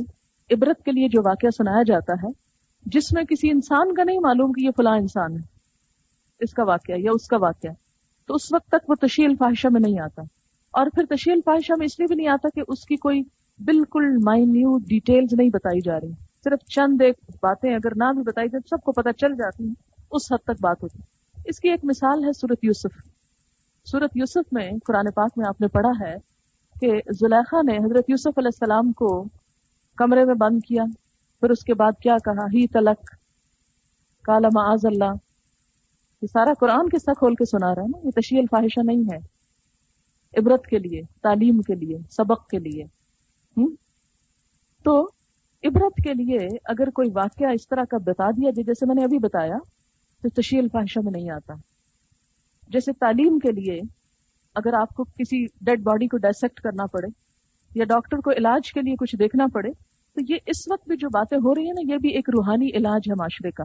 عبرت 0.52 0.84
کے 0.84 0.92
لیے 0.92 1.08
جو 1.08 1.22
واقعہ 1.26 1.50
سنایا 1.50 1.84
جاتا 1.88 2.14
ہے، 2.14 2.28
جس 2.86 3.14
میں 3.14 3.24
کسی 3.24 3.52
انسان 3.52 3.94
کا 3.94 4.04
نہیں 4.04 4.20
معلوم 4.20 4.52
کہ 4.52 4.66
یہ 4.66 4.70
فلاں 4.78 4.98
انسان 4.98 5.36
ہے۔ 5.36 5.44
اس 6.40 6.54
کا 6.54 6.64
واقعہ 6.64 6.96
یا 6.98 7.12
اس 7.14 7.28
کا 7.28 7.38
واقعہ۔ 7.38 7.72
تو 8.28 8.36
اس 8.36 8.54
وقت 8.54 8.68
تک 8.68 8.90
وہ 8.90 8.96
تشیل 8.96 9.36
فاحشہ 9.36 9.68
میں 9.72 9.82
نہیں 9.82 10.00
آتا۔ 10.00 10.22
اور 10.72 10.88
پھر 10.96 11.06
تشیل 11.06 11.40
فاحشہ 11.46 11.74
میں 11.78 11.86
اس 11.86 12.00
لیے 12.00 12.08
بھی 12.08 12.16
نہیں 12.16 12.28
آتا 12.28 12.50
کہ 12.56 12.62
اس 12.68 12.86
کی 12.86 12.96
کوئی 12.96 13.22
بالکل 13.60 14.18
مائنیوٹ 14.24 14.82
ڈیٹیلز 14.82 15.34
نہیں 15.34 15.50
بتائی 15.50 15.80
جا 15.82 16.00
رہی۔ 16.00 16.12
صرف 16.44 16.68
چند 16.68 17.02
ایک 17.02 17.16
باتیں 17.42 17.76
اگر 17.76 17.96
نہ 17.96 18.14
بھی 18.14 18.24
بتائی 18.24 18.50
جائے 18.50 18.68
سب 18.70 18.84
کو 18.84 18.92
پتہ 18.92 19.10
چل 19.10 19.36
جاتی 19.36 19.64
ہیں، 19.64 19.74
اس 20.12 20.32
حد 20.32 20.44
تک 20.44 20.62
بات 20.62 20.84
ہوتی 20.84 21.00
اس 21.46 21.60
کی 21.60 21.70
ایک 21.70 21.80
مثال 21.84 22.24
ہے 22.26 22.34
سورت 22.34 22.60
یوسف۔ 22.64 23.08
سورت 23.86 24.12
یوسف 24.16 24.54
میں 24.54 24.72
قرآن 24.86 25.12
پاک 25.12 25.32
میں 25.38 25.46
آپ 25.48 25.62
نے 25.62 25.68
پڑھا 25.68 25.92
ہے 26.02 26.16
کہ 26.82 26.92
زلیخا 27.12 27.62
نے 27.62 27.78
حضرت 27.78 28.10
یوسف 28.10 28.38
علیہ 28.38 28.48
السلام 28.48 28.92
کو 28.92 29.26
کمرے 29.98 30.26
میں 30.26 30.36
بند 30.36 30.60
کیا۔ 30.68 30.84
پھر 31.40 31.50
اس 31.50 31.64
کے 31.64 31.74
بعد 31.74 31.92
کیا 32.02 32.18
کہا؟ 32.18 32.46
ہی 32.46 32.68
تلک۔ 32.68 33.16
کالا 34.24 34.48
معاذ 34.54 34.80
اللہ۔ 34.84 35.14
یہ 36.22 36.28
سارا 36.28 36.54
قرآن 36.60 36.90
کس 36.90 37.06
طرح 37.06 37.14
کھول 37.14 37.36
کے 37.36 37.46
سنا 37.46 37.76
رہا 37.76 37.82
ہے 37.82 37.88
نا؟ 37.88 38.06
یہ 38.06 38.12
تشیل 38.12 38.40
الفاحشہ 38.40 38.80
نہیں 38.84 39.04
ہے۔ 39.04 39.38
عبرت 40.40 40.66
کے 40.66 40.78
لیے، 40.78 41.02
تعلیم 41.22 41.62
کے 41.62 41.76
لیے، 41.76 41.98
سبق 42.12 42.48
کے 42.48 42.60
لیے۔ 42.60 42.84
تو 44.84 45.02
عبرت 45.64 45.96
کے 46.04 46.14
لیے 46.14 46.48
اگر 46.66 46.90
کوئی 46.90 47.10
واقعہ 47.16 47.48
اس 47.54 47.68
طرح 47.68 47.84
کا 47.84 47.98
بتا 47.98 48.32
دیا 48.32 48.50
جائے 48.50 48.64
جیسے 48.64 48.86
میں 48.86 48.96
نے 48.96 49.04
ابھی 49.04 49.20
بتایا، 49.20 49.58
تو 50.22 50.30
تشیل 50.30 50.60
الفاحشہ 50.60 51.00
میں 51.04 51.12
نہیں 51.12 51.30
آتا۔ 51.30 51.54
جیسے 52.68 52.92
تعلیم 52.94 53.40
کے 53.40 53.52
لیے 53.52 53.82
اگر 54.56 54.74
آپ 54.74 54.90
کو 54.90 55.04
کسی 55.04 55.46
ڈیڈ 55.62 55.84
باڈی 55.84 56.08
کو 56.08 56.18
ڈائسیکٹ 56.18 56.60
کرنا 56.60 56.86
پڑے 56.86 57.27
یا 57.76 57.86
ڈاکٹر 57.86 58.18
کو 58.18 58.32
علاج 58.32 58.74
کے 58.74 58.82
لیے 58.82 58.96
کچھ 58.96 59.16
دیکھنا 59.16 59.46
پڑے، 59.54 59.72
تو 60.14 60.34
یہ 60.34 60.38
اس 60.46 60.72
وقت 60.72 60.88
بھی 60.88 60.98
جو 60.98 61.10
باتیں 61.10 61.38
ہو 61.38 61.56
رہی 61.56 61.66
ہیں 61.66 61.74
نا، 61.74 61.94
یہ 61.94 61.98
بھی 61.98 62.10
ایک 62.10 62.30
روحانی 62.30 62.70
علاج 62.70 63.02
ہے 63.10 63.14
معاشرے 63.14 63.52
کا۔ 63.52 63.64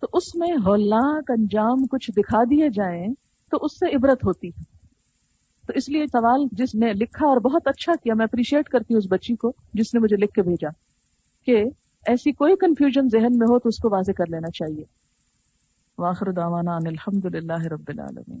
تو 0.00 0.06
اس 0.12 0.34
میں 0.34 0.52
ہولناک 0.66 1.30
انجام 1.30 1.86
کچھ 1.86 2.10
دکھا 2.10 2.38
دیے 2.50 2.68
جائیں 2.68 3.06
تو 3.50 3.58
اس 3.60 3.72
سے 3.72 3.96
عبرت 3.96 4.24
ہوتی 4.24 4.48
ہے۔ 4.48 4.62
تو 5.66 5.72
اس 5.76 5.88
لیے 5.88 6.06
سوال 6.06 6.44
جس 6.52 6.74
نے 6.74 6.92
لکھا 6.92 7.26
اور 7.26 7.36
بہت 7.36 7.62
اچھا 7.64 7.92
کیا، 8.02 8.14
میں 8.14 8.24
اپریشیٹ 8.24 8.68
کرتی 8.68 8.94
ہوں 8.94 8.98
اس 8.98 9.06
بچی 9.10 9.34
کو 9.34 9.52
جس 9.74 9.94
نے 9.94 10.00
مجھے 10.00 10.16
لکھ 10.16 10.32
کے 10.32 10.42
بھیجا 10.42 10.68
کہ 11.46 11.64
ایسی 12.06 12.32
کوئی 12.32 12.54
کنفیوژن 12.56 13.08
ذہن 13.12 13.38
میں 13.38 13.46
ہو 13.50 13.58
تو 13.58 13.68
اس 13.68 13.78
کو 13.78 13.88
واضح 13.92 14.12
کر 14.12 14.24
لینا 14.28 14.50
چاہیے۔ 14.50 14.84
واخر 15.98 16.32
دعوانا 16.32 16.72
ان 16.72 16.86
الحمد 16.86 17.34
للہ 17.34 17.66
رب 17.70 17.82
العالمین۔ 17.88 18.40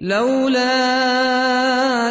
لولا 0.00 0.64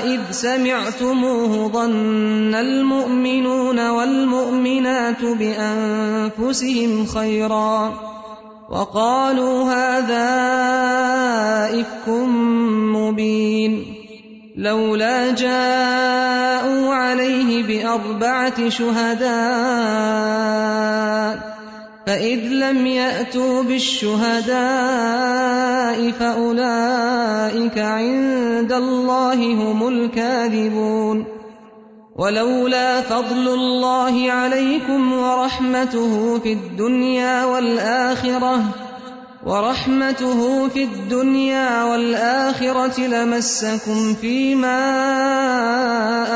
اذ 0.05 0.19
سمعتموه 0.31 1.71
ظن 1.71 2.55
المؤمنون 2.55 3.89
والمؤمنات 3.89 5.21
بانفسهم 5.21 7.05
خيرا 7.05 7.93
وقالوا 8.69 9.63
هذا 9.63 10.29
افك 11.81 12.09
مبين 12.93 13.93
لولا 14.55 15.31
جاءوا 15.31 16.93
عليه 16.93 17.63
باربعه 17.63 18.69
شهداء 18.69 19.29
فإذ 22.09 22.39
لم 22.39 22.87
يأتوا 22.87 23.63
بالشهداء 23.63 24.51
فأولئك 26.11 27.77
عند 27.77 28.71
الله 28.71 29.33
هم 29.53 29.87
الكاذبون 29.87 31.25
ولولا 32.15 33.01
فضل 33.01 33.47
الله 33.47 34.31
عليكم 34.31 35.13
ورحمته 35.13 36.39
في 36.39 36.53
الدنيا 36.53 37.45
والآخرة 37.45 38.63
ورحمته 39.45 40.67
في 40.67 40.83
الدنيا 40.83 41.83
والآخرة 41.83 43.01
لمسكم 43.01 44.13
فيما 44.13 44.81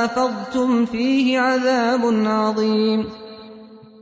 أفضتم 0.06 0.86
فيه 0.86 1.40
عذاب 1.40 2.02
عظيم 2.26 3.23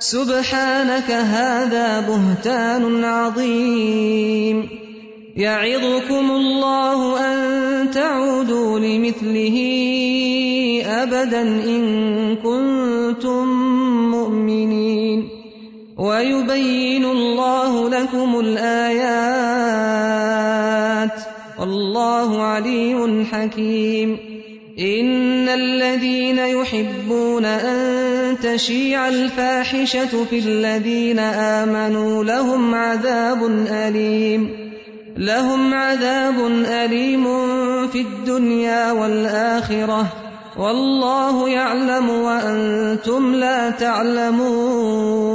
سبحانك 0.00 1.10
هذا 1.10 2.00
بهتان 2.00 3.04
عظيم. 3.04 4.68
يعظكم 5.36 6.30
الله 6.30 7.32
أن 7.32 7.90
تعودوا 7.90 8.78
لمثله 8.78 9.56
أبدا 10.86 11.42
إن 11.42 12.36
كنتم 12.36 13.48
مؤمنين. 14.10 15.28
ويبين 15.98 17.04
الله 17.04 17.88
لكم 17.88 18.40
الآيات. 18.40 19.20
والله 21.60 22.42
عليم 22.42 23.24
حكيم. 23.24 24.16
إن 24.78 25.48
الذين 25.48 26.38
يحبون 26.38 27.44
أن 27.44 28.19
تشيع 28.34 29.08
الفاحشة 29.08 30.24
في 30.30 30.38
الذين 30.38 31.18
آمنوا 31.18 32.24
لهم 32.24 32.74
عذاب 32.74 33.66
أليم. 33.68 34.70
لهم 35.16 35.74
عذاب 35.74 36.46
أليم 36.66 37.24
في 37.88 38.00
الدنيا 38.00 38.92
والآخرة. 38.92 40.06
والله 40.58 41.48
يعلم 41.48 42.10
وأنتم 42.10 43.34
لا 43.34 43.70
تعلمون. 43.70 45.30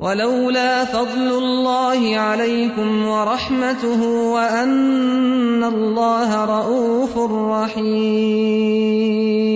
ولولا 0.00 0.84
فضل 0.84 1.38
الله 1.38 2.16
عليكم 2.18 3.06
ورحمته 3.08 4.02
وأن 4.06 5.64
الله 5.64 6.44
رؤوف 6.44 7.18
رحيم. 7.62 9.49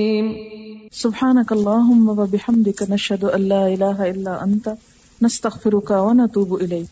سبحانك 0.94 1.52
اللهم 1.52 2.08
وبحمدك 2.08 2.82
نشهد 2.90 3.24
ان 3.24 3.40
لا 3.40 3.66
اله 3.66 4.10
الا 4.10 4.44
انت 4.44 4.76
نستغفرك 5.22 5.90
ونتوب 5.90 6.54
اليك 6.54 6.88